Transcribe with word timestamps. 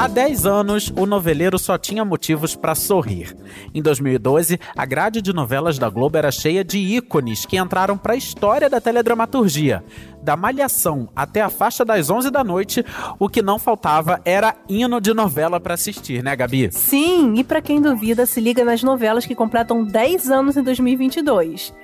Há 0.00 0.08
10 0.08 0.46
anos, 0.46 0.90
o 0.96 1.04
noveleiro 1.04 1.58
só 1.58 1.76
tinha 1.76 2.06
motivos 2.06 2.56
para 2.56 2.74
sorrir. 2.74 3.36
Em 3.74 3.82
2012, 3.82 4.58
a 4.74 4.86
grade 4.86 5.20
de 5.20 5.30
novelas 5.30 5.78
da 5.78 5.90
Globo 5.90 6.16
era 6.16 6.30
cheia 6.30 6.64
de 6.64 6.78
ícones 6.78 7.44
que 7.44 7.58
entraram 7.58 7.98
para 7.98 8.14
a 8.14 8.16
história 8.16 8.70
da 8.70 8.80
teledramaturgia. 8.80 9.84
Da 10.22 10.38
Malhação 10.38 11.10
até 11.14 11.42
a 11.42 11.50
faixa 11.50 11.84
das 11.84 12.08
11 12.08 12.30
da 12.30 12.42
noite, 12.42 12.82
o 13.18 13.28
que 13.28 13.42
não 13.42 13.58
faltava 13.58 14.22
era 14.24 14.56
hino 14.70 15.02
de 15.02 15.12
novela 15.12 15.60
para 15.60 15.74
assistir, 15.74 16.22
né, 16.22 16.34
Gabi? 16.34 16.70
Sim, 16.72 17.34
e 17.36 17.44
para 17.44 17.60
quem 17.60 17.78
duvida, 17.78 18.24
se 18.24 18.40
liga 18.40 18.64
nas 18.64 18.82
novelas 18.82 19.26
que 19.26 19.34
completam 19.34 19.84
10 19.84 20.30
anos 20.30 20.56
em 20.56 20.62
2022. 20.62 21.74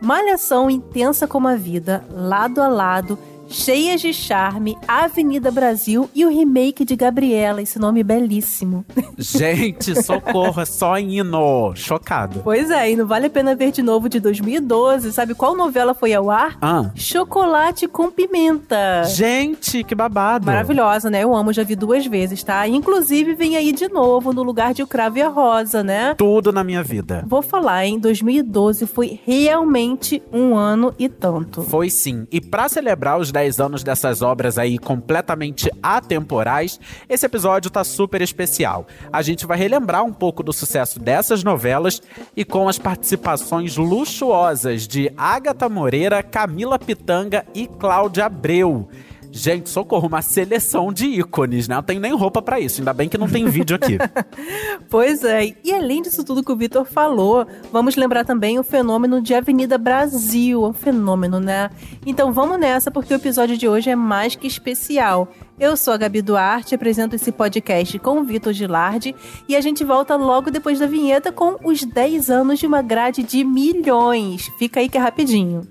Malhação 0.00 0.70
intensa 0.70 1.26
como 1.26 1.48
a 1.48 1.56
vida, 1.56 2.04
lado 2.12 2.62
a 2.62 2.68
lado, 2.68 3.18
Cheias 3.48 4.00
de 4.00 4.12
Charme, 4.12 4.76
Avenida 4.88 5.50
Brasil 5.50 6.08
e 6.14 6.24
o 6.24 6.28
remake 6.28 6.84
de 6.84 6.96
Gabriela, 6.96 7.62
esse 7.62 7.78
nome 7.78 8.02
belíssimo. 8.02 8.84
Gente, 9.18 10.02
socorro, 10.02 10.60
é 10.60 10.64
só 10.64 10.98
hino. 10.98 11.72
Chocado. 11.74 12.40
Pois 12.42 12.70
é, 12.70 12.90
e 12.90 12.96
não 12.96 13.06
vale 13.06 13.26
a 13.26 13.30
pena 13.30 13.54
ver 13.54 13.70
de 13.70 13.82
novo 13.82 14.08
de 14.08 14.18
2012. 14.18 15.12
Sabe 15.12 15.34
qual 15.34 15.56
novela 15.56 15.94
foi 15.94 16.14
ao 16.14 16.30
ar? 16.30 16.56
Ah. 16.60 16.90
Chocolate 16.94 17.86
com 17.86 18.10
Pimenta. 18.10 19.04
Gente, 19.04 19.84
que 19.84 19.94
babado. 19.94 20.46
Maravilhosa, 20.46 21.10
né? 21.10 21.22
Eu 21.22 21.34
amo, 21.34 21.52
já 21.52 21.62
vi 21.62 21.76
duas 21.76 22.06
vezes, 22.06 22.42
tá? 22.42 22.66
Inclusive, 22.66 23.34
vem 23.34 23.56
aí 23.56 23.72
de 23.72 23.88
novo 23.88 24.32
no 24.32 24.42
lugar 24.42 24.74
de 24.74 24.82
O 24.82 24.86
Cravo 24.86 25.18
e 25.18 25.22
a 25.22 25.28
Rosa, 25.28 25.82
né? 25.82 26.14
Tudo 26.14 26.52
na 26.52 26.64
minha 26.64 26.82
vida. 26.82 27.24
Vou 27.26 27.42
falar, 27.42 27.86
hein? 27.86 27.98
2012 27.98 28.86
foi 28.86 29.20
realmente 29.24 30.22
um 30.32 30.54
ano 30.56 30.94
e 30.98 31.08
tanto. 31.08 31.62
Foi 31.62 31.90
sim. 31.90 32.26
E 32.30 32.40
para 32.40 32.68
celebrar 32.68 33.18
os 33.18 33.30
10 33.34 33.58
anos 33.58 33.82
dessas 33.82 34.22
obras 34.22 34.58
aí 34.58 34.78
completamente 34.78 35.68
atemporais, 35.82 36.78
esse 37.08 37.26
episódio 37.26 37.68
tá 37.68 37.82
super 37.82 38.22
especial. 38.22 38.86
A 39.12 39.22
gente 39.22 39.44
vai 39.44 39.58
relembrar 39.58 40.04
um 40.04 40.12
pouco 40.12 40.40
do 40.40 40.52
sucesso 40.52 41.00
dessas 41.00 41.42
novelas 41.42 42.00
e 42.36 42.44
com 42.44 42.68
as 42.68 42.78
participações 42.78 43.76
luxuosas 43.76 44.86
de 44.86 45.12
Agatha 45.16 45.68
Moreira, 45.68 46.22
Camila 46.22 46.78
Pitanga 46.78 47.44
e 47.52 47.66
Cláudia 47.66 48.26
Abreu. 48.26 48.88
Gente, 49.36 49.68
socorro, 49.68 50.06
uma 50.06 50.22
seleção 50.22 50.92
de 50.92 51.06
ícones, 51.06 51.66
né? 51.66 51.74
Não 51.74 51.82
tenho 51.82 52.00
nem 52.00 52.14
roupa 52.14 52.40
para 52.40 52.60
isso, 52.60 52.80
ainda 52.80 52.92
bem 52.92 53.08
que 53.08 53.18
não 53.18 53.28
tem 53.28 53.44
vídeo 53.46 53.74
aqui. 53.74 53.98
pois 54.88 55.24
é, 55.24 55.56
e 55.64 55.74
além 55.74 56.02
disso 56.02 56.22
tudo 56.22 56.40
que 56.40 56.52
o 56.52 56.56
Vitor 56.56 56.84
falou, 56.84 57.44
vamos 57.72 57.96
lembrar 57.96 58.24
também 58.24 58.60
o 58.60 58.62
fenômeno 58.62 59.20
de 59.20 59.34
Avenida 59.34 59.76
Brasil, 59.76 60.62
um 60.62 60.72
fenômeno, 60.72 61.40
né? 61.40 61.68
Então 62.06 62.32
vamos 62.32 62.60
nessa, 62.60 62.92
porque 62.92 63.12
o 63.12 63.16
episódio 63.16 63.58
de 63.58 63.66
hoje 63.66 63.90
é 63.90 63.96
mais 63.96 64.36
que 64.36 64.46
especial. 64.46 65.26
Eu 65.58 65.76
sou 65.76 65.92
a 65.92 65.96
Gabi 65.96 66.22
Duarte, 66.22 66.76
apresento 66.76 67.16
esse 67.16 67.32
podcast 67.32 67.98
com 67.98 68.20
o 68.20 68.24
Vitor 68.24 68.52
Gilardi 68.52 69.16
e 69.48 69.56
a 69.56 69.60
gente 69.60 69.82
volta 69.82 70.14
logo 70.14 70.48
depois 70.48 70.78
da 70.78 70.86
vinheta 70.86 71.32
com 71.32 71.56
os 71.64 71.82
10 71.82 72.30
anos 72.30 72.60
de 72.60 72.68
uma 72.68 72.82
grade 72.82 73.24
de 73.24 73.42
milhões. 73.42 74.48
Fica 74.60 74.78
aí 74.78 74.88
que 74.88 74.96
é 74.96 75.00
rapidinho. 75.00 75.66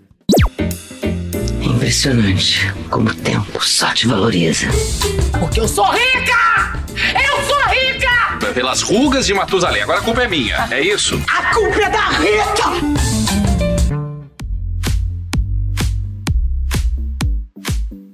Impressionante 1.83 2.73
como 2.89 3.09
o 3.09 3.13
tempo 3.13 3.61
só 3.61 3.93
te 3.93 4.07
valoriza. 4.07 4.67
Porque 5.37 5.59
eu 5.59 5.67
sou 5.67 5.83
rica! 5.91 6.79
Eu 7.13 7.43
sou 7.43 7.59
rica! 7.67 8.53
Pelas 8.53 8.81
rugas 8.81 9.25
de 9.25 9.33
Matusalém. 9.33 9.81
Agora 9.81 9.99
a 9.99 10.01
culpa 10.01 10.23
é 10.23 10.27
minha, 10.29 10.65
é 10.71 10.79
isso? 10.79 11.21
A 11.27 11.53
culpa 11.53 11.81
é 11.81 11.89
da 11.89 12.07
Rita! 12.11 13.33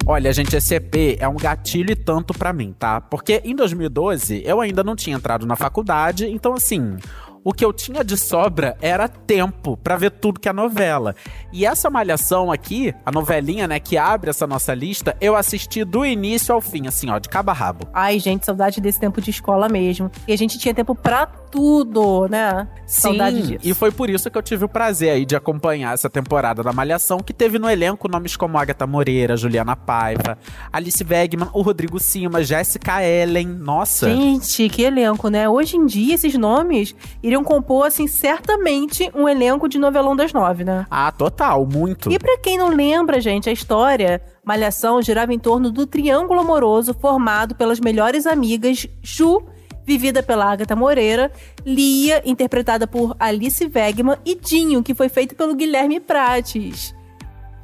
Olha, 0.03 0.33
gente, 0.33 0.55
esse 0.55 0.73
EP 0.73 1.19
é 1.19 1.27
um 1.27 1.37
gatilho 1.37 1.91
e 1.91 1.95
tanto 1.95 2.33
para 2.33 2.51
mim, 2.51 2.73
tá? 2.73 2.99
Porque 2.99 3.39
em 3.45 3.55
2012 3.55 4.41
eu 4.43 4.59
ainda 4.61 4.83
não 4.83 4.95
tinha 4.95 5.15
entrado 5.15 5.45
na 5.45 5.55
faculdade, 5.55 6.25
então 6.25 6.55
assim, 6.55 6.97
o 7.43 7.53
que 7.53 7.63
eu 7.63 7.71
tinha 7.73 8.03
de 8.03 8.17
sobra 8.17 8.77
era 8.81 9.07
tempo 9.07 9.77
para 9.77 9.95
ver 9.95 10.11
tudo 10.11 10.39
que 10.39 10.49
é 10.49 10.53
novela. 10.53 11.15
E 11.51 11.65
essa 11.65 11.89
malhação 11.89 12.51
aqui, 12.51 12.93
a 13.05 13.11
novelinha, 13.11 13.67
né, 13.67 13.79
que 13.79 13.97
abre 13.97 14.29
essa 14.29 14.45
nossa 14.45 14.73
lista, 14.73 15.15
eu 15.21 15.35
assisti 15.35 15.83
do 15.83 16.05
início 16.05 16.53
ao 16.53 16.61
fim, 16.61 16.87
assim, 16.87 17.09
ó, 17.09 17.19
de 17.19 17.29
cabo 17.29 17.51
a 17.51 17.53
rabo. 17.53 17.87
Ai, 17.93 18.19
gente, 18.19 18.45
saudade 18.45 18.81
desse 18.81 18.99
tempo 18.99 19.21
de 19.21 19.29
escola 19.29 19.69
mesmo. 19.69 20.11
E 20.27 20.33
a 20.33 20.37
gente 20.37 20.57
tinha 20.57 20.73
tempo 20.73 20.93
pra 20.95 21.27
tudo, 21.51 22.27
né? 22.27 22.67
Sim, 22.85 23.01
saudade 23.01 23.41
disso. 23.41 23.59
E 23.63 23.73
foi 23.73 23.91
por 23.91 24.09
isso 24.09 24.29
que 24.29 24.37
eu 24.37 24.41
tive 24.41 24.65
o 24.65 24.69
prazer 24.69 25.11
aí 25.11 25.25
de 25.25 25.35
acompanhar 25.35 25.93
essa 25.93 26.09
temporada 26.09 26.63
da 26.63 26.71
Malhação, 26.71 27.19
que 27.19 27.33
teve 27.33 27.59
no 27.59 27.69
elenco 27.69 28.07
nomes 28.07 28.35
como 28.35 28.57
Agatha 28.57 28.85
Moreira, 28.87 29.37
Juliana 29.37 29.75
Paiva, 29.75 30.37
Alice 30.71 31.03
Wegman, 31.03 31.49
o 31.53 31.61
Rodrigo 31.61 31.99
Sima, 31.99 32.43
Jéssica 32.43 33.03
Ellen. 33.03 33.47
Nossa. 33.47 34.09
Gente, 34.09 34.69
que 34.69 34.83
elenco, 34.83 35.29
né? 35.29 35.49
Hoje 35.49 35.77
em 35.77 35.85
dia, 35.85 36.15
esses 36.15 36.35
nomes 36.35 36.95
iriam 37.21 37.43
compor, 37.43 37.87
assim, 37.87 38.07
certamente 38.07 39.09
um 39.13 39.27
elenco 39.27 39.67
de 39.67 39.77
novelão 39.77 40.15
das 40.15 40.33
nove, 40.33 40.63
né? 40.63 40.85
Ah, 40.89 41.11
total, 41.11 41.65
muito. 41.65 42.11
E 42.11 42.19
pra 42.19 42.37
quem 42.37 42.57
não 42.57 42.69
lembra, 42.69 43.19
gente, 43.19 43.49
a 43.49 43.53
história, 43.53 44.21
Malhação 44.43 45.01
girava 45.01 45.33
em 45.33 45.39
torno 45.39 45.71
do 45.71 45.85
triângulo 45.85 46.39
amoroso 46.39 46.93
formado 46.93 47.55
pelas 47.55 47.79
melhores 47.79 48.25
amigas 48.25 48.87
Ju, 49.01 49.43
vivida 49.89 50.21
pela 50.21 50.51
Agatha 50.51 50.75
Moreira, 50.75 51.31
Lia, 51.65 52.21
interpretada 52.23 52.85
por 52.85 53.15
Alice 53.19 53.71
Wegman, 53.73 54.17
e 54.23 54.35
Dinho, 54.35 54.83
que 54.83 54.93
foi 54.93 55.09
feito 55.09 55.33
pelo 55.33 55.55
Guilherme 55.55 55.99
Prates. 55.99 56.93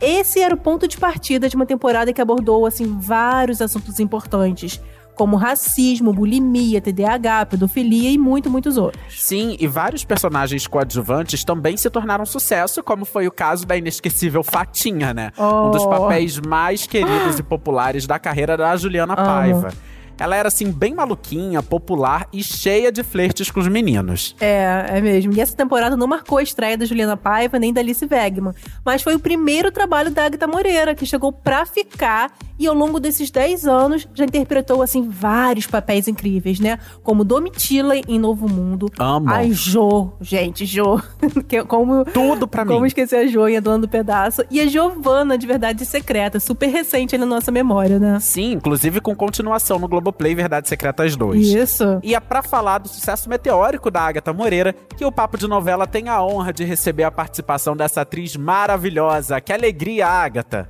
Esse 0.02 0.40
era 0.40 0.56
o 0.56 0.58
ponto 0.58 0.88
de 0.88 0.98
partida 0.98 1.48
de 1.48 1.56
uma 1.56 1.68
temporada 1.68 2.12
que 2.12 2.20
abordou 2.20 2.66
assim 2.66 2.98
vários 3.00 3.62
assuntos 3.62 4.00
importantes, 4.00 4.82
como 5.14 5.36
racismo, 5.38 6.12
bulimia, 6.12 6.82
TDAH, 6.82 7.46
pedofilia 7.46 8.10
e 8.10 8.18
muito, 8.18 8.50
muitos 8.50 8.76
outros. 8.76 9.22
Sim, 9.22 9.56
e 9.60 9.68
vários 9.68 10.04
personagens 10.04 10.66
coadjuvantes 10.66 11.44
também 11.44 11.78
se 11.78 11.92
tornaram 11.92 12.26
sucesso, 12.26 12.82
como 12.82 13.06
foi 13.06 13.28
o 13.28 13.32
caso 13.32 13.68
da 13.68 13.78
inesquecível 13.78 14.44
Fatinha, 14.44 15.14
né? 15.14 15.32
Oh. 15.38 15.68
Um 15.68 15.72
dos 15.72 15.86
papéis 15.86 16.40
mais 16.40 16.88
queridos 16.88 17.38
e 17.38 17.44
populares 17.44 18.08
da 18.08 18.18
carreira 18.18 18.58
da 18.58 18.76
Juliana. 18.76 19.16
Paiva. 19.16 19.72
Ela 20.20 20.36
era 20.36 20.48
assim 20.48 20.72
bem 20.72 20.94
maluquinha, 20.94 21.62
popular 21.62 22.28
e 22.32 22.44
cheia 22.44 22.92
de 22.92 23.04
flertes 23.04 23.52
com 23.52 23.60
os 23.60 23.68
meninos. 23.68 24.36
É, 24.40 24.86
é 24.90 25.02
mesmo. 25.02 25.34
E 25.34 25.42
essa 25.42 25.56
temporada 25.56 25.96
não 25.96 26.08
marcou 26.08 26.38
a 26.38 26.44
estreia 26.44 26.78
da 26.78 26.86
Juliana 26.86 27.18
Paiva 27.18 27.60
nem 27.60 27.74
da 27.74 27.82
Alice 27.82 28.06
Wegman, 28.10 28.54
mas 28.84 29.02
foi 29.02 29.16
o 29.16 29.20
primeiro 29.20 29.72
trabalho 29.72 30.12
da 30.12 30.26
Agatha 30.26 30.48
Moreira, 30.48 30.96
que 30.96 31.06
chegou 31.06 31.32
pra 31.32 31.66
ficar 31.66 32.32
e 32.58 32.68
ao 32.68 32.74
longo 32.74 33.00
desses 33.00 33.30
10 33.30 33.68
anos 33.68 34.08
já 34.14 34.24
interpretou 34.24 34.82
assim 34.82 35.08
vários 35.08 35.68
papéis 35.68 36.08
incríveis, 36.08 36.60
né? 36.60 36.80
Como 37.04 37.24
Domitila 37.24 37.96
em 38.08 38.18
Novo 38.20 38.48
Mundo. 38.48 38.90
Amo. 38.98 39.30
A 39.30 39.44
Jo, 39.50 40.14
gente, 40.22 40.66
Jo. 40.66 41.02
que, 41.48 41.64
como, 41.66 42.06
Tudo 42.06 42.48
pra 42.48 42.66
como 42.66 42.82
mim. 42.82 42.88
esquecer 42.88 43.18
a 43.18 43.28
Jo 43.28 43.48
em 43.48 43.58
A 43.58 43.60
Dona 43.60 43.80
do 43.80 43.88
Pedaço. 43.90 44.44
E 44.50 44.62
a 44.62 44.68
Giovanna, 44.68 45.38
de 45.38 45.46
Verdade 45.46 45.86
Secreta, 45.86 46.40
super 46.40 46.68
recente 46.68 47.16
aí 47.16 47.20
na 47.20 47.26
nossa 47.26 47.52
memória, 47.52 48.00
né? 48.00 48.20
Sim, 48.22 48.54
inclusive 48.54 49.02
com 49.02 49.14
continuação 49.16 49.78
no 49.80 49.88
Globoplay 50.06 50.36
Verdades 50.36 50.70
Secretas 50.70 51.16
2. 51.16 51.48
Isso. 51.48 52.00
E 52.04 52.14
é 52.14 52.20
pra 52.20 52.44
falar 52.44 52.78
do 52.78 52.88
sucesso 52.88 53.28
meteórico 53.28 53.90
da 53.90 54.02
Agatha 54.02 54.32
Moreira 54.32 54.76
que 54.96 55.04
o 55.04 55.12
Papo 55.12 55.36
de 55.36 55.48
Novela 55.48 55.88
tem 55.88 56.10
a 56.10 56.24
honra 56.24 56.54
de 56.54 56.64
receber 56.64 57.04
a 57.04 57.10
participação 57.10 57.76
dessa 57.76 58.02
atriz 58.02 58.36
maravilhosa. 58.36 59.42
Que 59.42 59.52
alegria, 59.52 60.06
Agatha! 60.06 60.70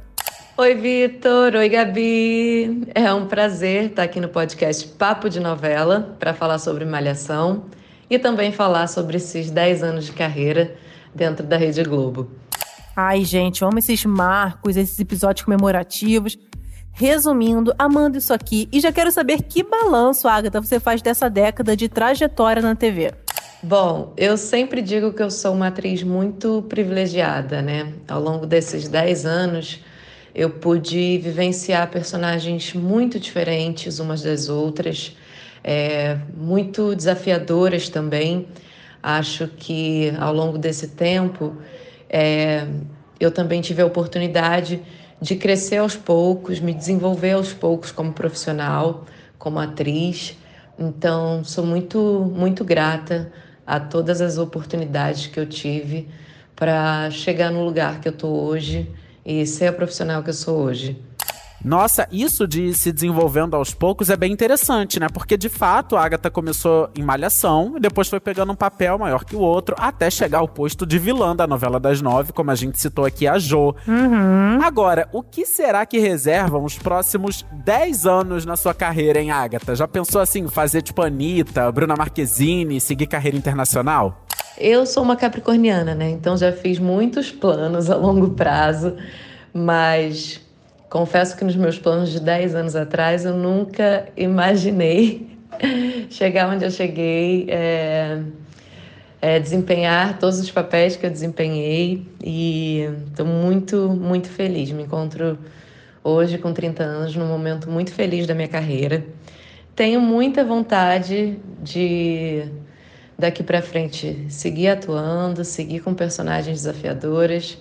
Oi, 0.57 0.73
Vitor. 0.75 1.53
Oi, 1.53 1.68
Gabi. 1.68 2.88
É 2.96 3.13
um 3.13 3.28
prazer 3.28 3.90
estar 3.90 4.03
aqui 4.03 4.22
no 4.22 4.29
podcast 4.29 4.88
Papo 4.88 5.29
de 5.29 5.41
Novela 5.41 6.16
para 6.17 6.34
falar 6.34 6.57
sobre 6.57 6.85
Malhação 6.85 7.66
e 8.09 8.17
também 8.17 8.53
falar 8.53 8.88
sobre 8.88 9.17
esses 9.17 9.52
10 9.52 9.84
anos 9.84 10.05
de 10.05 10.14
carreira 10.14 10.76
dentro 11.14 11.46
da 11.46 11.58
Rede 11.58 11.84
Globo. 11.84 12.31
Ai, 12.96 13.26
gente, 13.26 13.61
eu 13.61 13.67
amo 13.67 13.79
esses 13.79 14.05
marcos, 14.05 14.78
esses 14.78 14.97
episódios 14.97 15.43
comemorativos. 15.43 16.38
Resumindo, 16.97 17.75
amando 17.77 18.17
isso 18.17 18.33
aqui, 18.33 18.69
e 18.71 18.79
já 18.79 18.89
quero 18.89 19.11
saber 19.11 19.43
que 19.43 19.61
balanço, 19.61 20.29
Agatha, 20.29 20.61
você 20.61 20.79
faz 20.79 21.01
dessa 21.01 21.29
década 21.29 21.75
de 21.75 21.89
trajetória 21.89 22.61
na 22.61 22.73
TV. 22.73 23.11
Bom, 23.61 24.13
eu 24.15 24.37
sempre 24.37 24.81
digo 24.81 25.11
que 25.11 25.21
eu 25.21 25.29
sou 25.29 25.53
uma 25.53 25.67
atriz 25.67 26.03
muito 26.03 26.63
privilegiada, 26.69 27.61
né? 27.61 27.91
Ao 28.07 28.21
longo 28.21 28.45
desses 28.45 28.87
10 28.87 29.25
anos, 29.25 29.83
eu 30.33 30.49
pude 30.49 31.17
vivenciar 31.17 31.91
personagens 31.91 32.73
muito 32.73 33.19
diferentes 33.19 33.99
umas 33.99 34.21
das 34.21 34.47
outras, 34.47 35.17
é, 35.61 36.17
muito 36.33 36.95
desafiadoras 36.95 37.89
também. 37.89 38.47
Acho 39.03 39.49
que 39.49 40.13
ao 40.17 40.33
longo 40.33 40.57
desse 40.57 40.87
tempo, 40.87 41.57
é, 42.09 42.65
eu 43.19 43.31
também 43.31 43.59
tive 43.59 43.81
a 43.81 43.85
oportunidade 43.85 44.81
de 45.22 45.35
crescer 45.35 45.78
aos 45.78 45.96
poucos, 45.96 46.59
me 46.59 46.73
desenvolver 46.73 47.32
aos 47.32 47.53
poucos 47.53 47.91
como 47.91 48.14
profissional, 48.14 49.06
como 49.38 49.59
atriz. 49.59 50.38
Então, 50.78 51.44
sou 51.44 51.66
muito, 51.66 52.00
muito 52.35 52.64
grata 52.64 53.32
a 53.66 53.79
todas 53.79 54.22
as 54.22 54.38
oportunidades 54.38 55.28
que 55.28 55.40
eu 55.40 55.46
tive 55.46 56.08
para 56.56 57.09
chegar 57.12 57.52
no 57.52 57.64
lugar 57.64 58.00
que 58.00 58.08
eu 58.08 58.14
estou 58.14 58.44
hoje 58.44 58.91
e 59.26 59.46
ser 59.46 59.67
a 59.67 59.73
profissional 59.73 60.22
que 60.23 60.29
eu 60.29 60.34
sou 60.34 60.58
hoje. 60.58 61.02
Nossa, 61.63 62.07
isso 62.11 62.47
de 62.47 62.73
se 62.73 62.91
desenvolvendo 62.91 63.55
aos 63.55 63.73
poucos 63.73 64.09
é 64.09 64.16
bem 64.16 64.31
interessante, 64.31 64.99
né? 64.99 65.07
Porque 65.11 65.35
de 65.37 65.49
fato 65.49 65.96
a 65.96 66.03
Agatha 66.03 66.29
começou 66.29 66.90
em 66.96 67.02
Malhação 67.02 67.73
e 67.78 67.79
depois 67.79 68.07
foi 68.07 68.19
pegando 68.19 68.52
um 68.52 68.55
papel 68.55 68.97
maior 68.99 69.23
que 69.23 69.35
o 69.35 69.40
outro 69.40 69.75
até 69.79 70.09
chegar 70.09 70.40
ao 70.40 70.47
posto 70.47 70.85
de 70.85 70.99
vilã 70.99 71.35
da 71.35 71.47
novela 71.47 71.79
das 71.79 72.02
nove, 72.02 72.34
como 72.34 72.52
a 72.52 72.55
gente 72.55 72.79
citou 72.79 73.05
aqui, 73.05 73.28
a 73.28 73.40
Jo. 73.40 73.75
Uhum. 73.87 74.59
Agora, 74.61 75.09
o 75.11 75.23
que 75.23 75.46
será 75.46 75.85
que 75.85 75.97
reservam 75.97 76.63
os 76.63 76.78
próximos 76.78 77.46
10 77.52 78.05
anos 78.05 78.46
na 78.46 78.55
sua 78.55 78.73
carreira, 78.73 79.19
hein, 79.19 79.31
Agatha? 79.31 79.75
Já 79.75 79.87
pensou 79.87 80.22
assim, 80.22 80.47
fazer 80.47 80.81
tipo 80.81 81.02
Anitta, 81.02 81.72
Bruna 81.72 81.96
Marquezine, 81.96 82.79
seguir 82.79 83.07
carreira 83.07 83.37
internacional? 83.37 84.25
Eu 84.57 84.85
sou 84.85 85.03
uma 85.03 85.16
capricorniana, 85.16 85.93
né? 85.93 86.09
Então 86.09 86.37
já 86.37 86.52
fiz 86.52 86.79
muitos 86.79 87.31
planos 87.31 87.90
a 87.90 87.96
longo 87.96 88.29
prazo, 88.29 88.96
mas 89.53 90.44
confesso 90.95 91.35
que 91.35 91.43
nos 91.43 91.57
meus 91.57 91.77
planos 91.77 92.09
de 92.09 92.21
10 92.21 92.55
anos 92.55 92.73
atrás 92.73 93.25
eu 93.25 93.35
nunca 93.35 94.07
imaginei 94.15 95.27
chegar 96.09 96.47
onde 96.47 96.63
eu 96.63 96.71
cheguei, 96.71 97.47
é, 97.49 98.21
é, 99.21 99.37
desempenhar 99.37 100.17
todos 100.17 100.39
os 100.39 100.49
papéis 100.49 100.95
que 100.95 101.05
eu 101.05 101.09
desempenhei 101.09 102.07
e 102.23 102.89
estou 103.09 103.25
muito, 103.25 103.89
muito 103.89 104.29
feliz. 104.29 104.71
Me 104.71 104.83
encontro 104.83 105.37
hoje 106.01 106.37
com 106.37 106.53
30 106.53 106.81
anos 106.81 107.13
num 107.13 107.27
momento 107.27 107.69
muito 107.69 107.91
feliz 107.91 108.25
da 108.25 108.33
minha 108.33 108.47
carreira. 108.47 109.05
Tenho 109.75 109.99
muita 109.99 110.45
vontade 110.45 111.37
de 111.61 112.45
daqui 113.19 113.43
para 113.43 113.61
frente 113.61 114.27
seguir 114.29 114.69
atuando, 114.69 115.43
seguir 115.43 115.81
com 115.81 115.93
personagens 115.93 116.59
desafiadoras. 116.59 117.57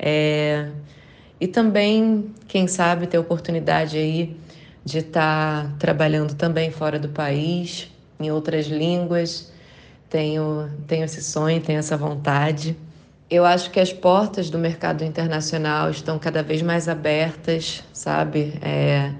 É, 0.00 0.66
e 1.42 1.48
também, 1.48 2.32
quem 2.46 2.68
sabe, 2.68 3.08
ter 3.08 3.18
oportunidade 3.18 3.98
aí 3.98 4.36
de 4.84 4.98
estar 4.98 5.64
tá 5.64 5.74
trabalhando 5.76 6.36
também 6.36 6.70
fora 6.70 7.00
do 7.00 7.08
país, 7.08 7.90
em 8.20 8.30
outras 8.30 8.66
línguas. 8.68 9.52
Tenho, 10.08 10.70
tenho 10.86 11.04
esse 11.04 11.20
sonho, 11.20 11.60
tenho 11.60 11.80
essa 11.80 11.96
vontade. 11.96 12.76
Eu 13.28 13.44
acho 13.44 13.72
que 13.72 13.80
as 13.80 13.92
portas 13.92 14.50
do 14.50 14.56
mercado 14.56 15.02
internacional 15.02 15.90
estão 15.90 16.16
cada 16.16 16.44
vez 16.44 16.62
mais 16.62 16.88
abertas, 16.88 17.82
sabe? 17.92 18.54
É, 18.62 19.12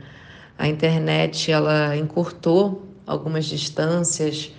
a 0.56 0.69
internet 0.69 1.50
ela 1.50 1.96
encurtou 1.96 2.86
algumas 3.04 3.46
distâncias 3.46 4.52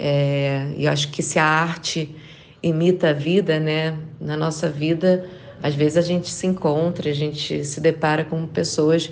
é, 0.00 0.66
e 0.76 0.88
acho 0.88 1.12
que 1.12 1.22
se 1.22 1.38
a 1.38 1.44
arte 1.44 2.12
imita 2.60 3.10
a 3.10 3.12
vida, 3.12 3.60
né? 3.60 3.96
Na 4.20 4.36
nossa 4.36 4.68
vida, 4.68 5.24
às 5.64 5.74
vezes 5.74 5.96
a 5.96 6.02
gente 6.02 6.28
se 6.28 6.46
encontra, 6.46 7.08
a 7.08 7.14
gente 7.14 7.64
se 7.64 7.80
depara 7.80 8.22
com 8.22 8.46
pessoas 8.46 9.10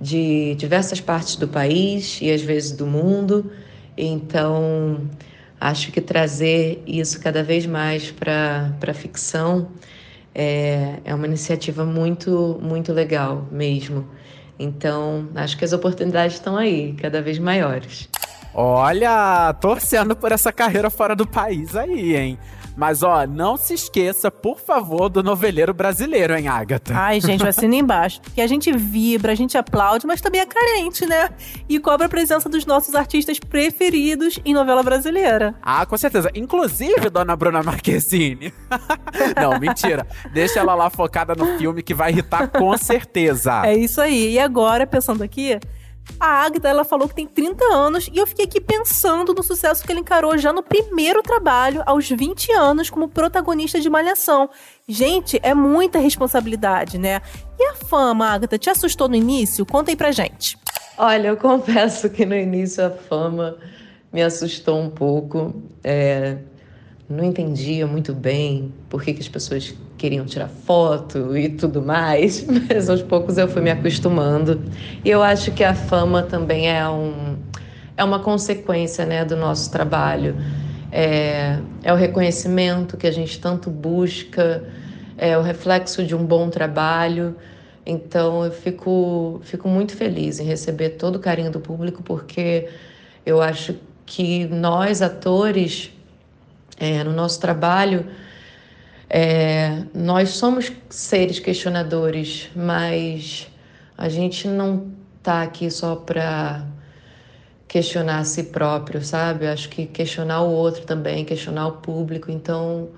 de 0.00 0.56
diversas 0.56 1.00
partes 1.00 1.36
do 1.36 1.46
país 1.46 2.18
e 2.20 2.28
às 2.28 2.42
vezes 2.42 2.72
do 2.72 2.88
mundo. 2.88 3.52
Então, 3.96 5.08
acho 5.60 5.92
que 5.92 6.00
trazer 6.00 6.82
isso 6.88 7.20
cada 7.20 7.44
vez 7.44 7.66
mais 7.66 8.10
para 8.10 8.74
a 8.84 8.92
ficção 8.92 9.68
é, 10.34 10.98
é 11.04 11.14
uma 11.14 11.24
iniciativa 11.28 11.84
muito, 11.84 12.58
muito 12.60 12.92
legal 12.92 13.46
mesmo. 13.52 14.04
Então, 14.58 15.28
acho 15.36 15.56
que 15.56 15.64
as 15.64 15.72
oportunidades 15.72 16.34
estão 16.34 16.56
aí, 16.56 16.96
cada 17.00 17.22
vez 17.22 17.38
maiores. 17.38 18.08
Olha, 18.52 19.54
torcendo 19.60 20.16
por 20.16 20.32
essa 20.32 20.52
carreira 20.52 20.90
fora 20.90 21.14
do 21.14 21.28
país 21.28 21.76
aí, 21.76 22.16
hein? 22.16 22.38
Mas, 22.76 23.02
ó, 23.02 23.26
não 23.26 23.56
se 23.56 23.74
esqueça, 23.74 24.30
por 24.30 24.58
favor, 24.58 25.08
do 25.08 25.22
noveleiro 25.22 25.74
brasileiro, 25.74 26.34
hein, 26.34 26.48
Agatha? 26.48 26.94
Ai, 26.96 27.20
gente, 27.20 27.46
assina 27.46 27.74
embaixo. 27.74 28.20
Porque 28.22 28.40
a 28.40 28.46
gente 28.46 28.72
vibra, 28.72 29.32
a 29.32 29.34
gente 29.34 29.56
aplaude, 29.58 30.06
mas 30.06 30.20
também 30.20 30.40
é 30.40 30.46
carente, 30.46 31.06
né? 31.06 31.30
E 31.68 31.78
cobra 31.78 32.06
a 32.06 32.08
presença 32.08 32.48
dos 32.48 32.64
nossos 32.64 32.94
artistas 32.94 33.38
preferidos 33.38 34.38
em 34.44 34.54
novela 34.54 34.82
brasileira. 34.82 35.54
Ah, 35.62 35.84
com 35.84 35.96
certeza. 35.96 36.30
Inclusive, 36.34 37.10
dona 37.10 37.36
Bruna 37.36 37.62
Marquezine. 37.62 38.52
não, 39.40 39.58
mentira. 39.58 40.06
Deixa 40.32 40.60
ela 40.60 40.74
lá 40.74 40.88
focada 40.90 41.34
no 41.34 41.58
filme 41.58 41.82
que 41.82 41.94
vai 41.94 42.10
irritar 42.10 42.48
com 42.48 42.76
certeza. 42.76 43.62
É 43.66 43.76
isso 43.76 44.00
aí. 44.00 44.32
E 44.32 44.38
agora, 44.38 44.86
pensando 44.86 45.22
aqui, 45.22 45.58
a 46.18 46.44
Agatha, 46.44 46.68
ela 46.68 46.84
falou 46.84 47.08
que 47.08 47.14
tem 47.14 47.26
30 47.26 47.64
anos 47.64 48.08
e 48.12 48.16
eu 48.16 48.26
fiquei 48.26 48.44
aqui 48.44 48.60
pensando 48.60 49.34
no 49.34 49.42
sucesso 49.42 49.84
que 49.84 49.92
ele 49.92 50.00
encarou 50.00 50.38
já 50.38 50.52
no 50.52 50.62
primeiro 50.62 51.22
trabalho, 51.22 51.82
aos 51.84 52.08
20 52.08 52.52
anos, 52.52 52.90
como 52.90 53.08
protagonista 53.08 53.80
de 53.80 53.90
Malhação. 53.90 54.48
Gente, 54.88 55.40
é 55.42 55.52
muita 55.54 55.98
responsabilidade, 55.98 56.98
né? 56.98 57.20
E 57.58 57.64
a 57.64 57.74
fama, 57.74 58.28
Agatha, 58.28 58.56
te 58.58 58.70
assustou 58.70 59.08
no 59.08 59.16
início? 59.16 59.66
Conta 59.66 59.90
aí 59.90 59.96
pra 59.96 60.12
gente. 60.12 60.56
Olha, 60.96 61.28
eu 61.28 61.36
confesso 61.38 62.08
que 62.08 62.24
no 62.24 62.36
início 62.36 62.86
a 62.86 62.90
fama 62.90 63.56
me 64.12 64.22
assustou 64.22 64.78
um 64.78 64.90
pouco. 64.90 65.54
É, 65.82 66.36
não 67.08 67.24
entendia 67.24 67.86
muito 67.86 68.14
bem 68.14 68.72
por 68.88 69.02
que, 69.02 69.12
que 69.12 69.20
as 69.20 69.28
pessoas 69.28 69.74
queriam 70.02 70.26
tirar 70.26 70.48
foto 70.48 71.36
e 71.36 71.48
tudo 71.48 71.80
mais, 71.80 72.44
mas 72.68 72.90
aos 72.90 73.02
poucos 73.02 73.38
eu 73.38 73.46
fui 73.46 73.62
me 73.62 73.70
acostumando. 73.70 74.60
E 75.04 75.08
eu 75.08 75.22
acho 75.22 75.52
que 75.52 75.62
a 75.62 75.76
fama 75.76 76.24
também 76.24 76.68
é, 76.68 76.88
um, 76.88 77.36
é 77.96 78.02
uma 78.02 78.18
consequência 78.18 79.06
né, 79.06 79.24
do 79.24 79.36
nosso 79.36 79.70
trabalho. 79.70 80.34
É, 80.90 81.56
é 81.84 81.92
o 81.92 81.96
reconhecimento 81.96 82.96
que 82.96 83.06
a 83.06 83.12
gente 83.12 83.38
tanto 83.38 83.70
busca, 83.70 84.64
é 85.16 85.38
o 85.38 85.40
reflexo 85.40 86.04
de 86.04 86.16
um 86.16 86.26
bom 86.26 86.50
trabalho. 86.50 87.36
Então 87.86 88.44
eu 88.44 88.50
fico, 88.50 89.40
fico 89.44 89.68
muito 89.68 89.96
feliz 89.96 90.40
em 90.40 90.44
receber 90.44 90.90
todo 90.90 91.14
o 91.14 91.20
carinho 91.20 91.52
do 91.52 91.60
público, 91.60 92.02
porque 92.02 92.68
eu 93.24 93.40
acho 93.40 93.76
que 94.04 94.46
nós, 94.46 95.00
atores, 95.00 95.92
é, 96.76 97.04
no 97.04 97.12
nosso 97.12 97.40
trabalho, 97.40 98.04
é, 99.14 99.82
nós 99.94 100.30
somos 100.30 100.72
seres 100.88 101.38
questionadores, 101.38 102.48
mas 102.56 103.46
a 103.96 104.08
gente 104.08 104.48
não 104.48 104.90
está 105.18 105.42
aqui 105.42 105.70
só 105.70 105.94
para 105.96 106.66
questionar 107.68 108.20
a 108.20 108.24
si 108.24 108.44
próprio, 108.44 109.04
sabe? 109.04 109.46
Acho 109.46 109.68
que 109.68 109.84
questionar 109.84 110.40
o 110.40 110.50
outro 110.50 110.86
também, 110.86 111.26
questionar 111.26 111.66
o 111.66 111.72
público. 111.72 112.30
Então, 112.30 112.88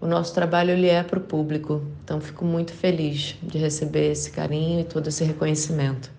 o 0.00 0.08
nosso 0.08 0.34
trabalho 0.34 0.72
ele 0.72 0.88
é 0.88 1.04
para 1.04 1.20
o 1.20 1.22
público. 1.22 1.84
Então, 2.02 2.20
fico 2.20 2.44
muito 2.44 2.72
feliz 2.72 3.36
de 3.40 3.56
receber 3.56 4.10
esse 4.10 4.32
carinho 4.32 4.80
e 4.80 4.84
todo 4.84 5.06
esse 5.06 5.22
reconhecimento. 5.22 6.10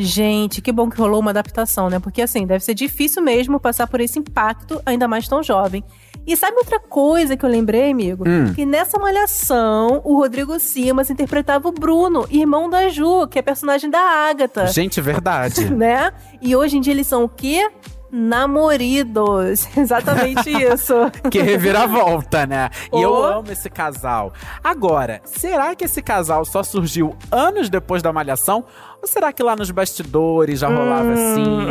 Gente, 0.00 0.62
que 0.62 0.70
bom 0.70 0.88
que 0.88 0.96
rolou 0.96 1.18
uma 1.18 1.30
adaptação, 1.30 1.90
né? 1.90 1.98
Porque 1.98 2.22
assim, 2.22 2.46
deve 2.46 2.64
ser 2.64 2.72
difícil 2.72 3.20
mesmo 3.20 3.58
passar 3.58 3.88
por 3.88 4.00
esse 4.00 4.16
impacto, 4.16 4.80
ainda 4.86 5.08
mais 5.08 5.26
tão 5.26 5.42
jovem. 5.42 5.82
E 6.24 6.36
sabe 6.36 6.56
outra 6.58 6.78
coisa 6.78 7.36
que 7.36 7.44
eu 7.44 7.48
lembrei, 7.48 7.90
amigo? 7.90 8.22
Hum. 8.28 8.52
Que 8.54 8.64
nessa 8.64 8.96
malhação, 8.98 10.00
o 10.04 10.14
Rodrigo 10.14 10.60
Simas 10.60 11.10
interpretava 11.10 11.68
o 11.68 11.72
Bruno, 11.72 12.28
irmão 12.30 12.70
da 12.70 12.88
Ju, 12.88 13.26
que 13.26 13.40
é 13.40 13.42
personagem 13.42 13.90
da 13.90 13.98
Ágata. 13.98 14.68
Gente, 14.68 15.00
verdade. 15.00 15.68
né? 15.74 16.12
E 16.40 16.54
hoje 16.54 16.76
em 16.76 16.80
dia 16.80 16.92
eles 16.92 17.06
são 17.06 17.24
o 17.24 17.28
quê? 17.28 17.68
Namoridos. 18.10 19.66
Exatamente 19.76 20.50
isso. 20.50 20.94
que 21.30 21.40
reviravolta, 21.40 22.46
né? 22.46 22.70
E 22.92 23.02
eu 23.02 23.14
amo 23.22 23.50
esse 23.50 23.68
casal. 23.70 24.32
Agora, 24.62 25.20
será 25.24 25.74
que 25.74 25.84
esse 25.84 26.02
casal 26.02 26.44
só 26.44 26.62
surgiu 26.62 27.16
anos 27.30 27.68
depois 27.68 28.02
da 28.02 28.12
Malhação? 28.12 28.64
Ou 29.00 29.08
será 29.08 29.32
que 29.32 29.42
lá 29.42 29.54
nos 29.54 29.70
bastidores 29.70 30.60
já 30.60 30.68
rolava 30.68 31.08
Hum. 31.08 31.12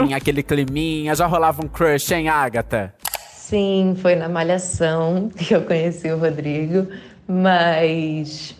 assim, 0.02 0.14
aquele 0.14 0.42
climinha, 0.42 1.14
já 1.14 1.26
rolava 1.26 1.64
um 1.64 1.68
crush, 1.68 2.12
hein, 2.14 2.30
Agatha? 2.30 2.94
Sim, 3.34 3.96
foi 4.02 4.16
na 4.16 4.28
Malhação 4.30 5.30
que 5.38 5.54
eu 5.54 5.62
conheci 5.62 6.10
o 6.12 6.18
Rodrigo, 6.18 6.88
mas 7.28 8.56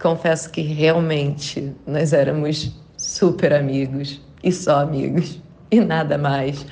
confesso 0.00 0.50
que 0.50 0.60
realmente 0.60 1.72
nós 1.86 2.12
éramos 2.12 2.76
super 2.96 3.52
amigos 3.52 4.20
e 4.42 4.52
só 4.52 4.80
amigos 4.80 5.40
e 5.70 5.80
nada 5.80 6.16
mais. 6.16 6.66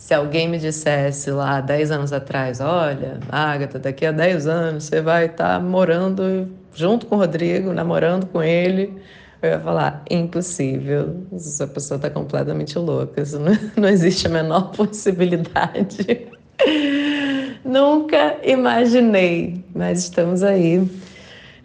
Se 0.00 0.14
alguém 0.14 0.48
me 0.48 0.58
dissesse 0.58 1.30
lá 1.30 1.60
10 1.60 1.90
anos 1.90 2.10
atrás, 2.10 2.58
olha, 2.58 3.20
Agatha, 3.28 3.78
daqui 3.78 4.06
a 4.06 4.10
10 4.10 4.46
anos 4.46 4.84
você 4.84 5.02
vai 5.02 5.26
estar 5.26 5.60
morando 5.60 6.48
junto 6.74 7.04
com 7.04 7.16
o 7.16 7.18
Rodrigo, 7.18 7.70
namorando 7.74 8.24
com 8.26 8.42
ele, 8.42 8.98
eu 9.42 9.50
ia 9.50 9.60
falar, 9.60 10.02
impossível, 10.10 11.26
essa 11.34 11.66
pessoa 11.66 11.96
está 11.96 12.08
completamente 12.08 12.78
louca, 12.78 13.20
isso 13.20 13.38
não, 13.38 13.52
não 13.76 13.88
existe 13.90 14.26
a 14.26 14.30
menor 14.30 14.72
possibilidade. 14.72 16.28
Nunca 17.62 18.38
imaginei, 18.42 19.62
mas 19.74 20.04
estamos 20.04 20.42
aí. 20.42 20.90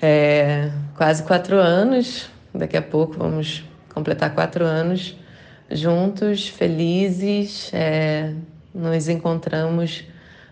É, 0.02 0.70
quase 0.98 1.24
quatro 1.24 1.56
anos, 1.56 2.30
daqui 2.54 2.76
a 2.76 2.82
pouco 2.82 3.16
vamos 3.18 3.64
completar 3.94 4.36
quatro 4.36 4.66
anos 4.66 5.18
juntos, 5.70 6.48
felizes. 6.48 7.72
É, 7.74 8.34
nos 8.74 9.08
encontramos 9.08 10.04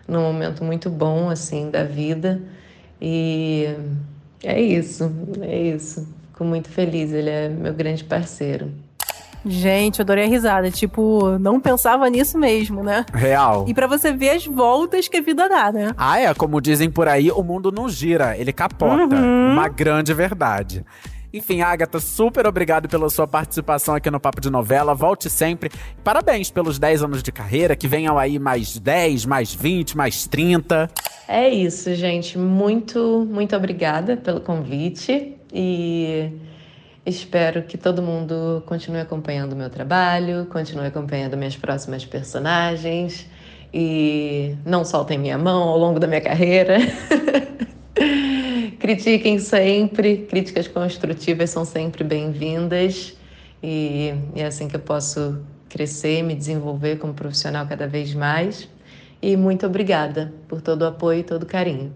num 0.08 0.20
momento 0.20 0.64
muito 0.64 0.88
bom 0.90 1.28
assim 1.28 1.70
da 1.70 1.84
vida. 1.84 2.40
E 3.00 3.68
é 4.42 4.60
isso, 4.60 5.10
é 5.40 5.60
isso. 5.60 6.08
Fico 6.28 6.44
muito 6.44 6.68
feliz, 6.68 7.12
ele 7.12 7.30
é 7.30 7.48
meu 7.48 7.74
grande 7.74 8.02
parceiro. 8.02 8.72
Gente, 9.46 9.98
eu 9.98 10.04
adorei 10.04 10.24
a 10.24 10.28
risada. 10.28 10.70
Tipo, 10.70 11.38
não 11.38 11.60
pensava 11.60 12.08
nisso 12.08 12.38
mesmo, 12.38 12.82
né? 12.82 13.04
Real. 13.12 13.66
E 13.68 13.74
para 13.74 13.86
você 13.86 14.12
ver 14.12 14.30
as 14.30 14.46
voltas 14.46 15.06
que 15.06 15.18
a 15.18 15.20
vida 15.20 15.48
dá, 15.48 15.70
né? 15.70 15.92
Ah, 15.96 16.18
é. 16.18 16.32
Como 16.32 16.60
dizem 16.60 16.90
por 16.90 17.08
aí, 17.08 17.30
o 17.30 17.42
mundo 17.42 17.70
não 17.70 17.88
gira, 17.88 18.36
ele 18.38 18.52
capota. 18.52 19.14
Uhum. 19.14 19.52
Uma 19.52 19.68
grande 19.68 20.14
verdade. 20.14 20.84
Enfim, 21.36 21.62
Agatha, 21.62 21.98
super 21.98 22.46
obrigado 22.46 22.88
pela 22.88 23.10
sua 23.10 23.26
participação 23.26 23.96
aqui 23.96 24.08
no 24.08 24.20
Papo 24.20 24.40
de 24.40 24.48
Novela. 24.48 24.94
Volte 24.94 25.28
sempre. 25.28 25.68
Parabéns 26.04 26.48
pelos 26.48 26.78
10 26.78 27.02
anos 27.02 27.24
de 27.24 27.32
carreira. 27.32 27.74
Que 27.74 27.88
venham 27.88 28.16
aí 28.16 28.38
mais 28.38 28.78
10, 28.78 29.26
mais 29.26 29.52
20, 29.52 29.96
mais 29.96 30.28
30. 30.28 30.88
É 31.26 31.48
isso, 31.48 31.92
gente. 31.96 32.38
Muito, 32.38 33.26
muito 33.28 33.56
obrigada 33.56 34.16
pelo 34.16 34.40
convite. 34.40 35.34
E 35.52 36.30
Espero 37.04 37.64
que 37.64 37.76
todo 37.76 38.00
mundo 38.00 38.62
continue 38.64 39.00
acompanhando 39.00 39.54
o 39.54 39.56
meu 39.56 39.68
trabalho, 39.68 40.46
continue 40.46 40.86
acompanhando 40.86 41.36
minhas 41.36 41.56
próximas 41.56 42.04
personagens 42.04 43.26
e 43.74 44.56
não 44.64 44.84
soltem 44.84 45.18
minha 45.18 45.36
mão 45.36 45.68
ao 45.68 45.78
longo 45.78 45.98
da 45.98 46.06
minha 46.06 46.20
carreira. 46.22 46.78
Critiquem 48.94 49.40
sempre, 49.40 50.18
críticas 50.18 50.68
construtivas 50.68 51.50
são 51.50 51.64
sempre 51.64 52.04
bem-vindas 52.04 53.18
e 53.60 54.14
é 54.36 54.44
assim 54.44 54.68
que 54.68 54.76
eu 54.76 54.80
posso 54.80 55.40
crescer, 55.68 56.22
me 56.22 56.32
desenvolver 56.32 56.98
como 56.98 57.12
profissional 57.12 57.66
cada 57.66 57.88
vez 57.88 58.14
mais. 58.14 58.68
E 59.20 59.36
muito 59.36 59.66
obrigada 59.66 60.32
por 60.46 60.60
todo 60.60 60.82
o 60.82 60.86
apoio 60.86 61.18
e 61.18 61.22
todo 61.24 61.42
o 61.42 61.46
carinho. 61.46 61.92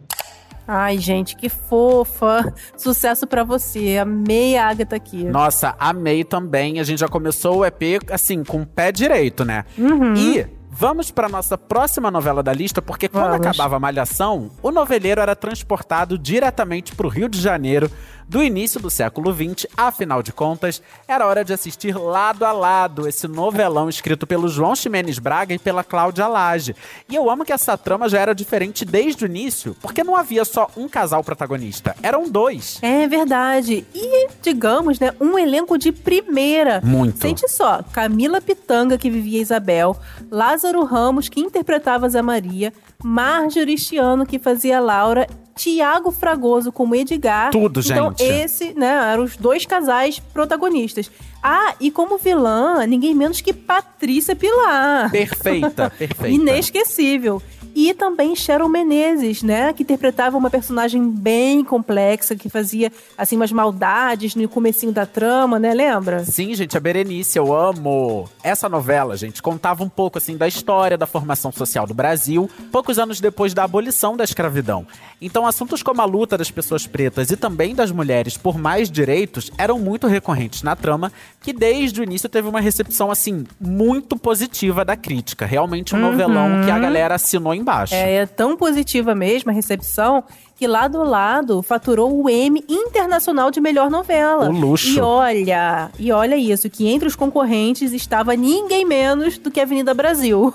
Ai, 0.66 0.98
gente, 0.98 1.36
que 1.36 1.48
fofa. 1.48 2.52
Sucesso 2.76 3.28
para 3.28 3.44
você. 3.44 3.96
Amei 3.98 4.56
a 4.56 4.68
Agatha 4.68 4.96
aqui. 4.96 5.22
Nossa, 5.22 5.76
amei 5.78 6.24
também. 6.24 6.80
A 6.80 6.82
gente 6.82 6.98
já 6.98 7.08
começou 7.08 7.58
o 7.58 7.64
EP, 7.64 8.00
assim, 8.10 8.42
com 8.42 8.62
o 8.62 8.66
pé 8.66 8.90
direito, 8.90 9.44
né? 9.44 9.64
Uhum. 9.78 10.14
E 10.14 10.57
Vamos 10.80 11.10
para 11.10 11.28
nossa 11.28 11.58
próxima 11.58 12.08
novela 12.08 12.40
da 12.40 12.52
lista, 12.52 12.80
porque 12.80 13.08
quando 13.08 13.32
Vamos. 13.32 13.44
acabava 13.48 13.74
a 13.74 13.80
Malhação, 13.80 14.48
o 14.62 14.70
noveleiro 14.70 15.20
era 15.20 15.34
transportado 15.34 16.16
diretamente 16.16 16.94
para 16.94 17.04
o 17.04 17.10
Rio 17.10 17.28
de 17.28 17.40
Janeiro 17.40 17.90
do 18.28 18.42
início 18.42 18.78
do 18.78 18.90
século 18.90 19.32
XX, 19.32 19.66
afinal 19.74 20.22
de 20.22 20.32
contas, 20.32 20.82
era 21.06 21.26
hora 21.26 21.42
de 21.42 21.54
assistir 21.54 21.96
lado 21.96 22.44
a 22.44 22.52
lado 22.52 23.08
esse 23.08 23.26
novelão 23.26 23.88
escrito 23.88 24.26
pelo 24.26 24.48
João 24.48 24.76
Ximenes 24.76 25.18
Braga 25.18 25.54
e 25.54 25.58
pela 25.58 25.82
Cláudia 25.82 26.26
Lage. 26.26 26.76
E 27.08 27.14
eu 27.14 27.30
amo 27.30 27.44
que 27.44 27.52
essa 27.52 27.78
trama 27.78 28.08
já 28.08 28.20
era 28.20 28.34
diferente 28.34 28.84
desde 28.84 29.24
o 29.24 29.26
início, 29.26 29.74
porque 29.80 30.04
não 30.04 30.14
havia 30.14 30.44
só 30.44 30.70
um 30.76 30.88
casal 30.88 31.24
protagonista, 31.24 31.96
eram 32.02 32.28
dois. 32.28 32.78
É 32.82 33.08
verdade. 33.08 33.86
E, 33.94 34.28
digamos, 34.42 35.00
né, 35.00 35.14
um 35.18 35.38
elenco 35.38 35.78
de 35.78 35.90
primeira. 35.90 36.82
Muito. 36.84 37.22
Sente 37.22 37.48
só, 37.48 37.82
Camila 37.92 38.42
Pitanga, 38.42 38.98
que 38.98 39.08
vivia 39.08 39.40
Isabel, 39.40 39.96
Lázaro 40.30 40.84
Ramos, 40.84 41.30
que 41.30 41.40
interpretava 41.40 42.08
Zé 42.10 42.20
Maria, 42.20 42.74
Marjorie 43.02 43.78
Chiano, 43.78 44.26
que 44.26 44.38
fazia 44.38 44.80
Laura 44.80 45.26
Tiago 45.58 46.12
Fragoso 46.12 46.70
como 46.70 46.94
Edgar. 46.94 47.50
Tudo, 47.50 47.80
então, 47.80 48.10
gente. 48.10 48.22
Então, 48.22 48.44
esse, 48.44 48.72
né, 48.78 49.10
eram 49.12 49.24
os 49.24 49.36
dois 49.36 49.66
casais 49.66 50.20
protagonistas. 50.20 51.10
Ah, 51.42 51.74
e 51.80 51.90
como 51.90 52.16
vilã, 52.16 52.86
ninguém 52.86 53.12
menos 53.12 53.40
que 53.40 53.52
Patrícia 53.52 54.36
Pilar. 54.36 55.10
Perfeita, 55.10 55.90
perfeita. 55.98 56.28
Inesquecível. 56.28 57.42
E 57.80 57.94
também 57.94 58.34
Cheryl 58.34 58.68
Menezes, 58.68 59.40
né? 59.40 59.72
Que 59.72 59.84
interpretava 59.84 60.36
uma 60.36 60.50
personagem 60.50 61.08
bem 61.08 61.62
complexa, 61.62 62.34
que 62.34 62.48
fazia, 62.48 62.90
assim, 63.16 63.36
umas 63.36 63.52
maldades 63.52 64.34
no 64.34 64.48
comecinho 64.48 64.90
da 64.90 65.06
trama, 65.06 65.60
né? 65.60 65.72
Lembra? 65.72 66.24
Sim, 66.24 66.52
gente, 66.56 66.76
a 66.76 66.80
Berenice, 66.80 67.38
eu 67.38 67.54
amo. 67.54 68.28
Essa 68.42 68.68
novela, 68.68 69.16
gente, 69.16 69.40
contava 69.40 69.84
um 69.84 69.88
pouco, 69.88 70.18
assim, 70.18 70.36
da 70.36 70.48
história 70.48 70.98
da 70.98 71.06
formação 71.06 71.52
social 71.52 71.86
do 71.86 71.94
Brasil, 71.94 72.50
poucos 72.72 72.98
anos 72.98 73.20
depois 73.20 73.54
da 73.54 73.62
abolição 73.62 74.16
da 74.16 74.24
escravidão. 74.24 74.84
Então, 75.22 75.46
assuntos 75.46 75.80
como 75.80 76.02
a 76.02 76.04
luta 76.04 76.36
das 76.36 76.50
pessoas 76.50 76.84
pretas 76.84 77.30
e 77.30 77.36
também 77.36 77.76
das 77.76 77.92
mulheres 77.92 78.36
por 78.36 78.58
mais 78.58 78.90
direitos 78.90 79.52
eram 79.56 79.78
muito 79.78 80.08
recorrentes 80.08 80.64
na 80.64 80.74
trama, 80.74 81.12
que 81.40 81.52
desde 81.52 82.00
o 82.00 82.02
início 82.02 82.28
teve 82.28 82.48
uma 82.48 82.60
recepção, 82.60 83.08
assim, 83.08 83.46
muito 83.60 84.16
positiva 84.16 84.84
da 84.84 84.96
crítica. 84.96 85.46
Realmente 85.46 85.94
um 85.94 85.98
uhum. 85.98 86.10
novelão 86.10 86.64
que 86.64 86.70
a 86.72 86.78
galera 86.80 87.14
assinou 87.14 87.54
em 87.54 87.67
embaixo. 87.68 87.94
É, 87.94 88.14
é 88.14 88.26
tão 88.26 88.56
positiva 88.56 89.14
mesmo 89.14 89.50
a 89.50 89.54
recepção 89.54 90.24
que 90.56 90.66
lá 90.66 90.88
do 90.88 91.04
lado 91.04 91.62
faturou 91.62 92.20
o 92.20 92.28
M 92.28 92.64
internacional 92.68 93.50
de 93.50 93.60
melhor 93.60 93.90
novela. 93.90 94.48
O 94.48 94.52
luxo. 94.52 94.98
E 94.98 95.00
olha, 95.00 95.90
e 95.98 96.10
olha 96.10 96.36
isso, 96.36 96.68
que 96.68 96.88
entre 96.88 97.06
os 97.06 97.14
concorrentes 97.14 97.92
estava 97.92 98.34
ninguém 98.34 98.84
menos 98.84 99.38
do 99.38 99.50
que 99.50 99.60
Avenida 99.60 99.94
Brasil. 99.94 100.52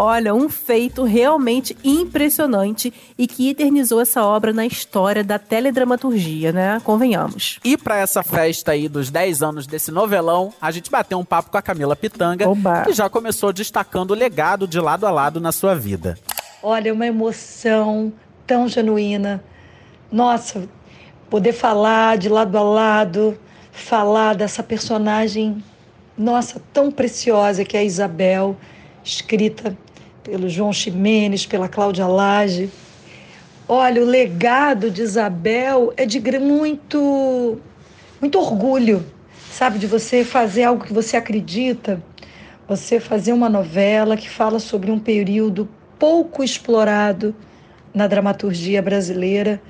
Olha, 0.00 0.32
um 0.32 0.48
feito 0.48 1.02
realmente 1.02 1.76
impressionante 1.82 2.94
e 3.18 3.26
que 3.26 3.50
eternizou 3.50 4.00
essa 4.00 4.24
obra 4.24 4.52
na 4.52 4.64
história 4.64 5.24
da 5.24 5.40
teledramaturgia, 5.40 6.52
né? 6.52 6.80
Convenhamos. 6.84 7.58
E 7.64 7.76
para 7.76 7.96
essa 7.96 8.22
festa 8.22 8.72
aí 8.72 8.88
dos 8.88 9.10
10 9.10 9.42
anos 9.42 9.66
desse 9.66 9.90
novelão, 9.90 10.52
a 10.60 10.70
gente 10.70 10.88
bateu 10.88 11.18
um 11.18 11.24
papo 11.24 11.50
com 11.50 11.58
a 11.58 11.62
Camila 11.62 11.96
Pitanga, 11.96 12.48
Oba. 12.48 12.82
que 12.82 12.92
já 12.92 13.08
começou 13.08 13.52
destacando 13.52 14.12
o 14.12 14.14
legado 14.14 14.68
de 14.68 14.78
lado 14.78 15.04
a 15.04 15.10
lado 15.10 15.40
na 15.40 15.50
sua 15.50 15.74
vida. 15.74 16.16
Olha, 16.60 16.92
uma 16.92 17.06
emoção 17.06 18.12
tão 18.44 18.66
genuína. 18.66 19.44
Nossa, 20.10 20.68
poder 21.30 21.52
falar 21.52 22.18
de 22.18 22.28
lado 22.28 22.58
a 22.58 22.62
lado, 22.62 23.38
falar 23.70 24.34
dessa 24.34 24.60
personagem, 24.60 25.62
nossa, 26.16 26.60
tão 26.72 26.90
preciosa 26.90 27.64
que 27.64 27.76
é 27.76 27.80
a 27.80 27.84
Isabel, 27.84 28.56
escrita 29.04 29.78
pelo 30.24 30.48
João 30.48 30.72
Ximenes, 30.72 31.46
pela 31.46 31.68
Cláudia 31.68 32.08
Lage. 32.08 32.68
Olha, 33.68 34.02
o 34.02 34.04
legado 34.04 34.90
de 34.90 35.02
Isabel 35.02 35.92
é 35.96 36.04
de 36.04 36.18
muito, 36.40 37.60
muito 38.20 38.36
orgulho, 38.36 39.06
sabe, 39.48 39.78
de 39.78 39.86
você 39.86 40.24
fazer 40.24 40.64
algo 40.64 40.84
que 40.84 40.92
você 40.92 41.16
acredita, 41.16 42.02
você 42.66 42.98
fazer 42.98 43.32
uma 43.32 43.48
novela 43.48 44.16
que 44.16 44.28
fala 44.28 44.58
sobre 44.58 44.90
um 44.90 44.98
período 44.98 45.68
pouco 45.98 46.42
explorado 46.42 47.34
na 47.94 48.06
dramaturgia 48.06 48.80
brasileira. 48.80 49.60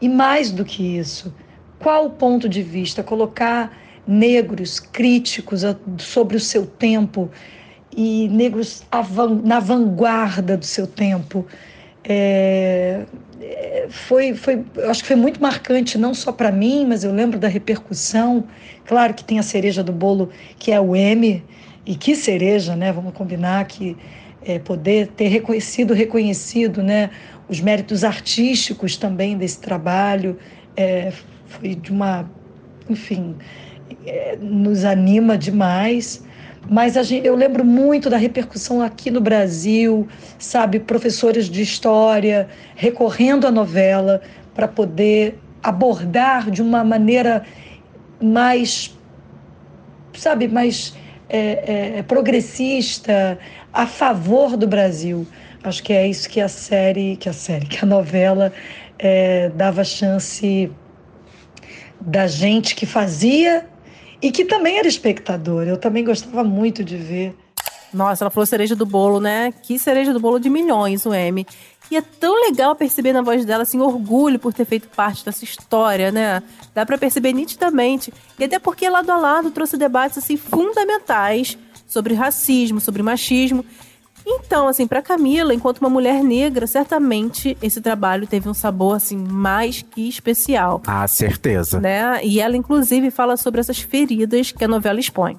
E 0.00 0.08
mais 0.08 0.50
do 0.50 0.64
que 0.64 0.98
isso, 0.98 1.34
qual 1.78 2.06
o 2.06 2.10
ponto 2.10 2.48
de 2.48 2.62
vista? 2.62 3.02
Colocar 3.02 3.76
negros 4.06 4.80
críticos 4.80 5.62
sobre 5.98 6.36
o 6.36 6.40
seu 6.40 6.66
tempo 6.66 7.30
e 7.96 8.28
negros 8.28 8.84
na 9.44 9.60
vanguarda 9.60 10.56
do 10.56 10.64
seu 10.64 10.86
tempo. 10.86 11.46
É, 12.04 13.04
é, 13.40 13.86
foi, 13.90 14.34
foi, 14.34 14.64
acho 14.88 15.02
que 15.02 15.08
foi 15.08 15.16
muito 15.16 15.40
marcante, 15.40 15.98
não 15.98 16.14
só 16.14 16.32
para 16.32 16.50
mim, 16.50 16.86
mas 16.86 17.04
eu 17.04 17.12
lembro 17.12 17.38
da 17.38 17.48
repercussão. 17.48 18.44
Claro 18.86 19.14
que 19.14 19.24
tem 19.24 19.38
a 19.38 19.42
cereja 19.42 19.82
do 19.82 19.92
bolo, 19.92 20.30
que 20.58 20.72
é 20.72 20.80
o 20.80 20.96
M, 20.96 21.42
e 21.84 21.94
que 21.94 22.14
cereja, 22.14 22.74
né? 22.76 22.92
Vamos 22.92 23.14
combinar 23.14 23.64
que 23.66 23.96
é, 24.48 24.58
poder 24.58 25.08
ter 25.08 25.28
reconhecido, 25.28 25.92
reconhecido 25.92 26.82
né, 26.82 27.10
os 27.50 27.60
méritos 27.60 28.02
artísticos 28.02 28.96
também 28.96 29.36
desse 29.36 29.60
trabalho, 29.60 30.38
é, 30.74 31.12
foi 31.46 31.74
de 31.74 31.92
uma, 31.92 32.28
enfim, 32.88 33.36
é, 34.06 34.38
nos 34.40 34.86
anima 34.86 35.36
demais. 35.36 36.24
Mas 36.68 36.94
gente, 36.94 37.26
eu 37.26 37.36
lembro 37.36 37.62
muito 37.62 38.08
da 38.08 38.16
repercussão 38.16 38.80
aqui 38.80 39.10
no 39.10 39.20
Brasil, 39.20 40.08
sabe, 40.38 40.80
professores 40.80 41.46
de 41.46 41.60
história 41.60 42.48
recorrendo 42.74 43.46
à 43.46 43.50
novela 43.50 44.22
para 44.54 44.66
poder 44.66 45.38
abordar 45.62 46.50
de 46.50 46.62
uma 46.62 46.82
maneira 46.82 47.44
mais, 48.20 48.96
sabe, 50.14 50.48
mais 50.48 50.94
é, 51.28 51.98
é, 51.98 52.02
progressista, 52.02 53.38
a 53.72 53.86
favor 53.86 54.56
do 54.56 54.66
Brasil. 54.66 55.26
Acho 55.62 55.82
que 55.82 55.92
é 55.92 56.06
isso 56.06 56.28
que 56.28 56.40
a 56.40 56.48
série, 56.48 57.16
que 57.16 57.28
a 57.28 57.32
série, 57.32 57.66
que 57.66 57.84
a 57.84 57.86
novela 57.86 58.52
é, 58.98 59.50
dava 59.50 59.84
chance 59.84 60.70
da 62.00 62.26
gente 62.26 62.74
que 62.74 62.86
fazia 62.86 63.66
e 64.22 64.30
que 64.30 64.44
também 64.44 64.78
era 64.78 64.88
espectador. 64.88 65.64
Eu 65.64 65.76
também 65.76 66.04
gostava 66.04 66.42
muito 66.44 66.84
de 66.84 66.96
ver. 66.96 67.36
Nossa, 67.92 68.24
ela 68.24 68.30
falou 68.30 68.46
cereja 68.46 68.76
do 68.76 68.84
bolo, 68.84 69.20
né? 69.20 69.52
Que 69.62 69.78
cereja 69.78 70.12
do 70.12 70.20
bolo 70.20 70.38
de 70.38 70.50
milhões, 70.50 71.06
o 71.06 71.14
M. 71.14 71.46
E 71.90 71.96
é 71.96 72.02
tão 72.02 72.34
legal 72.34 72.74
perceber 72.74 73.12
na 73.12 73.22
voz 73.22 73.44
dela, 73.44 73.62
assim, 73.62 73.80
orgulho 73.80 74.38
por 74.38 74.52
ter 74.52 74.64
feito 74.64 74.88
parte 74.88 75.24
dessa 75.24 75.44
história, 75.44 76.12
né? 76.12 76.42
Dá 76.74 76.84
para 76.84 76.98
perceber 76.98 77.32
nitidamente. 77.32 78.12
E 78.38 78.44
até 78.44 78.58
porque 78.58 78.88
lado 78.88 79.10
a 79.10 79.16
lado 79.16 79.50
trouxe 79.50 79.76
debates, 79.76 80.18
assim, 80.18 80.36
fundamentais 80.36 81.56
sobre 81.86 82.14
racismo, 82.14 82.80
sobre 82.80 83.02
machismo. 83.02 83.64
Então, 84.30 84.68
assim, 84.68 84.86
para 84.86 85.00
Camila, 85.00 85.54
enquanto 85.54 85.78
uma 85.78 85.88
mulher 85.88 86.22
negra, 86.22 86.66
certamente 86.66 87.56
esse 87.62 87.80
trabalho 87.80 88.26
teve 88.26 88.46
um 88.46 88.52
sabor 88.52 88.96
assim 88.96 89.16
mais 89.16 89.80
que 89.80 90.06
especial. 90.06 90.82
Ah, 90.86 91.08
certeza. 91.08 91.80
Né? 91.80 92.20
E 92.22 92.38
ela 92.38 92.54
inclusive 92.54 93.10
fala 93.10 93.38
sobre 93.38 93.60
essas 93.60 93.78
feridas 93.80 94.52
que 94.52 94.62
a 94.62 94.68
novela 94.68 95.00
expõe. 95.00 95.38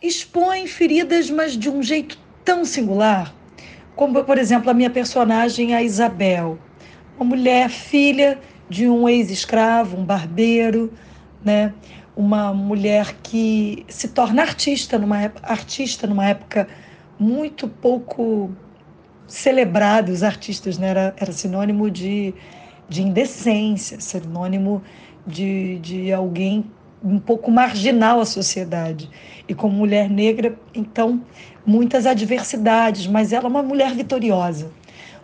Expõe 0.00 0.66
feridas, 0.66 1.28
mas 1.28 1.52
de 1.52 1.68
um 1.68 1.82
jeito 1.82 2.18
tão 2.42 2.64
singular, 2.64 3.34
como 3.96 4.24
por 4.24 4.38
exemplo 4.38 4.70
a 4.70 4.74
minha 4.74 4.90
personagem 4.90 5.74
a 5.74 5.82
Isabel, 5.82 6.58
uma 7.18 7.24
mulher 7.24 7.68
filha 7.70 8.38
de 8.68 8.88
um 8.88 9.08
ex-escravo, 9.08 9.96
um 9.96 10.04
barbeiro, 10.04 10.92
né? 11.44 11.72
Uma 12.16 12.52
mulher 12.52 13.16
que 13.22 13.84
se 13.88 14.08
torna 14.08 14.42
artista 14.42 14.98
numa 14.98 15.32
artista 15.42 16.06
numa 16.06 16.26
época 16.26 16.68
muito 17.18 17.68
pouco 17.68 18.50
celebrada, 19.26 20.12
os 20.12 20.22
artistas, 20.22 20.78
né? 20.78 20.88
Era, 20.88 21.14
era 21.16 21.32
sinônimo 21.32 21.90
de, 21.90 22.34
de 22.88 23.02
indecência, 23.02 24.00
sinônimo 24.00 24.82
de, 25.26 25.78
de 25.78 26.12
alguém 26.12 26.64
um 27.04 27.18
pouco 27.18 27.50
marginal 27.50 28.20
à 28.20 28.24
sociedade. 28.24 29.10
E 29.46 29.54
como 29.54 29.76
mulher 29.76 30.08
negra, 30.08 30.58
então, 30.74 31.22
muitas 31.66 32.06
adversidades, 32.06 33.06
mas 33.06 33.32
ela 33.32 33.44
é 33.44 33.48
uma 33.48 33.62
mulher 33.62 33.92
vitoriosa, 33.94 34.70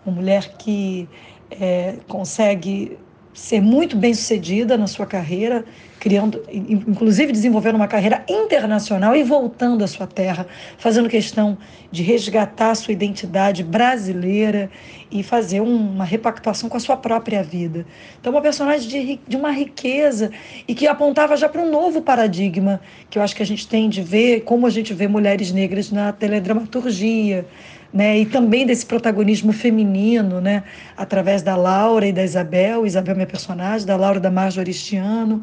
uma 0.04 0.14
mulher 0.14 0.56
que 0.58 1.08
é, 1.50 1.94
consegue 2.06 2.98
ser 3.32 3.60
muito 3.60 3.96
bem 3.96 4.12
sucedida 4.12 4.76
na 4.76 4.86
sua 4.86 5.06
carreira, 5.06 5.64
criando, 6.00 6.42
inclusive 6.50 7.30
desenvolvendo 7.30 7.76
uma 7.76 7.86
carreira 7.86 8.24
internacional 8.28 9.14
e 9.14 9.22
voltando 9.22 9.84
à 9.84 9.86
sua 9.86 10.06
terra, 10.06 10.46
fazendo 10.78 11.08
questão 11.08 11.56
de 11.92 12.02
resgatar 12.02 12.70
a 12.70 12.74
sua 12.74 12.92
identidade 12.92 13.62
brasileira 13.62 14.70
e 15.10 15.22
fazer 15.22 15.60
uma 15.60 16.04
repactuação 16.04 16.68
com 16.68 16.76
a 16.76 16.80
sua 16.80 16.96
própria 16.96 17.42
vida. 17.42 17.86
Então, 18.20 18.32
uma 18.32 18.40
personagem 18.40 18.88
de, 18.88 19.20
de 19.28 19.36
uma 19.36 19.52
riqueza 19.52 20.30
e 20.66 20.74
que 20.74 20.86
apontava 20.86 21.36
já 21.36 21.48
para 21.48 21.60
um 21.60 21.70
novo 21.70 22.02
paradigma 22.02 22.80
que 23.08 23.18
eu 23.18 23.22
acho 23.22 23.36
que 23.36 23.42
a 23.42 23.46
gente 23.46 23.68
tem 23.68 23.88
de 23.88 24.02
ver 24.02 24.40
como 24.40 24.66
a 24.66 24.70
gente 24.70 24.92
vê 24.92 25.06
mulheres 25.06 25.52
negras 25.52 25.90
na 25.90 26.12
teledramaturgia, 26.12 27.46
né? 27.92 28.18
E 28.18 28.26
também 28.26 28.64
desse 28.66 28.86
protagonismo 28.86 29.52
feminino, 29.52 30.40
né? 30.40 30.64
Através 30.96 31.42
da 31.42 31.56
Laura 31.56 32.06
e 32.06 32.12
da 32.12 32.24
Isabel, 32.24 32.86
Isabel 32.86 33.12
é 33.12 33.16
minha 33.16 33.26
personagem, 33.26 33.86
da 33.86 33.96
Laura 33.96 34.18
e 34.18 34.20
da 34.20 34.30
Marjorie 34.30 34.70
este 34.70 34.96
ano. 34.96 35.42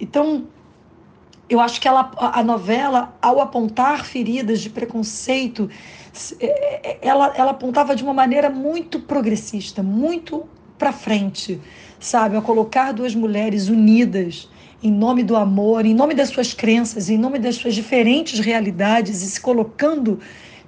Então, 0.00 0.44
eu 1.48 1.60
acho 1.60 1.80
que 1.80 1.86
ela, 1.86 2.10
a 2.16 2.42
novela, 2.42 3.14
ao 3.20 3.40
apontar 3.40 4.04
feridas 4.06 4.60
de 4.60 4.70
preconceito, 4.70 5.68
é, 6.40 6.90
é, 6.90 6.98
ela, 7.02 7.32
ela 7.36 7.50
apontava 7.50 7.94
de 7.94 8.02
uma 8.02 8.14
maneira 8.14 8.48
muito 8.48 9.00
progressista, 9.00 9.82
muito 9.82 10.44
para 10.78 10.92
frente, 10.92 11.60
sabe? 12.00 12.36
A 12.36 12.40
colocar 12.40 12.92
duas 12.92 13.14
mulheres 13.14 13.68
unidas 13.68 14.48
em 14.82 14.90
nome 14.90 15.22
do 15.22 15.36
amor, 15.36 15.86
em 15.86 15.94
nome 15.94 16.14
das 16.14 16.30
suas 16.30 16.52
crenças, 16.52 17.08
em 17.08 17.16
nome 17.16 17.38
das 17.38 17.56
suas 17.56 17.74
diferentes 17.74 18.40
realidades 18.40 19.22
e 19.22 19.30
se 19.30 19.40
colocando 19.40 20.18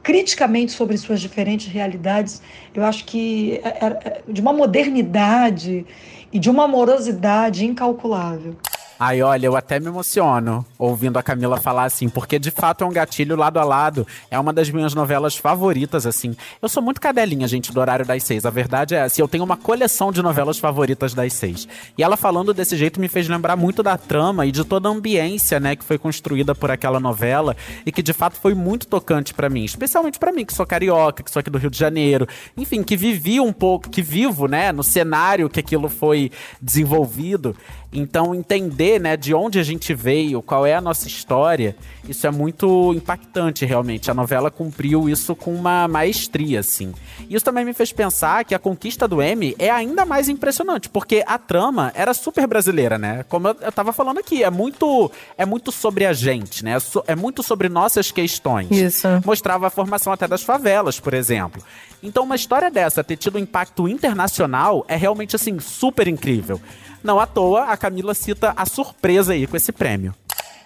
criticamente 0.05 0.71
sobre 0.71 0.99
suas 0.99 1.19
diferentes 1.19 1.67
realidades, 1.67 2.43
eu 2.75 2.85
acho 2.85 3.07
que 3.07 3.59
é, 3.65 3.69
é, 3.69 3.87
é 3.87 4.23
de 4.29 4.41
uma 4.41 4.53
modernidade 4.53 5.85
e 6.31 6.39
de 6.39 6.51
uma 6.51 6.65
amorosidade 6.65 7.65
incalculável. 7.65 8.55
Ai, 8.99 9.23
olha, 9.23 9.47
eu 9.47 9.57
até 9.57 9.81
me 9.81 9.89
emociono 9.89 10.65
ouvindo 10.79 11.19
a 11.19 11.23
Camila 11.23 11.61
falar 11.61 11.85
assim, 11.85 12.09
porque 12.09 12.39
de 12.39 12.53
fato 12.53 12.85
é 12.85 12.87
um 12.87 12.93
gatilho 12.93 13.35
lado 13.35 13.59
a 13.59 13.65
lado. 13.65 14.07
É 14.31 14.39
uma 14.39 14.53
das 14.53 14.71
minhas 14.71 14.95
novelas 14.95 15.37
favoritas, 15.37 16.07
assim. 16.07 16.37
Eu 16.63 16.69
sou 16.69 16.81
muito 16.81 17.01
cadelinha, 17.01 17.49
gente, 17.49 17.73
do 17.73 17.81
horário 17.81 18.07
das 18.07 18.23
seis. 18.23 18.47
A 18.47 18.51
verdade 18.51 18.95
é 18.95 19.03
assim, 19.03 19.21
eu 19.21 19.27
tenho 19.27 19.43
uma 19.43 19.57
coleção 19.57 20.13
de 20.13 20.23
novelas 20.23 20.59
favoritas 20.59 21.13
das 21.13 21.33
seis. 21.33 21.67
E 21.99 22.05
ela 22.05 22.17
falando 22.17 22.55
desse 22.55 22.77
jeito 22.77 23.01
me 23.01 23.09
fez 23.09 23.29
lembrar 23.29 23.57
muito 23.57 23.83
da 23.83 23.99
trama 23.99 24.47
e 24.47 24.53
de 24.53 24.64
toda 24.64 24.88
a 24.88 24.92
ambiência, 24.92 25.59
né, 25.59 25.75
que 25.75 25.85
foi 25.85 25.99
construída 25.99 26.55
por 26.55 26.71
aquela 26.71 27.01
novela 27.01 27.57
e 27.85 27.90
que 27.90 28.03
de 28.03 28.12
fato 28.12 28.38
foi 28.38 28.55
muito 28.55 28.87
tocante 28.87 29.35
para 29.35 29.51
mim, 29.51 29.64
especialmente 29.64 30.21
para 30.21 30.31
mim, 30.31 30.45
que 30.45 30.55
sou 30.55 30.64
carioca, 30.64 31.23
que 31.23 31.31
sou 31.31 31.40
aqui 31.40 31.51
do 31.51 31.59
Rio 31.59 31.71
de 31.71 31.79
Janeiro, 31.79 32.29
enfim, 32.57 32.83
que 32.83 32.97
vivi 32.97 33.40
um 33.40 33.53
pouco, 33.53 33.90
que 33.90 34.03
vivo, 34.03 34.47
né, 34.47 34.71
no 34.71 34.85
cenário 34.85 35.51
que 35.51 35.59
aquilo 35.59 35.88
foi 35.88 36.31
desenvolvido. 36.62 37.57
Então, 37.96 38.35
entender, 38.35 39.00
né, 39.00 39.16
de 39.16 39.33
onde 39.33 39.61
a 39.61 39.62
gente 39.62 39.94
veio, 39.94 40.42
qual 40.42 40.66
é 40.66 40.74
a 40.74 40.80
nossa 40.80 41.07
história, 41.07 41.76
isso 42.09 42.26
é 42.26 42.30
muito 42.30 42.92
impactante, 42.92 43.64
realmente. 43.64 44.11
A 44.11 44.14
novela 44.14 44.50
cumpriu 44.50 45.09
isso 45.09 45.37
com 45.37 45.54
uma 45.54 45.87
maestria, 45.87 46.59
assim. 46.59 46.92
Isso 47.30 47.44
também 47.44 47.64
me 47.64 47.72
fez 47.72 47.92
pensar 47.92 48.44
que 48.44 48.52
a 48.52 48.59
conquista 48.59 49.07
do 49.07 49.22
M 49.22 49.54
é 49.61 49.70
ainda 49.70 50.04
mais 50.04 50.28
impressionante, 50.28 50.88
porque 50.88 51.22
a 51.24 51.38
trama 51.38 51.92
era 51.94 52.12
super 52.12 52.48
brasileira, 52.48 52.98
né? 52.98 53.24
Como 53.28 53.46
eu, 53.46 53.57
eu 53.61 53.70
tava 53.70 53.92
falando 53.92 54.18
aqui, 54.18 54.42
é 54.42 54.50
muito, 54.50 55.09
é 55.38 55.46
muito 55.46 55.70
sobre 55.70 56.04
a 56.04 56.12
gente, 56.12 56.64
né? 56.64 56.76
É 57.07 57.14
muito 57.14 57.44
sobre 57.44 57.68
nossas 57.68 58.11
questões. 58.11 58.72
Isso. 58.72 59.07
Mostrava 59.24 59.68
a 59.68 59.70
formação 59.70 60.12
até 60.12 60.26
das 60.26 60.42
favelas, 60.42 60.98
por 60.98 61.14
exemplo. 61.14 61.62
Então, 62.02 62.24
uma 62.24 62.35
história 62.35 62.70
dessa 62.70 63.04
ter 63.04 63.16
tido 63.16 63.37
um 63.37 63.40
impacto 63.40 63.88
internacional 63.88 64.85
é 64.88 64.96
realmente, 64.96 65.37
assim, 65.37 65.61
super 65.61 66.09
incrível. 66.09 66.61
Não 67.05 67.21
à 67.21 67.27
toa, 67.27 67.64
a 67.64 67.77
Camila 67.77 68.14
cita 68.14 68.55
a 68.57 68.64
surpresa 68.64 69.35
aí 69.35 69.47
com 69.47 69.55
esse 69.59 69.71
prêmio. 69.71 70.14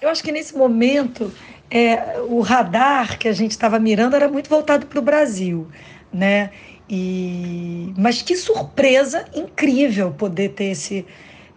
Eu 0.01 0.09
acho 0.09 0.23
que 0.23 0.31
nesse 0.31 0.57
momento 0.57 1.33
é, 1.69 2.21
o 2.29 2.41
radar 2.41 3.19
que 3.19 3.27
a 3.27 3.33
gente 3.33 3.51
estava 3.51 3.77
mirando 3.81 4.15
era 4.15 4.29
muito 4.29 4.49
voltado 4.49 4.87
para 4.87 5.01
o 5.01 5.03
Brasil, 5.03 5.67
né? 6.13 6.51
E, 6.89 7.93
mas 7.99 8.23
que 8.23 8.37
surpresa 8.37 9.25
incrível 9.35 10.13
poder 10.13 10.51
ter 10.51 10.67
esse, 10.67 11.05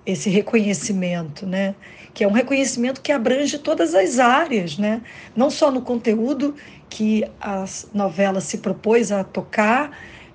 esse 0.04 0.32
reconhecimento, 0.32 1.46
né? 1.46 1.76
Que 2.12 2.24
é 2.24 2.28
um 2.28 2.32
reconhecimento 2.32 3.02
que 3.02 3.12
abrange 3.12 3.60
todas 3.60 3.94
as 3.94 4.17
áreas, 4.17 4.80
né? 4.80 5.04
Não 5.36 5.52
só 5.52 5.70
no 5.70 5.84
conteúdo 5.84 6.56
que 6.89 7.24
a 7.39 7.65
novela 7.94 8.41
se 8.41 8.58
propôs 8.58 9.12
a 9.12 9.24
tocar, 9.24 9.91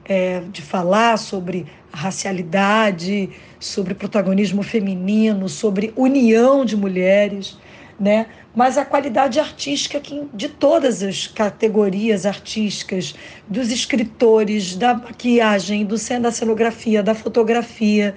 é, 0.08 0.40
de 0.52 0.62
falar 0.62 1.18
sobre 1.18 1.66
racialidade, 1.96 3.30
sobre 3.58 3.94
protagonismo 3.94 4.62
feminino, 4.62 5.48
sobre 5.48 5.92
união 5.96 6.64
de 6.64 6.76
mulheres, 6.76 7.58
né? 7.98 8.26
mas 8.54 8.76
a 8.76 8.84
qualidade 8.84 9.40
artística 9.40 9.98
que, 9.98 10.28
de 10.32 10.48
todas 10.48 11.02
as 11.02 11.26
categorias 11.26 12.26
artísticas, 12.26 13.14
dos 13.48 13.70
escritores, 13.70 14.76
da 14.76 14.94
maquiagem, 14.94 15.84
do, 15.84 15.96
da 16.20 16.30
cenografia, 16.30 17.02
da 17.02 17.14
fotografia 17.14 18.14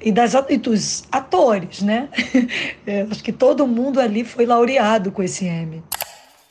e, 0.00 0.12
das, 0.12 0.34
e 0.48 0.56
dos 0.56 1.04
atores, 1.10 1.82
né? 1.82 2.08
É, 2.86 3.06
acho 3.10 3.24
que 3.24 3.32
todo 3.32 3.66
mundo 3.66 3.98
ali 3.98 4.24
foi 4.24 4.44
laureado 4.44 5.10
com 5.10 5.22
esse 5.22 5.46
M. 5.46 5.82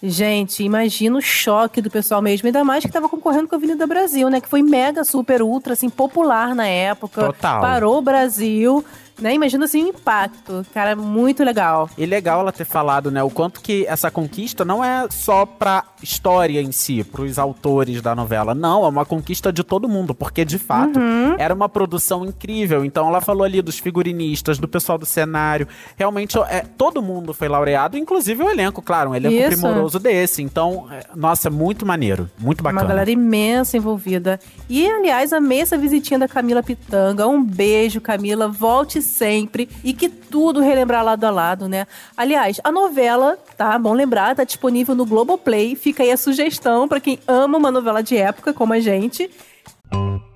Gente, 0.05 0.61
imagina 0.63 1.17
o 1.17 1.21
choque 1.21 1.81
do 1.81 1.89
pessoal 1.89 2.21
mesmo, 2.21 2.45
ainda 2.45 2.61
mais 2.61 2.83
que 2.83 2.89
estava 2.89 3.07
concorrendo 3.07 3.47
com 3.47 3.55
a 3.55 3.57
Avenida 3.57 3.87
Brasil, 3.87 4.29
né? 4.29 4.41
Que 4.41 4.49
foi 4.49 4.61
mega, 4.61 5.01
super, 5.05 5.41
ultra, 5.41 5.71
assim, 5.71 5.89
popular 5.89 6.53
na 6.53 6.67
época. 6.67 7.27
Total. 7.27 7.61
Parou 7.61 7.99
o 7.99 8.01
Brasil 8.01 8.83
né? 9.23 9.33
Imagina 9.33 9.65
assim 9.65 9.85
o 9.85 9.87
impacto. 9.87 10.65
Cara, 10.73 10.95
muito 10.95 11.43
legal. 11.43 11.89
E 11.97 12.05
legal 12.05 12.41
ela 12.41 12.51
ter 12.51 12.65
falado, 12.65 13.09
né, 13.09 13.23
o 13.23 13.29
quanto 13.29 13.61
que 13.61 13.85
essa 13.87 14.11
conquista 14.11 14.65
não 14.65 14.83
é 14.83 15.07
só 15.09 15.45
pra 15.45 15.85
história 16.01 16.61
em 16.61 16.71
si, 16.71 17.03
pros 17.03 17.39
autores 17.39 18.01
da 18.01 18.13
novela. 18.13 18.53
Não, 18.53 18.85
é 18.85 18.89
uma 18.89 19.05
conquista 19.05 19.51
de 19.51 19.63
todo 19.63 19.87
mundo, 19.87 20.13
porque 20.13 20.43
de 20.43 20.59
fato 20.59 20.99
uhum. 20.99 21.35
era 21.37 21.53
uma 21.53 21.69
produção 21.69 22.25
incrível. 22.25 22.83
Então 22.83 23.07
ela 23.07 23.21
falou 23.21 23.43
ali 23.43 23.61
dos 23.61 23.79
figurinistas, 23.79 24.59
do 24.59 24.67
pessoal 24.67 24.97
do 24.97 25.05
cenário. 25.05 25.67
Realmente, 25.95 26.37
é, 26.49 26.61
todo 26.77 27.01
mundo 27.01 27.33
foi 27.33 27.47
laureado, 27.47 27.97
inclusive 27.97 28.43
o 28.43 28.49
elenco, 28.49 28.81
claro, 28.81 29.11
um 29.11 29.15
elenco 29.15 29.35
Isso. 29.35 29.61
primoroso 29.61 29.97
desse. 29.99 30.41
Então, 30.41 30.87
é, 30.91 31.05
nossa, 31.15 31.49
muito 31.49 31.85
maneiro, 31.85 32.29
muito 32.37 32.61
bacana. 32.61 32.81
Uma 32.81 32.89
galera 32.89 33.09
imensa 33.09 33.77
envolvida. 33.77 34.39
E, 34.69 34.85
aliás, 34.85 35.31
amei 35.31 35.61
essa 35.61 35.77
visitinha 35.77 36.19
da 36.19 36.27
Camila 36.27 36.61
Pitanga. 36.61 37.25
Um 37.27 37.41
beijo, 37.41 38.01
Camila. 38.01 38.49
Volte 38.49 39.01
sempre 39.13 39.69
e 39.83 39.93
que 39.93 40.09
tudo 40.09 40.59
relembrar 40.59 41.03
lado 41.03 41.23
a 41.23 41.29
lado, 41.29 41.67
né? 41.69 41.87
Aliás, 42.17 42.59
a 42.63 42.71
novela, 42.71 43.37
tá? 43.55 43.77
Bom 43.77 43.93
lembrar, 43.93 44.35
tá 44.35 44.43
disponível 44.43 44.95
no 44.95 45.05
Globoplay. 45.05 45.75
Fica 45.75 46.03
aí 46.03 46.11
a 46.11 46.17
sugestão 46.17 46.87
para 46.87 46.99
quem 46.99 47.19
ama 47.27 47.57
uma 47.57 47.71
novela 47.71 48.01
de 48.01 48.17
época 48.17 48.53
como 48.53 48.73
a 48.73 48.79
gente. 48.79 49.29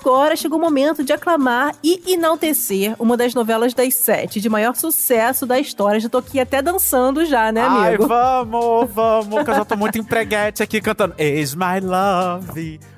Agora 0.00 0.36
chegou 0.36 0.58
o 0.58 0.60
momento 0.60 1.02
de 1.02 1.12
aclamar 1.12 1.74
e 1.82 2.12
enaltecer 2.12 2.94
uma 2.98 3.16
das 3.16 3.34
novelas 3.34 3.72
das 3.72 3.94
sete 3.94 4.40
de 4.40 4.48
maior 4.48 4.74
sucesso 4.74 5.46
da 5.46 5.58
história. 5.58 5.98
Já 5.98 6.08
tô 6.08 6.18
aqui 6.18 6.38
até 6.38 6.60
dançando 6.60 7.24
já, 7.24 7.50
né, 7.50 7.62
amigo? 7.62 8.02
Ai, 8.02 8.08
vamos, 8.08 8.90
vamos, 8.92 9.44
que 9.44 9.50
eu 9.50 9.54
já 9.54 9.64
tô 9.64 9.76
muito 9.76 9.98
empreguete 9.98 10.62
aqui 10.62 10.80
cantando 10.80 11.14
Is 11.18 11.54
My 11.54 11.80
Love. 11.82 12.93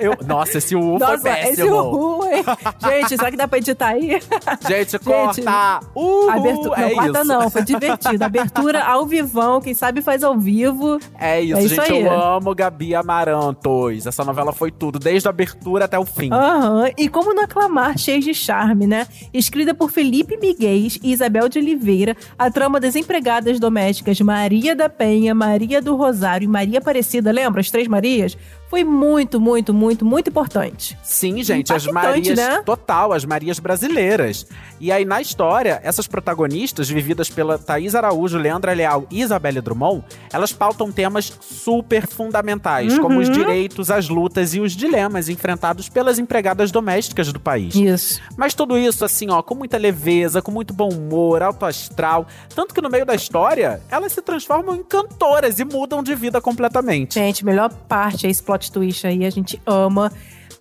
Eu, 0.00 0.16
nossa, 0.26 0.58
esse 0.58 0.74
U 0.74 0.98
Nossa, 0.98 1.18
foi 1.18 1.30
péssimo. 1.30 2.20
esse 2.24 2.34
hein? 2.36 2.44
Gente, 2.82 3.08
será 3.16 3.30
que 3.30 3.36
dá 3.36 3.46
pra 3.48 3.58
editar 3.58 3.88
aí? 3.88 4.20
Gente, 4.66 4.98
corta! 4.98 5.80
Uhul, 5.94 6.30
Abertura, 6.30 6.76
não, 6.80 6.86
é 6.88 6.94
corta 6.94 7.18
isso. 7.20 7.24
não, 7.24 7.50
foi 7.50 7.62
divertido. 7.64 8.24
Abertura 8.24 8.82
ao 8.84 9.06
vivão, 9.06 9.60
quem 9.60 9.74
sabe 9.74 10.02
faz 10.02 10.22
ao 10.24 10.38
vivo. 10.38 10.98
É 11.18 11.40
isso, 11.40 11.56
É 11.58 11.68
gente. 11.68 11.80
aí. 11.92 12.02
Eu 12.02 12.12
amo 12.12 12.54
Gabi 12.54 12.94
Amarantos. 12.94 14.06
Essa 14.06 14.24
novela 14.24 14.52
foi 14.52 14.70
tudo, 14.70 14.98
desde 14.98 15.28
a 15.28 15.30
abertura 15.30 15.84
até 15.84 15.98
o 15.98 16.04
fim. 16.04 16.30
Aham, 16.32 16.90
e 16.96 17.08
como 17.08 17.34
não 17.34 17.44
aclamar, 17.44 17.98
cheio 17.98 18.20
de 18.20 18.34
charme, 18.34 18.86
né? 18.86 19.06
Escrita 19.32 19.74
por 19.74 19.90
Felipe 19.90 20.36
Miguez 20.36 20.98
e 21.02 21.12
Isabel 21.12 21.48
de 21.48 21.58
Oliveira, 21.58 22.16
a 22.38 22.50
trama 22.50 22.80
das 22.80 22.96
empregadas 22.96 23.58
domésticas 23.60 24.20
Maria 24.20 24.74
da 24.74 24.88
Penha, 24.88 25.34
Maria 25.34 25.80
do 25.80 25.94
Rosário 25.96 26.44
e 26.44 26.48
Maria 26.48 26.78
Aparecida, 26.78 27.30
lembra? 27.32 27.60
As 27.60 27.70
três 27.70 27.86
Marias? 27.88 28.36
Foi 28.74 28.82
muito, 28.82 29.40
muito, 29.40 29.72
muito, 29.72 30.04
muito 30.04 30.30
importante. 30.30 30.98
Sim, 31.00 31.44
gente, 31.44 31.72
as 31.72 31.86
Marias. 31.86 32.36
né? 32.36 32.60
Total, 32.66 33.12
as 33.12 33.24
Marias 33.24 33.60
brasileiras. 33.60 34.48
E 34.80 34.90
aí, 34.90 35.04
na 35.04 35.20
história, 35.22 35.80
essas 35.84 36.08
protagonistas, 36.08 36.88
vividas 36.90 37.30
pela 37.30 37.56
Thaís 37.56 37.94
Araújo, 37.94 38.36
Leandra 38.36 38.72
Leal 38.72 39.06
e 39.12 39.20
Isabelle 39.20 39.60
Drummond, 39.60 40.02
elas 40.32 40.52
pautam 40.52 40.90
temas 40.90 41.32
super 41.40 42.04
fundamentais, 42.08 42.98
como 42.98 43.14
Uhum. 43.14 43.20
os 43.22 43.30
direitos, 43.30 43.92
as 43.92 44.08
lutas 44.08 44.54
e 44.54 44.60
os 44.60 44.72
dilemas 44.72 45.28
enfrentados 45.28 45.88
pelas 45.88 46.18
empregadas 46.18 46.72
domésticas 46.72 47.32
do 47.32 47.38
país. 47.38 47.76
Isso. 47.76 48.20
Mas 48.36 48.54
tudo 48.54 48.76
isso, 48.76 49.04
assim, 49.04 49.30
ó, 49.30 49.40
com 49.40 49.54
muita 49.54 49.78
leveza, 49.78 50.42
com 50.42 50.50
muito 50.50 50.74
bom 50.74 50.88
humor, 50.88 51.44
alto 51.44 51.64
astral. 51.64 52.26
Tanto 52.56 52.74
que 52.74 52.82
no 52.82 52.90
meio 52.90 53.06
da 53.06 53.14
história, 53.14 53.80
elas 53.88 54.10
se 54.10 54.20
transformam 54.20 54.74
em 54.74 54.82
cantoras 54.82 55.60
e 55.60 55.64
mudam 55.64 56.02
de 56.02 56.12
vida 56.16 56.40
completamente. 56.40 57.14
Gente, 57.14 57.44
melhor 57.44 57.72
parte 57.72 58.26
é 58.26 58.30
esse 58.30 58.42
plot 58.42 58.63
twist 58.70 59.06
aí, 59.06 59.24
a 59.24 59.30
gente 59.30 59.60
ama. 59.66 60.10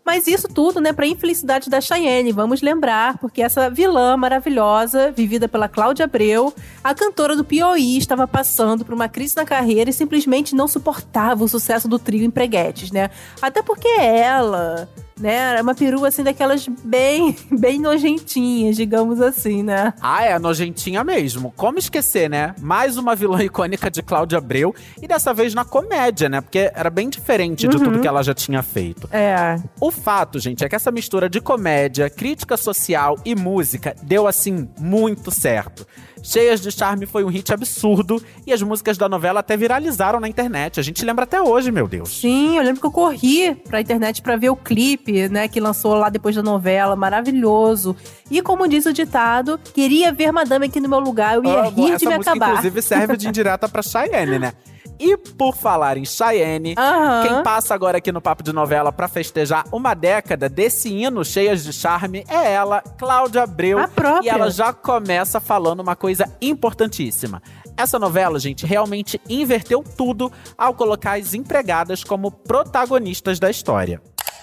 Mas 0.05 0.27
isso 0.27 0.49
tudo, 0.49 0.81
né, 0.81 0.91
pra 0.91 1.07
infelicidade 1.07 1.69
da 1.69 1.79
Cheyenne, 1.79 2.33
vamos 2.33 2.61
lembrar, 2.61 3.17
porque 3.19 3.41
essa 3.41 3.69
vilã 3.69 4.17
maravilhosa, 4.17 5.11
vivida 5.11 5.47
pela 5.47 5.69
Cláudia 5.69 6.03
Abreu, 6.03 6.53
a 6.83 6.93
cantora 6.93 7.37
do 7.37 7.43
Piauí, 7.45 7.97
estava 7.97 8.27
passando 8.27 8.83
por 8.83 8.93
uma 8.93 9.07
crise 9.07 9.35
na 9.37 9.45
carreira 9.45 9.89
e 9.89 9.93
simplesmente 9.93 10.55
não 10.55 10.67
suportava 10.67 11.43
o 11.43 11.47
sucesso 11.47 11.87
do 11.87 11.97
trio 11.97 12.25
Empreguetes, 12.25 12.91
né? 12.91 13.09
Até 13.41 13.61
porque 13.61 13.87
ela, 13.87 14.89
né, 15.23 15.35
era 15.35 15.63
uma 15.63 15.73
perua 15.73 16.09
assim 16.09 16.21
daquelas 16.21 16.67
bem, 16.83 17.33
bem 17.49 17.79
nojentinhas, 17.79 18.75
digamos 18.75 19.21
assim, 19.21 19.63
né? 19.63 19.93
Ah, 20.01 20.25
é, 20.25 20.37
nojentinha 20.37 21.01
mesmo. 21.01 21.53
Como 21.55 21.79
esquecer, 21.79 22.29
né? 22.29 22.53
Mais 22.59 22.97
uma 22.97 23.15
vilã 23.15 23.41
icônica 23.41 23.89
de 23.89 24.03
Cláudia 24.03 24.37
Abreu. 24.37 24.75
E 25.01 25.07
dessa 25.07 25.33
vez 25.33 25.53
na 25.53 25.63
comédia, 25.63 26.27
né? 26.27 26.41
Porque 26.41 26.69
era 26.75 26.89
bem 26.89 27.07
diferente 27.07 27.69
de 27.69 27.77
tudo 27.77 28.01
que 28.01 28.07
ela 28.07 28.21
já 28.21 28.33
tinha 28.33 28.61
feito. 28.61 29.07
É. 29.13 29.55
O 29.79 29.91
fato, 29.91 30.39
gente, 30.39 30.65
é 30.65 30.67
que 30.67 30.75
essa 30.75 30.91
mistura 30.91 31.29
de 31.29 31.39
comédia, 31.39 32.09
crítica 32.09 32.57
social 32.57 33.17
e 33.23 33.33
música 33.33 33.95
deu, 34.03 34.27
assim, 34.27 34.67
muito 34.77 35.31
certo. 35.31 35.87
Cheias 36.23 36.61
de 36.61 36.71
Charme 36.71 37.05
foi 37.05 37.23
um 37.23 37.27
hit 37.27 37.53
absurdo 37.53 38.23
e 38.47 38.53
as 38.53 38.61
músicas 38.61 38.97
da 38.97 39.09
novela 39.09 39.41
até 39.41 39.57
viralizaram 39.57 40.19
na 40.21 40.27
internet. 40.29 40.79
A 40.79 40.83
gente 40.83 41.03
lembra 41.03 41.25
até 41.25 41.41
hoje, 41.41 41.69
meu 41.71 41.87
Deus. 41.87 42.09
Sim, 42.21 42.57
eu 42.57 42.63
lembro 42.63 42.79
que 42.79 42.87
eu 42.87 42.91
corri 42.91 43.53
pra 43.67 43.81
internet 43.81 44.21
pra 44.21 44.37
ver 44.37 44.49
o 44.49 44.55
clipe, 44.55 45.27
né, 45.27 45.47
que 45.49 45.59
lançou 45.59 45.93
lá 45.95 46.09
depois 46.09 46.33
da 46.35 46.41
novela, 46.41 46.95
maravilhoso. 46.95 47.95
E 48.31 48.41
como 48.41 48.67
diz 48.67 48.85
o 48.85 48.93
ditado, 48.93 49.59
queria 49.73 50.11
ver 50.13 50.31
Madame 50.31 50.67
aqui 50.67 50.79
no 50.79 50.87
meu 50.89 50.99
lugar, 50.99 51.35
eu 51.35 51.43
ia 51.43 51.59
Amo. 51.67 51.69
rir 51.71 51.89
Essa 51.91 51.97
de 51.99 52.05
me 52.07 52.15
música, 52.15 52.31
acabar. 52.31 52.49
inclusive, 52.51 52.81
serve 52.81 53.17
de 53.17 53.27
indireta 53.29 53.67
pra 53.67 53.81
Cheyenne, 53.81 54.39
né? 54.39 54.53
E 54.99 55.17
por 55.17 55.55
falar 55.55 55.97
em 55.97 56.05
Cheyenne, 56.05 56.75
Aham. 56.77 57.27
quem 57.27 57.43
passa 57.43 57.73
agora 57.73 57.97
aqui 57.97 58.11
no 58.11 58.21
Papo 58.21 58.43
de 58.43 58.53
Novela 58.53 58.91
pra 58.91 59.07
festejar 59.07 59.65
uma 59.71 59.93
década 59.93 60.47
desse 60.47 60.89
hino 60.89 61.25
cheias 61.25 61.63
de 61.63 61.73
charme 61.73 62.23
é 62.27 62.53
ela, 62.53 62.81
Cláudia 62.97 63.43
Abreu. 63.43 63.79
A 63.79 63.87
própria. 63.87 64.25
E 64.25 64.29
ela 64.29 64.49
já 64.49 64.71
começa 64.71 65.39
falando 65.39 65.79
uma 65.79 65.95
coisa 65.95 66.25
importantíssima. 66.41 67.41
Essa 67.75 67.97
novela, 67.97 68.39
gente, 68.39 68.65
realmente 68.65 69.19
inverteu 69.27 69.83
tudo 69.97 70.31
ao 70.57 70.73
colocar 70.73 71.19
as 71.19 71.33
empregadas 71.33 72.03
como 72.03 72.31
protagonistas 72.31 73.39
da 73.39 73.49
história. 73.49 74.01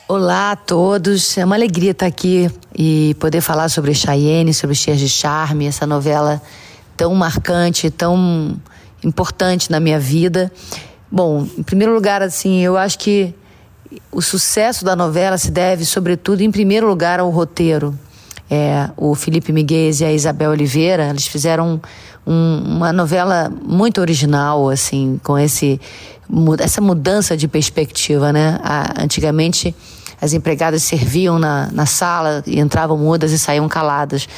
Olá 0.09 0.51
a 0.51 0.57
todos, 0.57 1.39
é 1.39 1.45
uma 1.45 1.55
alegria 1.55 1.93
estar 1.93 2.07
aqui 2.07 2.51
e 2.77 3.15
poder 3.21 3.41
falar 3.41 3.69
sobre 3.69 3.95
Cheyenne, 3.95 4.53
sobre 4.53 4.75
Cheias 4.75 4.99
de 4.99 5.09
Charme, 5.09 5.67
essa 5.67 5.87
novela 5.87 6.43
tão 6.97 7.15
marcante, 7.15 7.89
tão 7.91 8.61
importante 9.05 9.71
na 9.71 9.81
minha 9.81 9.99
vida. 9.99 10.51
Bom, 11.11 11.47
em 11.59 11.63
primeiro 11.63 11.93
lugar, 11.95 12.23
assim, 12.23 12.61
eu 12.61 12.77
acho 12.77 12.99
que 12.99 13.35
o 14.13 14.23
sucesso 14.23 14.85
da 14.85 14.95
novela 14.95 15.37
se 15.39 15.51
deve, 15.51 15.85
sobretudo, 15.85 16.43
em 16.43 16.51
primeiro 16.51 16.87
lugar, 16.89 17.19
ao 17.21 17.31
roteiro. 17.31 17.99
É, 18.49 18.91
o 18.97 19.15
Felipe 19.15 19.53
Miguel 19.53 19.91
e 20.01 20.05
a 20.05 20.13
Isabel 20.13 20.51
Oliveira, 20.51 21.09
eles 21.11 21.27
fizeram 21.27 21.81
um- 22.27 22.63
uma 22.77 22.93
novela 22.93 23.51
muito 23.65 24.01
original, 24.01 24.69
assim, 24.69 25.21
com 25.23 25.39
esse, 25.39 25.81
essa 26.59 26.81
mudança 26.81 27.37
de 27.37 27.47
perspectiva, 27.49 28.33
né? 28.33 28.59
A- 28.63 29.03
antigamente, 29.03 29.75
as 30.21 30.33
empregadas 30.33 30.83
serviam 30.83 31.39
na, 31.39 31.69
na 31.73 31.87
sala 31.87 32.43
e 32.47 32.61
entravam 32.61 32.97
mudas 32.99 33.33
e 33.33 33.39
saíam 33.39 33.69
caladas. 33.69 34.29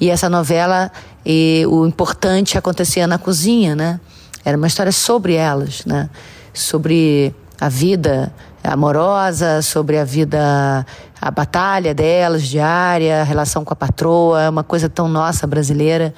E 0.00 0.08
essa 0.10 0.28
novela, 0.28 0.90
e, 1.24 1.64
o 1.68 1.86
importante 1.86 2.56
acontecia 2.56 3.06
na 3.06 3.18
cozinha, 3.18 3.74
né? 3.74 4.00
Era 4.44 4.56
uma 4.56 4.66
história 4.66 4.92
sobre 4.92 5.34
elas, 5.34 5.84
né? 5.84 6.10
Sobre 6.52 7.34
a 7.60 7.68
vida 7.68 8.32
amorosa, 8.62 9.62
sobre 9.62 9.98
a 9.98 10.04
vida, 10.04 10.86
a 11.20 11.30
batalha 11.30 11.94
delas 11.94 12.42
diária, 12.42 13.20
a 13.20 13.24
relação 13.24 13.64
com 13.64 13.72
a 13.72 13.76
patroa, 13.76 14.42
é 14.42 14.48
uma 14.48 14.62
coisa 14.62 14.88
tão 14.88 15.08
nossa 15.08 15.46
brasileira. 15.46 16.14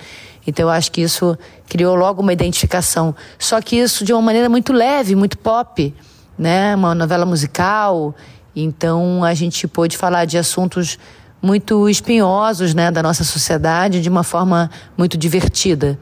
Então 0.47 0.67
eu 0.67 0.71
acho 0.71 0.93
que 0.93 1.01
isso 1.01 1.37
criou 1.69 1.95
logo 1.95 2.21
uma 2.21 2.33
identificação. 2.33 3.15
Só 3.39 3.61
que 3.61 3.77
isso 3.77 4.05
de 4.05 4.13
uma 4.13 4.21
maneira 4.23 4.49
muito 4.49 4.73
leve, 4.73 5.15
muito 5.15 5.39
pop, 5.39 5.95
né? 6.39 6.75
Uma 6.75 6.95
novela 6.95 7.25
musical. 7.25 8.15
Então 8.55 9.25
a 9.25 9.35
gente 9.35 9.67
pôde 9.67 9.97
falar 9.97 10.27
de 10.27 10.37
assuntos 10.37 10.99
muito 11.41 11.89
espinhosos, 11.91 12.73
né, 12.73 12.91
da 12.91 13.03
nossa 13.03 13.23
sociedade 13.23 14.01
de 14.01 14.09
uma 14.09 14.23
forma 14.23 14.71
muito 14.97 15.19
divertida. 15.19 15.99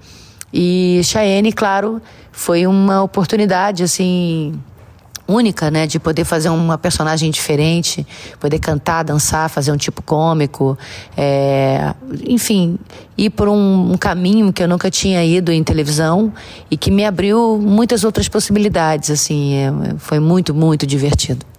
E 0.53 1.01
Cheyenne, 1.05 1.53
claro, 1.53 2.01
foi 2.31 2.67
uma 2.67 3.03
oportunidade 3.03 3.83
assim 3.83 4.53
única, 5.27 5.71
né, 5.71 5.87
de 5.87 5.99
poder 5.99 6.25
fazer 6.25 6.49
uma 6.49 6.77
personagem 6.77 7.31
diferente, 7.31 8.07
poder 8.41 8.59
cantar, 8.59 9.03
dançar, 9.03 9.49
fazer 9.49 9.73
um 9.73 9.77
tipo 9.77 10.03
cômico, 10.03 10.77
é, 11.17 11.95
enfim, 12.27 12.79
ir 13.17 13.31
por 13.31 13.49
um, 13.49 13.93
um 13.93 13.97
caminho 13.97 14.53
que 14.53 14.63
eu 14.63 14.69
nunca 14.69 14.91
tinha 14.91 15.25
ido 15.25 15.53
em 15.53 15.63
televisão 15.63 16.33
e 16.71 16.77
que 16.77 16.91
me 16.91 17.05
abriu 17.05 17.59
muitas 17.59 18.05
outras 18.05 18.29
possibilidades, 18.29 19.11
assim, 19.11 19.55
é, 19.55 19.73
foi 19.99 20.19
muito, 20.19 20.55
muito 20.55 20.87
divertido. 20.87 21.52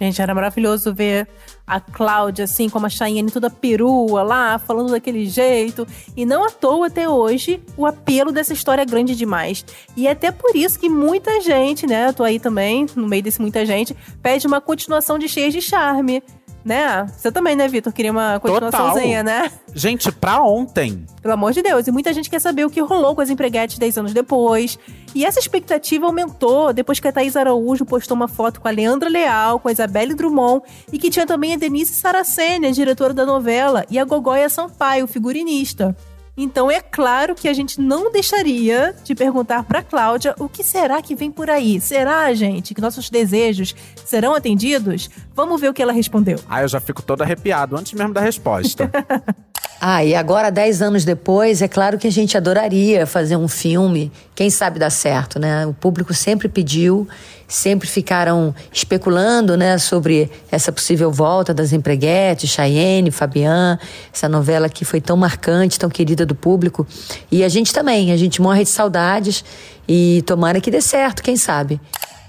Gente, 0.00 0.22
era 0.22 0.34
maravilhoso 0.34 0.94
ver 0.94 1.26
a 1.66 1.80
Cláudia, 1.80 2.44
assim, 2.44 2.68
como 2.68 2.86
a 2.86 2.88
Cheyenne 2.88 3.30
toda 3.30 3.50
perua 3.50 4.22
lá, 4.22 4.58
falando 4.58 4.92
daquele 4.92 5.26
jeito. 5.26 5.86
E 6.16 6.24
não 6.24 6.44
à 6.44 6.50
toa, 6.50 6.86
até 6.86 7.08
hoje, 7.08 7.60
o 7.76 7.84
apelo 7.84 8.32
dessa 8.32 8.52
história 8.52 8.82
é 8.82 8.86
grande 8.86 9.14
demais. 9.14 9.64
E 9.96 10.06
é 10.06 10.12
até 10.12 10.30
por 10.30 10.54
isso 10.54 10.78
que 10.78 10.88
muita 10.88 11.40
gente, 11.40 11.86
né, 11.86 12.08
eu 12.08 12.14
tô 12.14 12.22
aí 12.22 12.38
também, 12.38 12.86
no 12.94 13.08
meio 13.08 13.22
desse 13.22 13.40
muita 13.40 13.66
gente, 13.66 13.94
pede 14.22 14.46
uma 14.46 14.60
continuação 14.60 15.18
de 15.18 15.28
Cheias 15.28 15.52
de 15.52 15.60
Charme. 15.60 16.22
Né? 16.64 17.06
Você 17.16 17.32
também, 17.32 17.56
né, 17.56 17.66
Vitor? 17.66 17.92
Queria 17.92 18.12
uma 18.12 18.38
continuaçãozinha, 18.40 19.22
né? 19.22 19.50
Gente, 19.74 20.10
pra 20.12 20.42
ontem. 20.42 21.04
Pelo 21.22 21.34
amor 21.34 21.52
de 21.52 21.62
Deus. 21.62 21.86
E 21.86 21.90
muita 21.90 22.12
gente 22.12 22.28
quer 22.28 22.40
saber 22.40 22.64
o 22.64 22.70
que 22.70 22.80
rolou 22.80 23.14
com 23.14 23.20
as 23.20 23.30
empreguetes 23.30 23.78
10 23.78 23.98
anos 23.98 24.12
depois. 24.12 24.78
E 25.14 25.24
essa 25.24 25.38
expectativa 25.38 26.06
aumentou 26.06 26.72
depois 26.72 27.00
que 27.00 27.08
a 27.08 27.12
Thaís 27.12 27.36
Araújo 27.36 27.84
postou 27.84 28.16
uma 28.16 28.28
foto 28.28 28.60
com 28.60 28.68
a 28.68 28.70
Leandra 28.70 29.08
Leal, 29.08 29.58
com 29.58 29.68
a 29.68 29.72
Isabelle 29.72 30.14
Drummond, 30.14 30.62
e 30.92 30.98
que 30.98 31.10
tinha 31.10 31.26
também 31.26 31.54
a 31.54 31.56
Denise 31.56 31.94
Saraceni, 31.94 32.66
a 32.66 32.70
diretora 32.70 33.14
da 33.14 33.24
novela, 33.24 33.84
e 33.90 33.98
a 33.98 34.04
Gogóia 34.04 34.48
Sampaio, 34.48 35.06
figurinista. 35.06 35.96
Então 36.40 36.70
é 36.70 36.80
claro 36.80 37.34
que 37.34 37.48
a 37.48 37.52
gente 37.52 37.80
não 37.80 38.12
deixaria 38.12 38.94
de 39.02 39.12
perguntar 39.12 39.64
pra 39.64 39.82
Cláudia 39.82 40.36
o 40.38 40.48
que 40.48 40.62
será 40.62 41.02
que 41.02 41.16
vem 41.16 41.32
por 41.32 41.50
aí. 41.50 41.80
Será, 41.80 42.32
gente, 42.32 42.74
que 42.74 42.80
nossos 42.80 43.10
desejos 43.10 43.74
serão 44.06 44.32
atendidos? 44.36 45.10
Vamos 45.34 45.60
ver 45.60 45.68
o 45.68 45.74
que 45.74 45.82
ela 45.82 45.92
respondeu. 45.92 46.38
Ah, 46.48 46.62
eu 46.62 46.68
já 46.68 46.78
fico 46.78 47.02
todo 47.02 47.22
arrepiado 47.22 47.76
antes 47.76 47.92
mesmo 47.92 48.14
da 48.14 48.20
resposta. 48.20 48.88
Ah, 49.80 50.04
e 50.04 50.12
agora, 50.12 50.50
dez 50.50 50.82
anos 50.82 51.04
depois, 51.04 51.62
é 51.62 51.68
claro 51.68 51.98
que 51.98 52.08
a 52.08 52.10
gente 52.10 52.36
adoraria 52.36 53.06
fazer 53.06 53.36
um 53.36 53.46
filme. 53.46 54.10
Quem 54.34 54.50
sabe 54.50 54.76
dar 54.76 54.90
certo, 54.90 55.38
né? 55.38 55.64
O 55.66 55.72
público 55.72 56.12
sempre 56.12 56.48
pediu, 56.48 57.06
sempre 57.46 57.86
ficaram 57.86 58.52
especulando, 58.72 59.56
né, 59.56 59.78
sobre 59.78 60.30
essa 60.50 60.72
possível 60.72 61.12
volta 61.12 61.54
das 61.54 61.72
empreguetes, 61.72 62.50
Cheyenne, 62.50 63.12
Fabian, 63.12 63.78
essa 64.12 64.28
novela 64.28 64.68
que 64.68 64.84
foi 64.84 65.00
tão 65.00 65.16
marcante, 65.16 65.78
tão 65.78 65.88
querida 65.88 66.26
do 66.26 66.34
público. 66.34 66.84
E 67.30 67.44
a 67.44 67.48
gente 67.48 67.72
também, 67.72 68.10
a 68.10 68.16
gente 68.16 68.42
morre 68.42 68.64
de 68.64 68.70
saudades 68.70 69.44
e 69.86 70.22
tomara 70.26 70.60
que 70.60 70.72
dê 70.72 70.80
certo, 70.80 71.22
quem 71.22 71.36
sabe. 71.36 71.80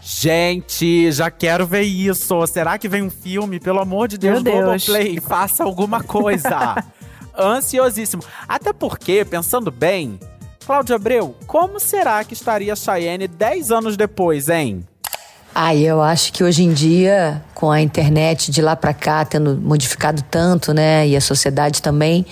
Gente, 0.01 1.11
já 1.11 1.29
quero 1.29 1.67
ver 1.67 1.81
isso. 1.81 2.45
Será 2.47 2.77
que 2.77 2.87
vem 2.87 3.03
um 3.03 3.09
filme? 3.09 3.59
Pelo 3.59 3.79
amor 3.79 4.07
de 4.07 4.17
Deus, 4.17 4.41
Meu 4.41 4.53
Deus. 4.53 4.85
Globoplay, 4.85 5.19
faça 5.19 5.63
alguma 5.63 6.01
coisa. 6.01 6.75
Ansiosíssimo. 7.39 8.23
Até 8.47 8.73
porque, 8.73 9.23
pensando 9.23 9.71
bem, 9.71 10.19
Cláudia 10.65 10.97
Abreu, 10.97 11.35
como 11.47 11.79
será 11.79 12.23
que 12.23 12.33
estaria 12.33 12.75
Cheyenne 12.75 13.27
10 13.27 13.71
anos 13.71 13.97
depois, 13.97 14.49
hein? 14.49 14.85
Ah, 15.53 15.75
eu 15.75 16.01
acho 16.01 16.31
que 16.31 16.43
hoje 16.43 16.63
em 16.63 16.71
dia, 16.71 17.43
com 17.55 17.71
a 17.71 17.81
internet 17.81 18.51
de 18.51 18.61
lá 18.61 18.75
pra 18.75 18.93
cá 18.93 19.25
tendo 19.25 19.57
modificado 19.57 20.21
tanto, 20.29 20.73
né, 20.73 21.07
e 21.07 21.15
a 21.15 21.21
sociedade 21.21 21.81
também, 21.81 22.25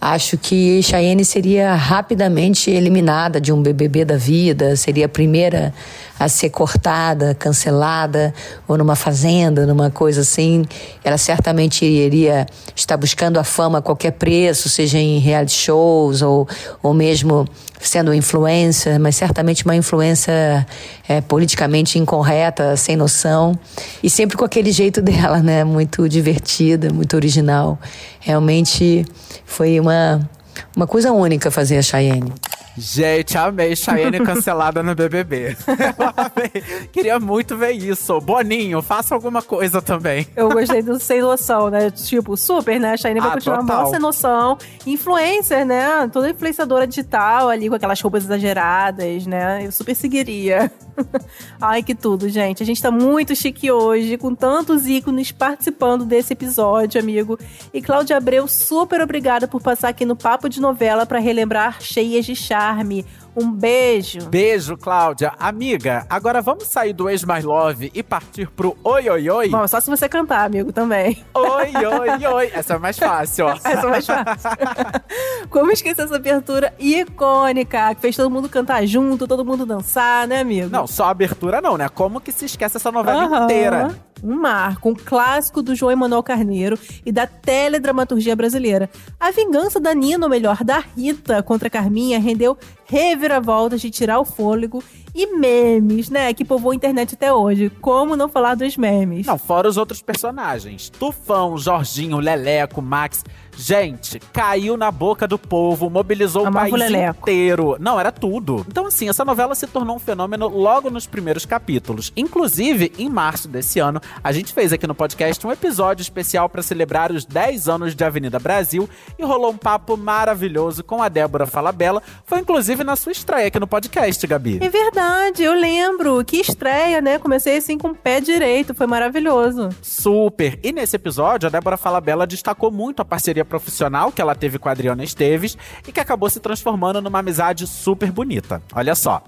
acho 0.00 0.38
que 0.38 0.82
Cheyenne 0.82 1.24
seria 1.24 1.74
rapidamente 1.74 2.70
eliminada 2.70 3.40
de 3.40 3.52
um 3.52 3.62
BBB 3.62 4.04
da 4.04 4.16
vida, 4.16 4.76
seria 4.76 5.06
a 5.06 5.08
primeira 5.08 5.72
a 6.18 6.28
ser 6.28 6.50
cortada, 6.50 7.34
cancelada, 7.34 8.34
ou 8.66 8.76
numa 8.76 8.96
fazenda, 8.96 9.64
numa 9.66 9.90
coisa 9.90 10.22
assim. 10.22 10.64
Ela 11.04 11.16
certamente 11.16 11.84
iria 11.84 12.46
estar 12.74 12.96
buscando 12.96 13.38
a 13.38 13.44
fama 13.44 13.78
a 13.78 13.82
qualquer 13.82 14.12
preço, 14.12 14.68
seja 14.68 14.98
em 14.98 15.18
reality 15.18 15.52
shows 15.52 16.20
ou, 16.22 16.48
ou 16.82 16.92
mesmo 16.92 17.46
sendo 17.80 18.12
influencer, 18.12 18.98
mas 18.98 19.16
certamente 19.16 19.64
uma 19.64 19.76
influência 19.76 20.66
é, 21.08 21.20
politicamente 21.20 21.98
incorreta, 21.98 22.76
sem 22.76 22.96
noção, 22.96 23.58
e 24.02 24.10
sempre 24.10 24.36
com 24.36 24.44
aquele 24.44 24.72
jeito 24.72 25.00
dela, 25.02 25.40
né? 25.40 25.64
Muito 25.64 26.08
divertida, 26.08 26.92
muito 26.92 27.14
original. 27.14 27.78
Realmente 28.20 29.04
foi 29.44 29.78
uma, 29.78 30.28
uma 30.76 30.86
coisa 30.86 31.12
única 31.12 31.50
fazer 31.50 31.78
a 31.78 31.82
Cheyenne. 31.82 32.32
Gente, 32.78 33.36
amei 33.36 33.74
Cheyenne 33.74 34.20
cancelada 34.20 34.82
no 34.82 34.94
BBB. 34.94 35.56
Eu 35.66 36.12
amei. 36.16 36.88
Queria 36.92 37.18
muito 37.18 37.56
ver 37.56 37.72
isso. 37.72 38.20
Boninho, 38.20 38.80
faça 38.82 39.14
alguma 39.14 39.42
coisa 39.42 39.82
também. 39.82 40.26
Eu 40.36 40.48
gostei 40.48 40.82
do 40.82 40.98
sem 41.00 41.20
noção, 41.20 41.70
né? 41.70 41.90
Tipo, 41.90 42.36
super, 42.36 42.78
né? 42.78 42.92
A 42.92 42.96
Shine 42.96 43.20
vai 43.20 43.30
Ah, 43.30 43.32
continuar 43.34 43.58
total. 43.60 43.84
mó 43.84 43.90
sem 43.90 43.98
noção. 43.98 44.58
Influencer, 44.86 45.66
né? 45.66 46.08
Toda 46.12 46.30
influenciadora 46.30 46.86
digital 46.86 47.48
ali 47.48 47.68
com 47.68 47.74
aquelas 47.74 48.00
roupas 48.00 48.24
exageradas, 48.24 49.26
né? 49.26 49.64
Eu 49.66 49.72
super 49.72 49.94
seguiria. 49.94 50.70
Ai, 51.60 51.82
que 51.82 51.94
tudo, 51.94 52.28
gente. 52.28 52.62
A 52.62 52.66
gente 52.66 52.82
tá 52.82 52.90
muito 52.90 53.34
chique 53.34 53.70
hoje, 53.70 54.16
com 54.16 54.34
tantos 54.34 54.86
ícones 54.86 55.32
participando 55.32 56.04
desse 56.04 56.32
episódio, 56.32 57.00
amigo. 57.00 57.38
E 57.72 57.80
Cláudia 57.80 58.16
Abreu, 58.16 58.46
super 58.46 59.00
obrigada 59.00 59.46
por 59.46 59.60
passar 59.60 59.88
aqui 59.88 60.04
no 60.04 60.16
Papo 60.16 60.48
de 60.48 60.60
Novela 60.60 61.06
pra 61.06 61.18
relembrar 61.18 61.80
cheias 61.80 62.24
de 62.24 62.34
charme. 62.34 63.04
Um 63.40 63.52
beijo. 63.52 64.28
Beijo, 64.28 64.76
Cláudia. 64.76 65.32
Amiga, 65.38 66.04
agora 66.10 66.42
vamos 66.42 66.64
sair 66.64 66.92
do 66.92 67.08
ex 67.08 67.24
My 67.24 67.40
Love 67.40 67.90
e 67.94 68.02
partir 68.02 68.48
pro 68.50 68.76
Oi 68.82 69.08
Oi 69.08 69.30
Oi? 69.30 69.48
Bom, 69.48 69.66
só 69.68 69.80
se 69.80 69.88
você 69.88 70.08
cantar, 70.08 70.44
amigo, 70.44 70.72
também. 70.72 71.24
Oi 71.32 71.72
Oi 71.76 72.26
Oi. 72.26 72.50
Essa 72.52 72.74
é 72.74 72.78
mais 72.78 72.98
fácil, 72.98 73.46
ó. 73.46 73.52
Essa 73.52 73.68
é 73.68 73.86
mais 73.86 74.04
fácil. 74.06 74.50
Como 75.50 75.70
esquecer 75.70 76.02
essa 76.02 76.16
abertura 76.16 76.74
icônica, 76.80 77.94
que 77.94 78.00
fez 78.00 78.16
todo 78.16 78.28
mundo 78.28 78.48
cantar 78.48 78.84
junto, 78.86 79.28
todo 79.28 79.44
mundo 79.44 79.64
dançar, 79.64 80.26
né, 80.26 80.40
amigo? 80.40 80.68
Não, 80.68 80.86
só 80.86 81.04
a 81.04 81.10
abertura 81.10 81.60
não, 81.60 81.76
né? 81.76 81.88
Como 81.88 82.20
que 82.20 82.32
se 82.32 82.44
esquece 82.46 82.76
essa 82.76 82.90
novela 82.90 83.24
Aham. 83.24 83.44
inteira? 83.44 83.90
Um 84.22 84.36
marco, 84.36 84.88
um 84.88 84.94
clássico 84.94 85.62
do 85.62 85.74
João 85.74 85.92
Emanuel 85.92 86.22
Carneiro 86.22 86.78
e 87.04 87.12
da 87.12 87.26
teledramaturgia 87.26 88.34
brasileira. 88.34 88.90
A 89.18 89.30
vingança 89.30 89.78
da 89.78 89.94
Nina, 89.94 90.26
ou 90.26 90.30
melhor, 90.30 90.64
da 90.64 90.78
Rita 90.78 91.42
contra 91.42 91.70
Carminha, 91.70 92.18
rendeu 92.18 92.56
reviravoltas 92.84 93.80
de 93.80 93.90
tirar 93.90 94.18
o 94.18 94.24
fôlego 94.24 94.82
e 95.14 95.36
memes, 95.36 96.08
né? 96.10 96.32
Que 96.34 96.44
povoam 96.44 96.72
a 96.72 96.74
internet 96.76 97.14
até 97.14 97.32
hoje. 97.32 97.70
Como 97.80 98.16
não 98.16 98.28
falar 98.28 98.54
dos 98.54 98.76
memes? 98.76 99.26
Não, 99.26 99.38
fora 99.38 99.68
os 99.68 99.76
outros 99.76 100.02
personagens. 100.02 100.90
Tufão, 100.90 101.56
Jorginho, 101.58 102.18
Leleco, 102.18 102.80
Max. 102.82 103.24
Gente, 103.60 104.20
caiu 104.32 104.76
na 104.76 104.88
boca 104.88 105.26
do 105.26 105.36
povo, 105.36 105.90
mobilizou 105.90 106.46
Amava 106.46 106.66
o 106.66 106.68
o 106.68 106.70
país 106.78 106.92
Leleco. 106.92 107.20
inteiro. 107.22 107.76
Não, 107.80 107.98
era 107.98 108.12
tudo. 108.12 108.64
Então, 108.68 108.86
assim, 108.86 109.08
essa 109.08 109.24
novela 109.24 109.52
se 109.56 109.66
tornou 109.66 109.96
um 109.96 109.98
fenômeno 109.98 110.46
logo 110.46 110.88
nos 110.90 111.08
primeiros 111.08 111.44
capítulos. 111.44 112.12
Inclusive, 112.16 112.92
em 112.96 113.08
março 113.08 113.48
desse 113.48 113.80
ano, 113.80 114.00
a 114.22 114.30
gente 114.30 114.52
fez 114.52 114.72
aqui 114.72 114.86
no 114.86 114.94
podcast 114.94 115.44
um 115.44 115.50
episódio 115.50 116.02
especial 116.02 116.48
para 116.48 116.62
celebrar 116.62 117.10
os 117.10 117.24
10 117.24 117.68
anos 117.68 117.96
de 117.96 118.04
Avenida 118.04 118.38
Brasil 118.38 118.88
e 119.18 119.24
rolou 119.24 119.50
um 119.50 119.56
papo 119.56 119.96
maravilhoso 119.96 120.84
com 120.84 121.02
a 121.02 121.08
Débora 121.08 121.44
Falabella. 121.44 122.00
Foi 122.24 122.38
inclusive 122.38 122.84
na 122.84 122.94
sua 122.94 123.10
estreia 123.10 123.48
aqui 123.48 123.58
no 123.58 123.66
podcast, 123.66 124.24
Gabi. 124.24 124.58
É 124.62 124.68
verdade, 124.68 125.07
eu 125.42 125.54
lembro. 125.54 126.24
Que 126.24 126.38
estreia, 126.38 127.00
né? 127.00 127.18
Comecei 127.18 127.56
assim 127.56 127.78
com 127.78 127.88
o 127.88 127.94
pé 127.94 128.20
direito, 128.20 128.74
foi 128.74 128.86
maravilhoso. 128.86 129.68
Super! 129.82 130.58
E 130.62 130.72
nesse 130.72 130.96
episódio, 130.96 131.46
a 131.46 131.50
Débora 131.50 131.76
Falabella 131.76 132.26
destacou 132.26 132.70
muito 132.70 133.00
a 133.00 133.04
parceria 133.04 133.44
profissional 133.44 134.10
que 134.10 134.20
ela 134.20 134.34
teve 134.34 134.58
com 134.58 134.68
a 134.68 134.72
Adriana 134.72 135.04
Esteves 135.04 135.56
e 135.86 135.92
que 135.92 136.00
acabou 136.00 136.28
se 136.28 136.40
transformando 136.40 137.00
numa 137.00 137.18
amizade 137.20 137.66
super 137.66 138.10
bonita. 138.10 138.62
Olha 138.72 138.94
só. 138.94 139.22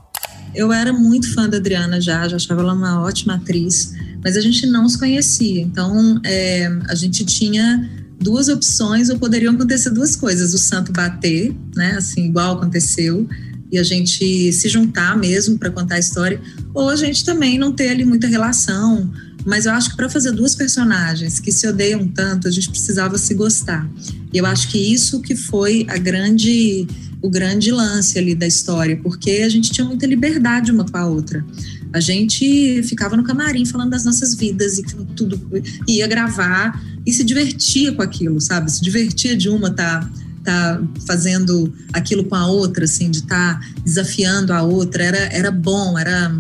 Eu 0.55 0.73
era 0.73 0.93
muito 0.93 1.33
fã 1.33 1.49
da 1.49 1.59
Adriana 1.59 2.01
já, 2.01 2.27
já 2.27 2.37
achava 2.37 2.61
ela 2.61 2.73
uma 2.73 3.03
ótima 3.03 3.35
atriz, 3.35 3.95
mas 4.23 4.37
a 4.37 4.41
gente 4.41 4.67
não 4.67 4.89
se 4.89 4.99
conhecia. 4.99 5.63
Então, 5.63 6.21
é, 6.25 6.67
a 6.89 6.95
gente 6.95 7.25
tinha 7.25 7.89
duas 8.21 8.49
opções, 8.49 9.09
ou 9.09 9.19
poderiam 9.19 9.55
acontecer 9.55 9.91
duas 9.91 10.17
coisas: 10.17 10.53
o 10.53 10.59
santo 10.59 10.93
bater, 10.93 11.55
né, 11.75 11.95
assim, 11.97 12.27
igual 12.27 12.57
aconteceu, 12.57 13.29
e 13.71 13.79
a 13.79 13.83
gente 13.83 14.53
se 14.53 14.69
juntar 14.69 15.17
mesmo 15.17 15.59
para 15.59 15.71
contar 15.71 15.97
a 15.97 15.99
história, 15.99 16.41
ou 16.75 16.89
a 16.89 16.97
gente 16.97 17.25
também 17.25 17.59
não 17.59 17.73
ter 17.73 17.89
ali 17.89 18.05
muita 18.05 18.27
relação. 18.27 19.11
Mas 19.45 19.65
eu 19.65 19.73
acho 19.73 19.91
que 19.91 19.97
para 19.97 20.09
fazer 20.09 20.33
duas 20.33 20.55
personagens 20.55 21.41
que 21.41 21.51
se 21.51 21.67
odeiam 21.67 22.07
tanto, 22.09 22.47
a 22.47 22.51
gente 22.51 22.69
precisava 22.69 23.17
se 23.17 23.33
gostar. 23.35 23.89
E 24.33 24.39
eu 24.39 24.45
acho 24.45 24.69
que 24.69 24.79
isso 24.79 25.21
que 25.21 25.35
foi 25.35 25.87
a 25.89 25.97
grande 25.97 26.87
o 27.23 27.29
grande 27.29 27.71
lance 27.71 28.19
ali 28.19 28.35
da 28.35 28.47
história, 28.47 28.97
porque 28.97 29.43
a 29.45 29.49
gente 29.49 29.71
tinha 29.71 29.87
muita 29.87 30.07
liberdade 30.07 30.73
uma 30.73 30.87
com 30.87 30.97
a 30.97 31.07
outra. 31.07 31.45
A 31.93 32.01
gente 32.01 32.83
ficava 32.85 33.17
no 33.17 33.23
camarim 33.23 33.65
falando 33.67 33.91
das 33.91 34.05
nossas 34.05 34.35
vidas 34.35 34.79
e 34.79 34.83
tudo, 35.15 35.39
ia 35.87 36.07
gravar 36.07 36.83
e 37.05 37.13
se 37.13 37.23
divertia 37.23 37.93
com 37.93 38.01
aquilo, 38.01 38.41
sabe? 38.41 38.71
Se 38.71 38.81
divertia 38.81 39.37
de 39.37 39.49
uma 39.49 39.71
tá 39.71 40.09
tá 40.45 40.81
fazendo 41.07 41.73
aquilo 41.93 42.25
com 42.25 42.35
a 42.35 42.47
outra, 42.47 42.85
assim, 42.85 43.11
de 43.11 43.19
estar 43.19 43.61
tá 43.61 43.67
desafiando 43.85 44.53
a 44.53 44.63
outra, 44.63 45.03
era, 45.03 45.19
era 45.33 45.51
bom, 45.51 45.99
era 45.99 46.33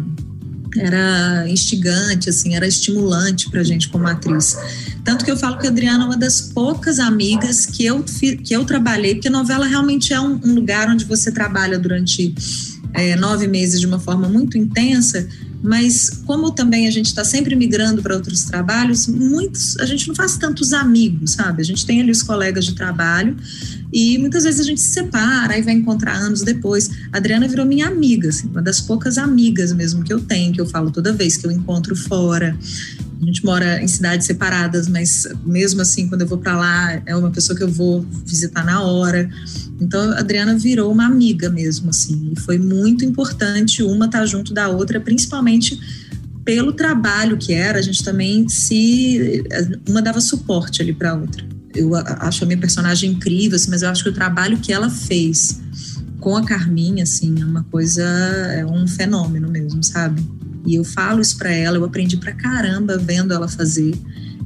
era 0.78 1.48
instigante, 1.48 2.28
assim, 2.30 2.54
era 2.54 2.66
estimulante 2.66 3.50
pra 3.50 3.62
gente 3.64 3.88
como 3.88 4.06
atriz. 4.06 4.56
Tanto 5.04 5.24
que 5.24 5.30
eu 5.30 5.36
falo 5.36 5.58
que 5.58 5.66
a 5.66 5.70
Adriana 5.70 6.04
é 6.04 6.06
uma 6.06 6.16
das 6.16 6.40
poucas 6.40 6.98
amigas 6.98 7.66
que 7.66 7.84
eu, 7.84 8.04
que 8.04 8.54
eu 8.54 8.64
trabalhei, 8.64 9.14
porque 9.14 9.28
a 9.28 9.32
novela 9.32 9.66
realmente 9.66 10.12
é 10.12 10.20
um, 10.20 10.40
um 10.44 10.54
lugar 10.54 10.88
onde 10.88 11.04
você 11.04 11.32
trabalha 11.32 11.78
durante 11.78 12.34
é, 12.92 13.16
nove 13.16 13.46
meses 13.46 13.80
de 13.80 13.86
uma 13.86 13.98
forma 13.98 14.28
muito 14.28 14.56
intensa, 14.56 15.26
mas 15.62 16.08
como 16.24 16.50
também 16.52 16.86
a 16.86 16.90
gente 16.90 17.06
está 17.06 17.24
sempre 17.24 17.54
migrando 17.54 18.02
para 18.02 18.14
outros 18.14 18.44
trabalhos, 18.44 19.06
muitos 19.06 19.78
a 19.78 19.84
gente 19.84 20.08
não 20.08 20.14
faz 20.14 20.36
tantos 20.38 20.72
amigos, 20.72 21.32
sabe? 21.32 21.60
A 21.60 21.64
gente 21.64 21.84
tem 21.84 22.00
ali 22.00 22.10
os 22.10 22.22
colegas 22.22 22.64
de 22.64 22.74
trabalho 22.74 23.36
e 23.92 24.18
muitas 24.18 24.44
vezes 24.44 24.60
a 24.60 24.64
gente 24.64 24.80
se 24.80 24.90
separa 24.90 25.58
e 25.58 25.62
vai 25.62 25.74
encontrar 25.74 26.14
anos 26.14 26.42
depois. 26.42 26.90
A 27.12 27.16
Adriana 27.16 27.48
virou 27.48 27.66
minha 27.66 27.88
amiga, 27.88 28.28
assim, 28.28 28.48
uma 28.48 28.62
das 28.62 28.80
poucas 28.80 29.18
amigas 29.18 29.72
mesmo 29.72 30.04
que 30.04 30.12
eu 30.12 30.20
tenho, 30.20 30.52
que 30.52 30.60
eu 30.60 30.66
falo 30.66 30.90
toda 30.90 31.12
vez 31.12 31.36
que 31.36 31.46
eu 31.46 31.50
encontro 31.50 31.96
fora. 31.96 32.56
A 33.20 33.24
gente 33.24 33.44
mora 33.44 33.82
em 33.82 33.88
cidades 33.88 34.26
separadas, 34.26 34.88
mas 34.88 35.28
mesmo 35.44 35.82
assim, 35.82 36.08
quando 36.08 36.22
eu 36.22 36.26
vou 36.26 36.38
para 36.38 36.56
lá, 36.56 37.02
é 37.04 37.14
uma 37.14 37.30
pessoa 37.30 37.56
que 37.56 37.62
eu 37.62 37.70
vou 37.70 38.06
visitar 38.24 38.64
na 38.64 38.82
hora. 38.82 39.28
Então, 39.78 40.12
a 40.12 40.20
Adriana 40.20 40.56
virou 40.56 40.90
uma 40.90 41.04
amiga 41.04 41.50
mesmo, 41.50 41.90
assim. 41.90 42.32
E 42.34 42.40
foi 42.40 42.58
muito 42.58 43.04
importante 43.04 43.82
uma 43.82 44.06
estar 44.06 44.24
junto 44.24 44.54
da 44.54 44.68
outra, 44.68 44.98
principalmente 45.00 45.78
pelo 46.44 46.72
trabalho 46.72 47.36
que 47.36 47.52
era. 47.52 47.78
A 47.78 47.82
gente 47.82 48.02
também 48.02 48.48
se. 48.48 49.44
Uma 49.86 50.00
dava 50.00 50.20
suporte 50.20 50.80
ali 50.80 50.94
para 50.94 51.10
a 51.10 51.14
outra. 51.14 51.59
Eu 51.74 51.94
acho 51.94 52.44
a 52.44 52.46
minha 52.46 52.58
personagem 52.58 53.12
incrível, 53.12 53.56
assim, 53.56 53.70
mas 53.70 53.82
eu 53.82 53.88
acho 53.88 54.02
que 54.02 54.10
o 54.10 54.14
trabalho 54.14 54.58
que 54.58 54.72
ela 54.72 54.90
fez 54.90 55.60
com 56.18 56.36
a 56.36 56.44
Carminha, 56.44 57.04
assim, 57.04 57.40
é 57.40 57.44
uma 57.44 57.64
coisa. 57.64 58.02
É 58.02 58.64
um 58.64 58.86
fenômeno 58.86 59.48
mesmo, 59.48 59.82
sabe? 59.82 60.22
E 60.66 60.74
eu 60.74 60.84
falo 60.84 61.20
isso 61.20 61.38
para 61.38 61.50
ela, 61.50 61.76
eu 61.76 61.84
aprendi 61.84 62.16
pra 62.16 62.32
caramba 62.32 62.98
vendo 62.98 63.32
ela 63.32 63.48
fazer. 63.48 63.94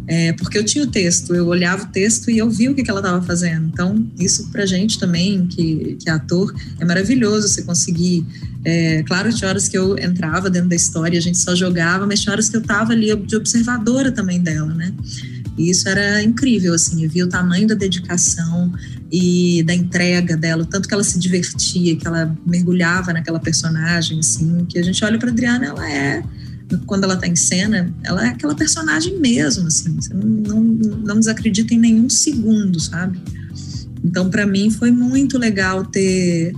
É, 0.07 0.35
porque 0.35 0.59
eu 0.59 0.65
tinha 0.65 0.85
o 0.85 0.87
texto, 0.87 1.35
eu 1.35 1.47
olhava 1.47 1.85
o 1.85 1.87
texto 1.87 2.31
e 2.31 2.37
eu 2.37 2.51
via 2.51 2.71
o 2.71 2.75
que, 2.75 2.83
que 2.83 2.91
ela 2.91 3.01
estava 3.01 3.23
fazendo. 3.23 3.67
Então, 3.73 4.07
isso 4.19 4.51
pra 4.51 4.67
gente 4.67 4.99
também, 4.99 5.47
que, 5.47 5.97
que 5.99 6.09
é 6.09 6.13
ator, 6.13 6.55
é 6.79 6.85
maravilhoso 6.85 7.49
você 7.49 7.63
conseguir. 7.63 8.25
É, 8.65 9.03
claro, 9.05 9.33
tinha 9.33 9.49
horas 9.49 9.67
que 9.67 9.77
eu 9.77 9.99
entrava 9.99 10.51
dentro 10.51 10.69
da 10.69 10.77
história, 10.77 11.19
a 11.19 11.23
gente 11.23 11.39
só 11.39 11.55
jogava, 11.55 12.07
mas 12.07 12.21
tinha 12.21 12.33
horas 12.33 12.49
que 12.49 12.57
eu 12.57 12.61
estava 12.61 12.93
ali 12.93 13.15
de 13.17 13.37
observadora 13.37 14.13
também 14.13 14.41
dela, 14.41 14.75
né? 14.75 14.93
E 15.57 15.71
isso 15.71 15.89
era 15.89 16.23
incrível, 16.23 16.75
assim, 16.75 17.05
eu 17.05 17.11
via 17.11 17.25
o 17.25 17.29
tamanho 17.29 17.69
da 17.69 17.75
dedicação 17.75 18.73
e 19.11 19.63
da 19.63 19.75
entrega 19.75 20.37
dela, 20.37 20.63
o 20.63 20.67
tanto 20.67 20.89
que 20.89 20.95
ela 20.95 21.05
se 21.05 21.19
divertia, 21.19 21.97
que 21.97 22.07
ela 22.07 22.37
mergulhava 22.45 23.13
naquela 23.13 23.39
personagem, 23.39 24.19
assim, 24.19 24.65
que 24.69 24.79
a 24.79 24.83
gente 24.83 25.05
olha 25.05 25.19
para 25.19 25.31
Adriana, 25.31 25.67
ela 25.67 25.91
é 25.91 26.23
quando 26.87 27.05
ela 27.05 27.15
está 27.15 27.27
em 27.27 27.37
cena, 27.37 27.95
ela 28.03 28.27
é 28.27 28.31
aquela 28.31 28.55
personagem 28.55 29.19
mesmo, 29.21 29.67
assim, 29.67 29.95
você 29.95 30.13
não, 30.15 30.27
não, 30.27 30.63
não 30.63 31.19
desacredita 31.19 31.75
em 31.75 31.79
nenhum 31.79 32.09
segundo, 32.09 32.81
sabe? 32.81 33.21
Então, 34.03 34.29
para 34.29 34.47
mim, 34.47 34.71
foi 34.71 34.91
muito 34.91 35.39
legal 35.39 35.85
ter 35.85 36.55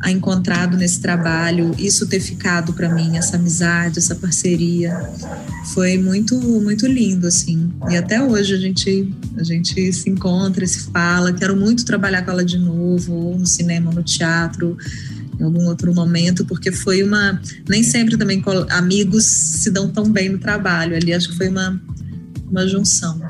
a 0.00 0.10
encontrado 0.10 0.76
nesse 0.76 1.00
trabalho, 1.00 1.74
isso 1.78 2.06
ter 2.06 2.20
ficado 2.20 2.72
para 2.72 2.88
mim, 2.88 3.16
essa 3.16 3.36
amizade, 3.36 3.98
essa 3.98 4.14
parceria, 4.14 5.10
foi 5.74 5.98
muito 5.98 6.36
muito 6.60 6.86
lindo 6.86 7.26
assim. 7.26 7.72
E 7.90 7.96
até 7.96 8.22
hoje 8.22 8.54
a 8.54 8.58
gente 8.58 9.12
a 9.36 9.42
gente 9.42 9.92
se 9.92 10.08
encontra, 10.08 10.66
se 10.66 10.90
fala. 10.90 11.32
Quero 11.32 11.56
muito 11.56 11.84
trabalhar 11.84 12.22
com 12.22 12.30
ela 12.30 12.44
de 12.44 12.58
novo, 12.58 13.12
ou 13.12 13.38
no 13.38 13.46
cinema, 13.46 13.90
ou 13.90 13.96
no 13.96 14.02
teatro 14.02 14.76
em 15.38 15.44
algum 15.44 15.66
outro 15.66 15.94
momento, 15.94 16.44
porque 16.44 16.72
foi 16.72 17.02
uma. 17.02 17.40
Nem 17.68 17.82
sempre 17.82 18.16
também 18.16 18.42
amigos 18.70 19.24
se 19.24 19.70
dão 19.70 19.88
tão 19.88 20.10
bem 20.10 20.28
no 20.28 20.38
trabalho. 20.38 20.96
Ali 20.96 21.12
acho 21.12 21.30
que 21.30 21.36
foi 21.36 21.48
uma, 21.48 21.80
uma 22.50 22.66
junção. 22.66 23.20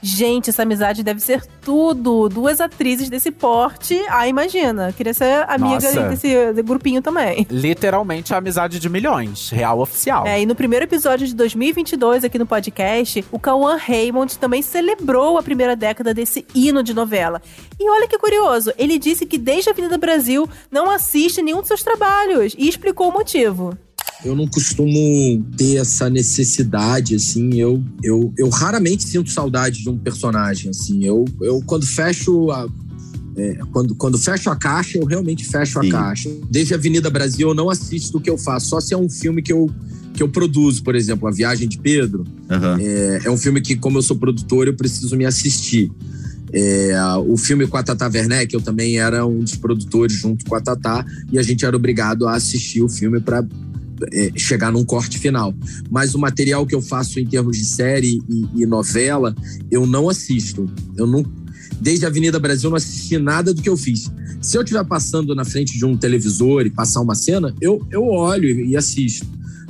Gente, 0.00 0.50
essa 0.50 0.62
amizade 0.62 1.02
deve 1.02 1.20
ser 1.20 1.44
tudo. 1.60 2.28
Duas 2.28 2.60
atrizes 2.60 3.08
desse 3.08 3.30
porte. 3.30 4.00
Ah, 4.08 4.28
imagina. 4.28 4.92
Queria 4.92 5.12
ser 5.12 5.44
amiga 5.48 5.74
Nossa. 5.74 6.08
desse 6.08 6.52
grupinho 6.62 7.02
também. 7.02 7.46
Literalmente 7.50 8.32
a 8.32 8.38
amizade 8.38 8.78
de 8.78 8.88
milhões. 8.88 9.50
Real 9.50 9.80
oficial. 9.80 10.26
É, 10.26 10.40
e 10.40 10.46
no 10.46 10.54
primeiro 10.54 10.84
episódio 10.84 11.26
de 11.26 11.34
2022 11.34 12.24
aqui 12.24 12.38
no 12.38 12.46
podcast, 12.46 13.24
o 13.32 13.38
Cauã 13.38 13.76
Raymond 13.76 14.38
também 14.38 14.62
celebrou 14.62 15.36
a 15.36 15.42
primeira 15.42 15.74
década 15.74 16.14
desse 16.14 16.46
hino 16.54 16.82
de 16.82 16.94
novela. 16.94 17.42
E 17.78 17.90
olha 17.90 18.06
que 18.06 18.18
curioso, 18.18 18.72
ele 18.78 18.98
disse 18.98 19.26
que 19.26 19.38
desde 19.38 19.70
a 19.70 19.72
Avenida 19.72 19.98
Brasil 19.98 20.48
não 20.70 20.90
assiste 20.90 21.42
nenhum 21.42 21.58
dos 21.58 21.68
seus 21.68 21.82
trabalhos 21.82 22.54
e 22.56 22.68
explicou 22.68 23.08
o 23.08 23.12
motivo. 23.12 23.76
Eu 24.24 24.34
não 24.34 24.48
costumo 24.48 25.44
ter 25.56 25.76
essa 25.76 26.10
necessidade, 26.10 27.14
assim. 27.14 27.54
Eu, 27.54 27.82
eu, 28.02 28.32
eu 28.36 28.48
raramente 28.48 29.04
sinto 29.04 29.30
saudade 29.30 29.82
de 29.82 29.88
um 29.88 29.96
personagem, 29.96 30.70
assim. 30.70 31.04
Eu, 31.04 31.24
eu 31.40 31.62
quando 31.64 31.86
fecho 31.86 32.50
a, 32.50 32.68
é, 33.38 33.58
quando, 33.70 33.94
quando 33.94 34.18
fecho 34.18 34.50
a 34.50 34.56
caixa, 34.56 34.98
eu 34.98 35.04
realmente 35.06 35.44
fecho 35.44 35.80
Sim. 35.80 35.88
a 35.88 35.90
caixa. 35.92 36.30
Desde 36.50 36.74
a 36.74 36.76
Avenida 36.76 37.08
Brasil, 37.08 37.48
eu 37.48 37.54
não 37.54 37.70
assisto 37.70 38.18
o 38.18 38.20
que 38.20 38.28
eu 38.28 38.36
faço, 38.36 38.66
só 38.66 38.80
se 38.80 38.92
é 38.92 38.98
um 38.98 39.08
filme 39.08 39.40
que 39.40 39.52
eu, 39.52 39.70
que 40.12 40.22
eu 40.22 40.28
produzo, 40.28 40.82
por 40.82 40.96
exemplo, 40.96 41.28
A 41.28 41.30
Viagem 41.30 41.68
de 41.68 41.78
Pedro. 41.78 42.24
Uhum. 42.50 42.76
É, 42.80 43.20
é, 43.24 43.30
um 43.30 43.36
filme 43.36 43.60
que, 43.60 43.76
como 43.76 43.98
eu 43.98 44.02
sou 44.02 44.16
produtor, 44.16 44.66
eu 44.66 44.74
preciso 44.74 45.16
me 45.16 45.24
assistir. 45.24 45.90
É, 46.52 46.94
o 47.26 47.36
filme 47.36 47.66
com 47.66 47.76
a 47.76 47.82
Tata 47.82 48.08
Werneck, 48.08 48.52
eu 48.52 48.60
também 48.60 48.98
era 48.98 49.24
um 49.24 49.40
dos 49.40 49.54
produtores 49.54 50.16
junto 50.16 50.44
com 50.44 50.56
a 50.56 50.60
Tata, 50.60 51.06
e 51.30 51.38
a 51.38 51.42
gente 51.42 51.64
era 51.64 51.76
obrigado 51.76 52.26
a 52.26 52.34
assistir 52.34 52.82
o 52.82 52.88
filme 52.88 53.20
para 53.20 53.46
é, 54.12 54.32
chegar 54.36 54.72
num 54.72 54.84
corte 54.84 55.18
final. 55.18 55.54
Mas 55.90 56.14
o 56.14 56.18
material 56.18 56.66
que 56.66 56.74
eu 56.74 56.80
faço 56.80 57.18
em 57.18 57.26
termos 57.26 57.56
de 57.56 57.64
série 57.64 58.20
e, 58.28 58.62
e 58.62 58.66
novela, 58.66 59.34
eu 59.70 59.86
não 59.86 60.08
assisto. 60.08 60.68
Eu 60.96 61.06
não, 61.06 61.24
desde 61.80 62.04
a 62.04 62.08
Avenida 62.08 62.38
Brasil, 62.38 62.70
não 62.70 62.76
assisti 62.76 63.18
nada 63.18 63.52
do 63.52 63.62
que 63.62 63.68
eu 63.68 63.76
fiz. 63.76 64.10
Se 64.40 64.56
eu 64.56 64.62
estiver 64.62 64.84
passando 64.84 65.34
na 65.34 65.44
frente 65.44 65.76
de 65.76 65.84
um 65.84 65.96
televisor 65.96 66.64
e 66.64 66.70
passar 66.70 67.00
uma 67.00 67.14
cena, 67.14 67.54
eu, 67.60 67.84
eu 67.90 68.04
olho 68.04 68.48
e 68.48 68.76
assisto. 68.76 69.26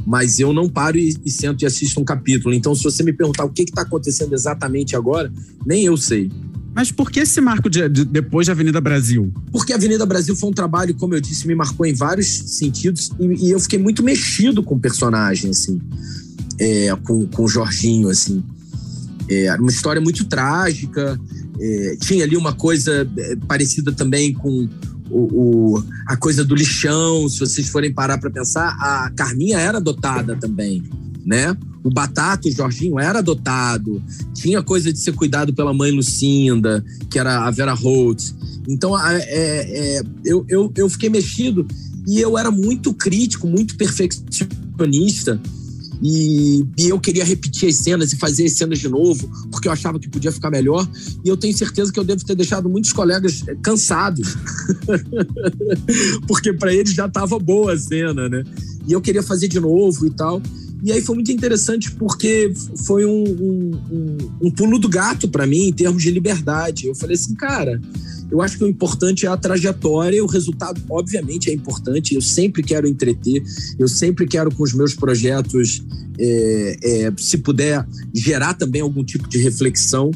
Mas 0.07 0.39
eu 0.39 0.53
não 0.53 0.69
paro 0.69 0.97
e, 0.97 1.17
e 1.25 1.31
sento 1.31 1.63
e 1.63 1.67
assisto 1.67 2.01
um 2.01 2.05
capítulo. 2.05 2.55
Então, 2.55 2.75
se 2.75 2.83
você 2.83 3.03
me 3.03 3.13
perguntar 3.13 3.45
o 3.45 3.51
que 3.51 3.63
está 3.63 3.83
acontecendo 3.83 4.33
exatamente 4.33 4.97
agora, 4.97 5.33
nem 5.67 5.85
eu 5.85 5.97
sei. 5.97 6.31
Mas 6.75 6.93
por 6.93 7.11
que 7.11 7.21
esse 7.21 7.41
marco 7.41 7.69
de, 7.69 7.89
de, 7.89 8.05
depois 8.05 8.47
da 8.47 8.53
Avenida 8.53 8.81
Brasil? 8.81 9.33
Porque 9.51 9.73
a 9.73 9.77
Avenida 9.77 10.07
Brasil 10.07 10.37
foi 10.37 10.49
um 10.49 10.53
trabalho, 10.53 10.95
como 10.95 11.15
eu 11.15 11.21
disse, 11.21 11.47
me 11.47 11.55
marcou 11.55 11.85
em 11.85 11.93
vários 11.93 12.27
sentidos 12.29 13.11
e, 13.19 13.49
e 13.49 13.51
eu 13.51 13.59
fiquei 13.59 13.79
muito 13.79 14.03
mexido 14.03 14.63
com 14.63 14.77
o 14.77 14.79
personagem, 14.79 15.51
assim, 15.51 15.81
é, 16.59 16.95
com, 17.03 17.27
com 17.27 17.45
o 17.45 17.49
Jorginho, 17.49 18.09
assim. 18.09 18.45
É, 19.29 19.47
era 19.47 19.61
uma 19.61 19.71
história 19.71 20.01
muito 20.01 20.25
trágica, 20.27 21.21
é, 21.61 21.97
tinha 22.01 22.25
ali 22.25 22.37
uma 22.37 22.53
coisa 22.53 23.11
é, 23.17 23.37
parecida 23.49 23.91
também 23.93 24.33
com 24.33 24.69
o, 25.11 25.77
o, 25.77 25.85
a 26.07 26.17
coisa 26.17 26.45
do 26.45 26.55
lixão, 26.55 27.29
se 27.29 27.39
vocês 27.41 27.69
forem 27.69 27.93
parar 27.93 28.19
para 28.19 28.31
pensar, 28.31 28.77
a 28.81 29.11
Carminha 29.17 29.59
era 29.59 29.79
adotada 29.79 30.37
também 30.37 30.83
né? 31.29 31.55
O 31.85 31.91
Batata, 31.91 32.49
o 32.49 32.51
Jorginho, 32.51 32.99
era 32.99 33.19
adotado. 33.19 34.03
Tinha 34.35 34.63
coisa 34.63 34.91
de 34.91 34.99
ser 34.99 35.13
cuidado 35.13 35.53
pela 35.53 35.75
mãe 35.75 35.93
Lucinda, 35.93 36.83
que 37.11 37.19
era 37.19 37.47
a 37.47 37.51
Vera 37.51 37.75
Holtz. 37.75 38.35
Então, 38.67 38.99
é, 38.99 39.19
é, 39.21 40.03
eu, 40.25 40.47
eu, 40.49 40.73
eu 40.75 40.89
fiquei 40.89 41.11
mexido 41.11 41.69
e 42.07 42.19
eu 42.19 42.39
era 42.39 42.51
muito 42.51 42.95
crítico, 42.95 43.47
muito 43.47 43.77
perfeccionista. 43.77 45.39
E, 46.03 46.65
e, 46.79 46.89
eu 46.89 47.01
queria 47.01 47.25
repetir 47.25 47.69
as 47.69 47.77
cenas 47.77 48.13
e 48.13 48.17
fazer 48.17 48.45
as 48.45 48.53
cenas 48.53 48.79
de 48.79 48.89
novo, 48.89 49.29
porque 49.51 49.67
eu 49.67 49.73
achava 49.73 49.99
que 49.99 50.09
podia 50.09 50.31
ficar 50.31 50.51
melhor. 50.51 50.89
E 51.25 51.29
eu 51.29 51.37
tenho 51.37 51.57
certeza 51.57 51.93
que 51.93 51.99
eu 51.99 52.05
devo 52.05 52.25
ter 52.25 52.37
deixado 52.37 52.69
muitos 52.69 52.93
colegas 52.93 53.43
cansados, 53.63 54.37
porque 56.27 56.53
para 56.53 56.73
eles 56.73 56.93
já 56.93 57.07
estava 57.07 57.39
boa 57.39 57.73
a 57.73 57.79
cena, 57.79 58.29
né? 58.29 58.45
E 58.87 58.93
eu 58.93 59.01
queria 59.01 59.23
fazer 59.23 59.49
de 59.49 59.59
novo 59.59 60.07
e 60.07 60.11
tal. 60.11 60.41
E 60.83 60.93
aí 60.93 61.03
foi 61.03 61.17
muito 61.17 61.33
interessante 61.33 61.91
porque 61.91 62.53
foi 62.87 63.05
um, 63.05 63.25
um, 63.25 63.81
um, 63.91 64.17
um 64.43 64.51
pulo 64.51 64.79
do 64.79 64.89
gato 64.89 65.29
para 65.29 65.47
mim 65.47 65.69
em 65.69 65.73
termos 65.73 66.03
de 66.03 66.11
liberdade. 66.11 66.87
Eu 66.87 66.95
falei 66.95 67.17
assim, 67.17 67.35
cara, 67.35 67.81
eu 68.31 68.43
acho 68.43 68.59
que 68.59 68.65
o 68.65 68.69
importante 68.69 69.27
é 69.27 69.29
a 69.29 69.37
trajetória, 69.37 70.23
o 70.23 70.27
resultado, 70.27 70.81
obviamente, 70.91 71.51
é 71.51 71.55
importante. 71.55 72.15
Eu 72.15 72.21
sempre 72.21 72.63
quero 72.63 72.87
entreter, 72.87 73.43
eu 73.79 73.89
sempre 73.89 74.27
quero, 74.27 74.55
com 74.55 74.63
os 74.63 74.75
meus 74.75 74.95
projetos, 74.95 75.83
é, 76.19 76.77
é, 76.83 77.13
se 77.17 77.39
puder, 77.39 77.87
gerar 78.15 78.55
também 78.55 78.81
algum 78.81 79.05
tipo 79.05 79.29
de 79.29 79.39
reflexão. 79.39 80.11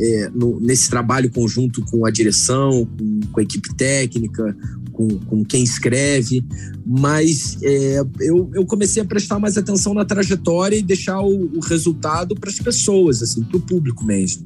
É, 0.00 0.30
no, 0.34 0.58
nesse 0.58 0.88
trabalho 0.88 1.30
conjunto 1.30 1.82
com 1.82 2.06
a 2.06 2.10
direção, 2.10 2.88
com, 2.98 3.20
com 3.30 3.40
a 3.40 3.42
equipe 3.42 3.74
técnica, 3.74 4.56
com, 4.90 5.06
com 5.06 5.44
quem 5.44 5.62
escreve, 5.62 6.42
mas 6.84 7.58
é, 7.62 8.02
eu, 8.20 8.50
eu 8.54 8.64
comecei 8.64 9.02
a 9.02 9.04
prestar 9.04 9.38
mais 9.38 9.58
atenção 9.58 9.92
na 9.92 10.04
trajetória 10.04 10.76
e 10.76 10.82
deixar 10.82 11.20
o, 11.20 11.56
o 11.56 11.60
resultado 11.60 12.34
para 12.34 12.48
as 12.48 12.58
pessoas, 12.58 13.22
assim, 13.22 13.42
para 13.42 13.58
o 13.58 13.60
público 13.60 14.02
mesmo. 14.02 14.44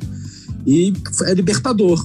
E 0.66 0.92
é 1.26 1.32
libertador. 1.32 2.04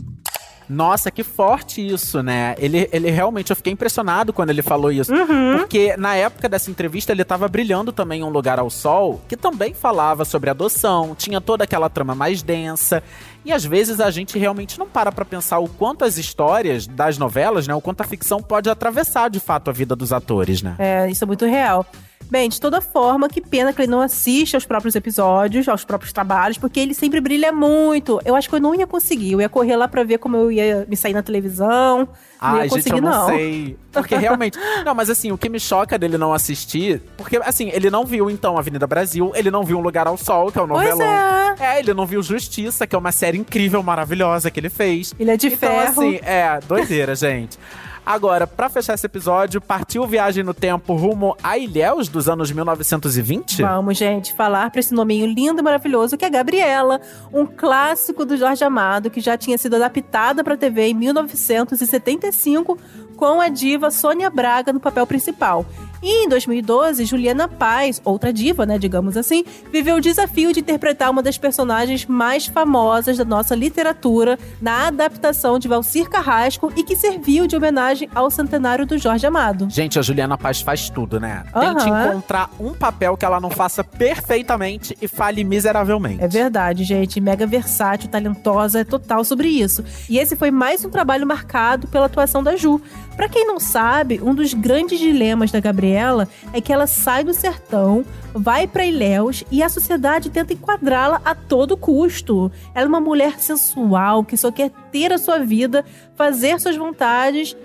Nossa, 0.71 1.11
que 1.11 1.21
forte 1.21 1.85
isso, 1.85 2.23
né? 2.23 2.55
Ele, 2.57 2.87
ele 2.93 3.11
realmente, 3.11 3.49
eu 3.49 3.55
fiquei 3.57 3.73
impressionado 3.73 4.31
quando 4.31 4.51
ele 4.51 4.61
falou 4.61 4.89
isso. 4.89 5.13
Uhum. 5.13 5.57
Porque 5.57 5.97
na 5.97 6.15
época 6.15 6.47
dessa 6.47 6.71
entrevista 6.71 7.11
ele 7.11 7.25
tava 7.25 7.45
brilhando 7.49 7.91
também 7.91 8.23
Um 8.23 8.29
Lugar 8.29 8.57
ao 8.57 8.69
Sol, 8.69 9.19
que 9.27 9.35
também 9.35 9.73
falava 9.73 10.23
sobre 10.23 10.49
adoção, 10.49 11.13
tinha 11.13 11.41
toda 11.41 11.65
aquela 11.65 11.89
trama 11.89 12.15
mais 12.15 12.41
densa. 12.41 13.03
E 13.43 13.51
às 13.51 13.65
vezes 13.65 13.99
a 13.99 14.09
gente 14.09 14.39
realmente 14.39 14.79
não 14.79 14.87
para 14.87 15.11
pra 15.11 15.25
pensar 15.25 15.59
o 15.59 15.67
quanto 15.67 16.05
as 16.05 16.17
histórias 16.17 16.87
das 16.87 17.17
novelas, 17.17 17.67
né? 17.67 17.75
O 17.75 17.81
quanto 17.81 17.99
a 17.99 18.05
ficção 18.05 18.41
pode 18.41 18.69
atravessar 18.69 19.29
de 19.29 19.41
fato 19.41 19.69
a 19.69 19.73
vida 19.73 19.93
dos 19.93 20.13
atores, 20.13 20.61
né? 20.61 20.75
É, 20.79 21.09
isso 21.11 21.21
é 21.21 21.27
muito 21.27 21.45
real. 21.45 21.85
Bem, 22.29 22.47
de 22.49 22.59
toda 22.59 22.79
forma, 22.79 23.27
que 23.27 23.41
pena 23.41 23.73
que 23.73 23.81
ele 23.81 23.91
não 23.91 24.01
assiste 24.01 24.55
aos 24.55 24.65
próprios 24.65 24.95
episódios, 24.95 25.67
aos 25.67 25.83
próprios 25.83 26.13
trabalhos, 26.13 26.57
porque 26.57 26.79
ele 26.79 26.93
sempre 26.93 27.19
brilha 27.19 27.51
muito. 27.51 28.19
Eu 28.23 28.35
acho 28.35 28.49
que 28.49 28.55
eu 28.55 28.59
não 28.59 28.73
ia 28.73 28.87
conseguir. 28.87 29.33
Eu 29.33 29.41
ia 29.41 29.49
correr 29.49 29.75
lá 29.75 29.87
pra 29.87 30.03
ver 30.03 30.17
como 30.17 30.37
eu 30.37 30.51
ia 30.51 30.85
me 30.87 30.95
sair 30.95 31.13
na 31.13 31.21
televisão. 31.21 32.07
Ah, 32.39 32.53
não 32.53 32.63
ia 32.63 32.69
gente, 32.69 32.89
eu 32.89 33.01
não, 33.01 33.11
não, 33.11 33.25
sei. 33.27 33.77
Porque 33.91 34.15
realmente. 34.15 34.57
não, 34.85 34.95
mas 34.95 35.09
assim, 35.09 35.31
o 35.31 35.37
que 35.37 35.49
me 35.49 35.59
choca 35.59 35.97
dele 35.99 36.17
não 36.17 36.33
assistir. 36.33 37.01
Porque, 37.17 37.37
assim, 37.37 37.69
ele 37.73 37.89
não 37.89 38.05
viu, 38.05 38.29
então, 38.29 38.57
Avenida 38.57 38.87
Brasil, 38.87 39.31
ele 39.35 39.51
não 39.51 39.63
viu 39.63 39.77
Um 39.77 39.81
Lugar 39.81 40.07
ao 40.07 40.17
Sol, 40.17 40.51
que 40.51 40.57
é 40.57 40.61
o 40.61 40.67
novelão. 40.67 40.97
Pois 40.97 41.61
é. 41.61 41.75
é, 41.75 41.79
ele 41.79 41.93
não 41.93 42.05
viu 42.05 42.23
Justiça, 42.23 42.87
que 42.87 42.95
é 42.95 42.97
uma 42.97 43.11
série 43.11 43.37
incrível, 43.37 43.83
maravilhosa 43.83 44.49
que 44.49 44.59
ele 44.59 44.69
fez. 44.69 45.13
Ele 45.19 45.31
é 45.31 45.37
de 45.37 45.47
então, 45.47 45.69
ferro. 45.69 46.01
assim, 46.01 46.19
é, 46.23 46.59
doideira, 46.67 47.13
gente. 47.15 47.59
Agora, 48.05 48.47
para 48.47 48.69
fechar 48.69 48.95
esse 48.95 49.05
episódio, 49.05 49.61
partiu 49.61 50.05
viagem 50.07 50.43
no 50.43 50.53
tempo 50.53 50.93
rumo 50.95 51.35
a 51.43 51.57
Ilhéus 51.57 52.07
dos 52.07 52.27
anos 52.27 52.51
1920? 52.51 53.61
Vamos, 53.61 53.97
gente, 53.97 54.33
falar 54.33 54.71
para 54.71 54.79
esse 54.79 54.93
nominho 54.93 55.27
lindo 55.27 55.59
e 55.59 55.63
maravilhoso 55.63 56.17
que 56.17 56.25
é 56.25 56.29
Gabriela, 56.29 56.99
um 57.31 57.45
clássico 57.45 58.25
do 58.25 58.35
Jorge 58.35 58.63
Amado 58.63 59.09
que 59.09 59.21
já 59.21 59.37
tinha 59.37 59.57
sido 59.57 59.75
adaptada 59.75 60.43
para 60.43 60.57
TV 60.57 60.87
em 60.87 60.93
1975 60.95 62.77
com 63.21 63.39
a 63.39 63.49
diva 63.49 63.91
Sônia 63.91 64.31
Braga 64.31 64.73
no 64.73 64.79
papel 64.79 65.05
principal. 65.05 65.63
E 66.01 66.25
em 66.25 66.27
2012, 66.27 67.05
Juliana 67.05 67.47
Paz, 67.47 68.01
outra 68.03 68.33
diva, 68.33 68.65
né, 68.65 68.79
digamos 68.79 69.15
assim, 69.15 69.45
viveu 69.71 69.97
o 69.97 70.01
desafio 70.01 70.51
de 70.51 70.61
interpretar 70.61 71.11
uma 71.11 71.21
das 71.21 71.37
personagens 71.37 72.07
mais 72.07 72.47
famosas 72.47 73.17
da 73.17 73.23
nossa 73.23 73.53
literatura 73.53 74.39
na 74.59 74.87
adaptação 74.87 75.59
de 75.59 75.67
Valcir 75.67 76.09
Carrasco 76.09 76.73
e 76.75 76.81
que 76.81 76.95
serviu 76.95 77.45
de 77.45 77.55
homenagem 77.55 78.09
ao 78.15 78.31
centenário 78.31 78.83
do 78.87 78.97
Jorge 78.97 79.27
Amado. 79.27 79.67
Gente, 79.69 79.99
a 79.99 80.01
Juliana 80.01 80.39
Paz 80.39 80.61
faz 80.61 80.89
tudo, 80.89 81.19
né? 81.19 81.43
Aham. 81.53 81.75
Tente 81.75 81.87
encontrar 81.87 82.49
um 82.59 82.73
papel 82.73 83.15
que 83.15 83.23
ela 83.23 83.39
não 83.39 83.51
faça 83.51 83.83
perfeitamente 83.83 84.97
e 84.99 85.07
fale 85.07 85.43
miseravelmente. 85.43 86.23
É 86.23 86.27
verdade, 86.27 86.83
gente. 86.83 87.21
Mega 87.21 87.45
versátil, 87.45 88.09
talentosa, 88.09 88.79
é 88.79 88.83
total 88.83 89.23
sobre 89.23 89.49
isso. 89.49 89.85
E 90.09 90.17
esse 90.17 90.35
foi 90.35 90.49
mais 90.49 90.83
um 90.83 90.89
trabalho 90.89 91.27
marcado 91.27 91.87
pela 91.87 92.07
atuação 92.07 92.41
da 92.41 92.55
Ju. 92.55 92.81
Pra 93.15 93.27
quem 93.29 93.45
não 93.45 93.59
sabe, 93.59 94.19
um 94.23 94.33
dos 94.33 94.53
grandes 94.53 94.97
dilemas 94.99 95.51
da 95.51 95.59
Gabriela 95.59 96.27
é 96.53 96.59
que 96.61 96.73
ela 96.73 96.87
sai 96.87 97.23
do 97.23 97.33
sertão, 97.33 98.03
vai 98.33 98.65
pra 98.65 98.85
Ilhéus 98.85 99.43
e 99.51 99.61
a 99.61 99.69
sociedade 99.69 100.29
tenta 100.29 100.53
enquadrá-la 100.53 101.21
a 101.23 101.35
todo 101.35 101.77
custo. 101.77 102.51
Ela 102.73 102.85
é 102.85 102.89
uma 102.89 103.01
mulher 103.01 103.39
sensual 103.39 104.23
que 104.23 104.35
só 104.37 104.51
quer 104.51 104.71
ter 104.91 105.11
a 105.13 105.17
sua 105.17 105.39
vida, 105.39 105.85
fazer 106.15 106.59
suas 106.59 106.75
vontades. 106.75 107.55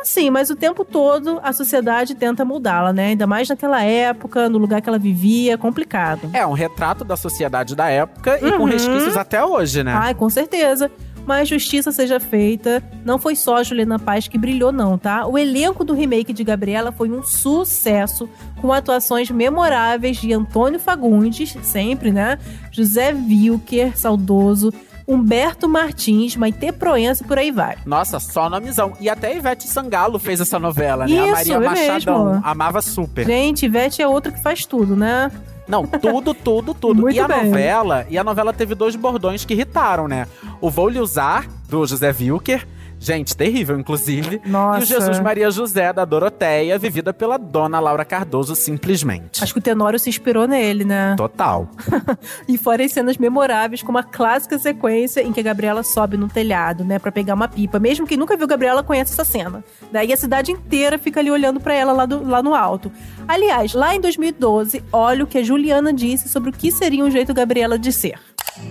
Assim, 0.00 0.30
mas 0.30 0.48
o 0.48 0.56
tempo 0.56 0.82
todo 0.84 1.40
a 1.42 1.52
sociedade 1.52 2.14
tenta 2.14 2.42
mudá-la, 2.42 2.90
né? 2.92 3.08
Ainda 3.08 3.26
mais 3.26 3.48
naquela 3.48 3.82
época, 3.82 4.48
no 4.48 4.56
lugar 4.56 4.80
que 4.80 4.88
ela 4.88 4.98
vivia, 4.98 5.58
complicado. 5.58 6.30
É 6.32 6.46
um 6.46 6.52
retrato 6.54 7.04
da 7.04 7.16
sociedade 7.16 7.74
da 7.76 7.88
época 7.90 8.38
e 8.40 8.52
com 8.52 8.62
Uhum. 8.62 8.64
resquícios 8.70 9.16
até 9.16 9.44
hoje, 9.44 9.82
né? 9.82 9.92
Ai, 9.94 10.14
com 10.14 10.30
certeza. 10.30 10.90
Mas 11.30 11.48
justiça 11.48 11.92
seja 11.92 12.18
feita. 12.18 12.82
Não 13.04 13.16
foi 13.16 13.36
só 13.36 13.58
a 13.58 13.62
Juliana 13.62 14.00
Paz 14.00 14.26
que 14.26 14.36
brilhou, 14.36 14.72
não, 14.72 14.98
tá? 14.98 15.24
O 15.28 15.38
elenco 15.38 15.84
do 15.84 15.94
remake 15.94 16.32
de 16.32 16.42
Gabriela 16.42 16.90
foi 16.90 17.08
um 17.08 17.22
sucesso, 17.22 18.28
com 18.60 18.72
atuações 18.72 19.30
memoráveis 19.30 20.16
de 20.16 20.32
Antônio 20.32 20.80
Fagundes, 20.80 21.56
sempre, 21.62 22.10
né? 22.10 22.36
José 22.72 23.12
Wilker, 23.14 23.96
saudoso. 23.96 24.72
Humberto 25.06 25.68
Martins, 25.68 26.36
Maite 26.36 26.72
Proença 26.72 27.22
e 27.24 27.26
por 27.26 27.38
aí 27.38 27.50
vai. 27.52 27.76
Nossa, 27.84 28.18
só 28.20 28.50
nomezão. 28.50 28.92
E 29.00 29.08
até 29.08 29.36
Ivete 29.36 29.68
Sangalo 29.68 30.18
fez 30.18 30.40
essa 30.40 30.58
novela, 30.58 31.04
né? 31.06 31.12
Isso, 31.12 31.22
a 31.22 31.32
Maria 31.32 31.54
é 31.54 31.58
Machadão. 31.58 32.24
mesmo. 32.26 32.42
Amava 32.44 32.82
super. 32.82 33.26
Gente, 33.26 33.66
Ivete 33.66 34.02
é 34.02 34.06
outra 34.06 34.30
que 34.32 34.42
faz 34.42 34.64
tudo, 34.66 34.96
né? 34.96 35.30
Não, 35.70 35.86
tudo, 35.86 36.34
tudo, 36.34 36.74
tudo. 36.74 37.02
Muito 37.02 37.16
e 37.16 37.20
a 37.20 37.28
bem. 37.28 37.44
novela, 37.46 38.06
e 38.10 38.18
a 38.18 38.24
novela 38.24 38.52
teve 38.52 38.74
dois 38.74 38.96
bordões 38.96 39.44
que 39.44 39.54
irritaram, 39.54 40.08
né? 40.08 40.26
O 40.60 40.68
Vou 40.68 40.88
Lhe 40.88 40.98
Usar, 40.98 41.46
do 41.68 41.86
José 41.86 42.14
Wilker. 42.18 42.66
Gente, 43.02 43.34
terrível, 43.34 43.80
inclusive. 43.80 44.42
Nossa. 44.44 44.80
E 44.80 44.82
o 44.82 44.86
Jesus 44.86 45.18
Maria 45.20 45.50
José, 45.50 45.90
da 45.90 46.04
Doroteia, 46.04 46.78
vivida 46.78 47.14
pela 47.14 47.38
dona 47.38 47.80
Laura 47.80 48.04
Cardoso, 48.04 48.54
simplesmente. 48.54 49.42
Acho 49.42 49.54
que 49.54 49.58
o 49.58 49.62
Tenório 49.62 49.98
se 49.98 50.10
inspirou 50.10 50.46
nele, 50.46 50.84
né? 50.84 51.14
Total. 51.16 51.68
E 52.46 52.58
fora 52.58 52.84
as 52.84 52.92
cenas 52.92 53.16
memoráveis, 53.16 53.82
como 53.82 53.96
a 53.96 54.02
clássica 54.02 54.58
sequência 54.58 55.22
em 55.22 55.32
que 55.32 55.40
a 55.40 55.42
Gabriela 55.42 55.82
sobe 55.82 56.16
no 56.16 56.28
telhado, 56.28 56.84
né, 56.84 56.98
Pra 56.98 57.10
pegar 57.10 57.34
uma 57.34 57.48
pipa. 57.48 57.78
Mesmo 57.78 58.06
quem 58.06 58.18
nunca 58.18 58.36
viu 58.36 58.46
Gabriela 58.46 58.82
conhece 58.82 59.12
essa 59.12 59.24
cena. 59.24 59.64
Daí 59.90 60.12
a 60.12 60.16
cidade 60.16 60.52
inteira 60.52 60.98
fica 60.98 61.20
ali 61.20 61.30
olhando 61.30 61.58
pra 61.60 61.72
ela 61.74 61.92
lá, 61.92 62.04
do- 62.04 62.22
lá 62.28 62.42
no 62.42 62.54
alto. 62.54 62.92
Aliás, 63.26 63.72
lá 63.72 63.94
em 63.94 64.00
2012, 64.00 64.84
olha 64.92 65.24
o 65.24 65.26
que 65.26 65.38
a 65.38 65.42
Juliana 65.42 65.92
disse 65.92 66.28
sobre 66.28 66.50
o 66.50 66.52
que 66.52 66.70
seria 66.70 67.02
um 67.04 67.10
jeito 67.10 67.32
Gabriela 67.32 67.78
de 67.78 67.92
ser. 67.92 68.18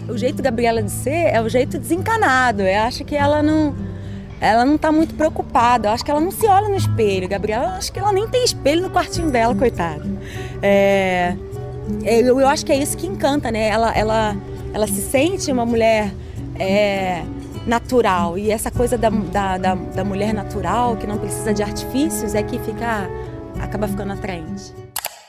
O 0.08 0.16
jeito 0.18 0.44
Gabriela 0.44 0.84
de 0.84 0.92
ser 0.92 1.34
é 1.34 1.42
o 1.42 1.50
jeito 1.50 1.80
desencanado. 1.80 2.62
Eu 2.62 2.82
acho 2.84 3.04
que 3.04 3.16
ela 3.16 3.42
não. 3.42 3.74
Ela 4.42 4.66
não 4.66 4.78
tá 4.78 4.92
muito 4.92 5.14
preocupada. 5.16 5.90
Eu 5.90 5.94
acho 5.94 6.04
que 6.04 6.12
ela 6.12 6.22
não 6.22 6.32
se 6.32 6.48
olha 6.48 6.70
no 6.70 6.76
espelho. 6.76 7.28
Gabriela, 7.28 7.76
acho 7.78 7.92
que 7.92 8.00
ela 8.00 8.12
nem 8.12 8.28
tem 8.28 8.44
espelho 8.44 8.82
no 8.82 8.90
quartinho 8.90 9.30
dela, 9.30 9.54
coitada. 9.54 10.06
É, 10.62 11.36
eu, 12.04 12.40
eu 12.40 12.48
acho 12.48 12.66
que 12.66 12.72
é 12.72 12.78
isso 12.78 12.98
que 12.98 13.08
encanta, 13.08 13.52
né? 13.52 13.68
Ela, 13.68 13.92
ela, 13.94 14.36
ela 14.74 14.88
se 14.88 15.02
sente 15.02 15.52
uma 15.52 15.66
mulher 15.66 16.14
é, 16.58 17.24
natural. 17.66 18.38
E 18.38 18.52
essa 18.52 18.72
coisa 18.72 18.98
da, 18.98 19.10
da, 19.10 19.58
da, 19.58 19.76
da 19.76 20.04
mulher 20.04 20.34
natural, 20.34 20.96
que 20.98 21.08
não 21.08 21.18
precisa 21.18 21.54
de 21.54 21.64
artifícios, 21.64 22.36
é 22.36 22.44
que 22.44 22.58
fica. 22.60 23.10
acaba 23.60 23.88
ficando 23.88 24.14
atraente. 24.14 24.74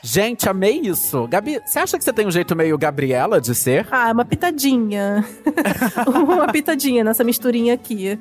Gente, 0.03 0.49
amei 0.49 0.79
isso. 0.81 1.27
Gabi, 1.27 1.59
você 1.63 1.77
acha 1.77 1.97
que 1.97 2.03
você 2.03 2.11
tem 2.11 2.25
um 2.25 2.31
jeito 2.31 2.55
meio 2.55 2.75
Gabriela 2.77 3.39
de 3.39 3.53
ser? 3.53 3.87
Ah, 3.91 4.11
uma 4.11 4.25
pitadinha. 4.25 5.23
uma 6.07 6.47
pitadinha 6.51 7.03
nessa 7.03 7.23
misturinha 7.23 7.73
aqui. 7.75 8.19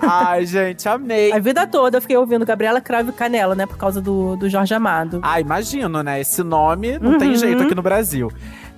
Ai, 0.00 0.46
gente, 0.46 0.88
amei. 0.88 1.32
A 1.32 1.38
vida 1.40 1.66
toda 1.66 1.96
eu 1.98 2.00
fiquei 2.02 2.16
ouvindo 2.16 2.46
Gabriela 2.46 2.80
Cravo 2.80 3.12
Canela, 3.12 3.54
né? 3.56 3.66
Por 3.66 3.76
causa 3.76 4.00
do, 4.00 4.36
do 4.36 4.48
Jorge 4.48 4.72
Amado. 4.74 5.18
Ah, 5.22 5.40
imagino, 5.40 6.02
né? 6.02 6.20
Esse 6.20 6.42
nome 6.42 6.98
não 7.00 7.18
tem 7.18 7.30
Uhum. 7.30 7.34
jeito 7.36 7.62
aqui 7.64 7.74
no 7.74 7.82
Brasil. 7.82 8.30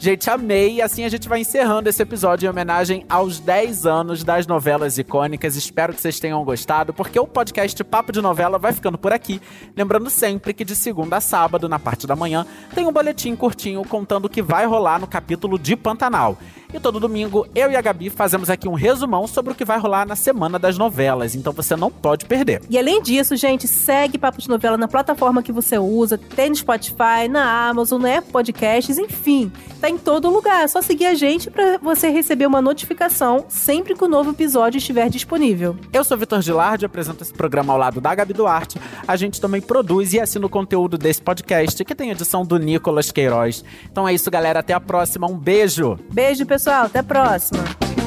Gente, 0.03 0.31
amei. 0.31 0.77
E 0.77 0.83
assim 0.83 1.05
a 1.05 1.11
gente 1.11 1.29
vai 1.29 1.41
encerrando 1.41 1.87
esse 1.87 2.01
episódio 2.01 2.47
em 2.47 2.49
homenagem 2.49 3.05
aos 3.07 3.39
10 3.39 3.85
anos 3.85 4.25
das 4.25 4.47
novelas 4.47 4.97
icônicas. 4.97 5.57
Espero 5.57 5.93
que 5.93 6.01
vocês 6.01 6.19
tenham 6.19 6.43
gostado, 6.43 6.95
porque 6.95 7.21
o 7.21 7.27
podcast 7.27 7.85
Papo 7.85 8.11
de 8.11 8.23
Novela 8.23 8.59
vai 8.59 8.73
ficando 8.73 8.97
por 8.97 9.13
aqui. 9.13 9.43
Lembrando 9.77 10.09
sempre 10.09 10.55
que 10.55 10.65
de 10.65 10.75
segunda 10.75 11.19
a 11.19 11.21
sábado, 11.21 11.69
na 11.69 11.79
parte 11.79 12.07
da 12.07 12.17
manhã, 12.17 12.47
tem 12.75 12.87
um 12.87 12.93
boletim 12.93 13.37
curtinho 13.37 13.85
contando 13.85 14.25
o 14.25 14.31
que 14.31 14.41
vai 14.41 14.65
rolar 14.65 14.99
no 14.99 15.07
capítulo 15.07 15.59
de 15.59 15.77
Pantanal. 15.77 16.39
E 16.73 16.79
todo 16.79 17.01
domingo, 17.01 17.47
eu 17.55 17.71
e 17.71 17.77
a 17.77 17.81
Gabi 17.83 18.09
fazemos 18.09 18.49
aqui 18.49 18.69
um 18.69 18.75
resumão 18.75 19.27
sobre 19.27 19.53
o 19.53 19.57
que 19.57 19.65
vai 19.65 19.79
rolar 19.79 20.07
na 20.07 20.15
semana 20.17 20.59
das 20.59 20.79
novelas. 20.79 21.35
Então 21.35 21.53
você 21.53 21.77
não 21.77 21.91
pode 21.91 22.25
perder. 22.25 22.63
E 22.71 22.79
além 22.79 23.03
disso, 23.03 23.37
gente, 23.37 23.69
segue 23.69 24.17
Papo 24.17 24.41
de 24.41 24.49
Novela 24.49 24.79
na 24.79 24.89
plataforma 24.89 25.43
que 25.43 25.53
você 25.53 25.79
usa, 25.79 26.17
tem 26.17 26.49
no 26.49 26.57
Spotify, 26.57 27.29
na 27.29 27.69
Amazon, 27.69 28.03
Apple 28.07 28.33
Podcasts, 28.33 28.97
enfim, 28.97 29.53
tá 29.81 29.90
em 29.91 29.99
todo 29.99 30.31
lugar. 30.31 30.65
É 30.65 30.69
só 30.69 30.81
seguir 30.81 31.07
a 31.07 31.15
gente 31.15 31.51
pra 31.51 31.79
você 31.79 32.09
receber 32.09 32.47
uma 32.47 32.63
notificação 32.63 33.45
sempre 33.49 33.95
que 33.95 34.05
o 34.05 34.09
novo 34.09 34.31
episódio 34.31 34.79
estiver 34.79 35.09
disponível. 35.11 35.77
Eu 35.93 36.05
sou 36.05 36.17
Vitor 36.17 36.41
Gilardi, 36.41 36.87
apresento 36.87 37.23
esse 37.23 37.33
programa 37.33 37.73
ao 37.73 37.79
lado 37.79 38.01
da 38.01 38.15
Gabi 38.15 38.33
Duarte. 38.33 38.81
A 39.07 39.17
gente 39.17 39.41
também 39.41 39.61
produz 39.61 40.13
e 40.13 40.21
assina 40.21 40.47
o 40.47 40.51
conteúdo 40.51 40.97
desse 40.97 41.21
podcast, 41.21 41.85
que 41.85 41.95
tem 41.95 42.11
edição 42.11 42.45
do 42.45 42.59
Nicolas 42.59 43.11
Queiroz. 43.11 43.65
Então 43.91 44.07
é 44.09 44.15
isso, 44.15 44.31
galera. 44.31 44.61
Até 44.61 44.73
a 44.73 44.81
próxima. 44.81 45.27
Um 45.27 45.37
beijo! 45.37 45.99
Beijo, 46.13 46.47
pessoal. 46.47 46.85
Até 46.85 47.01
a 47.01 47.05
próxima. 47.05 48.00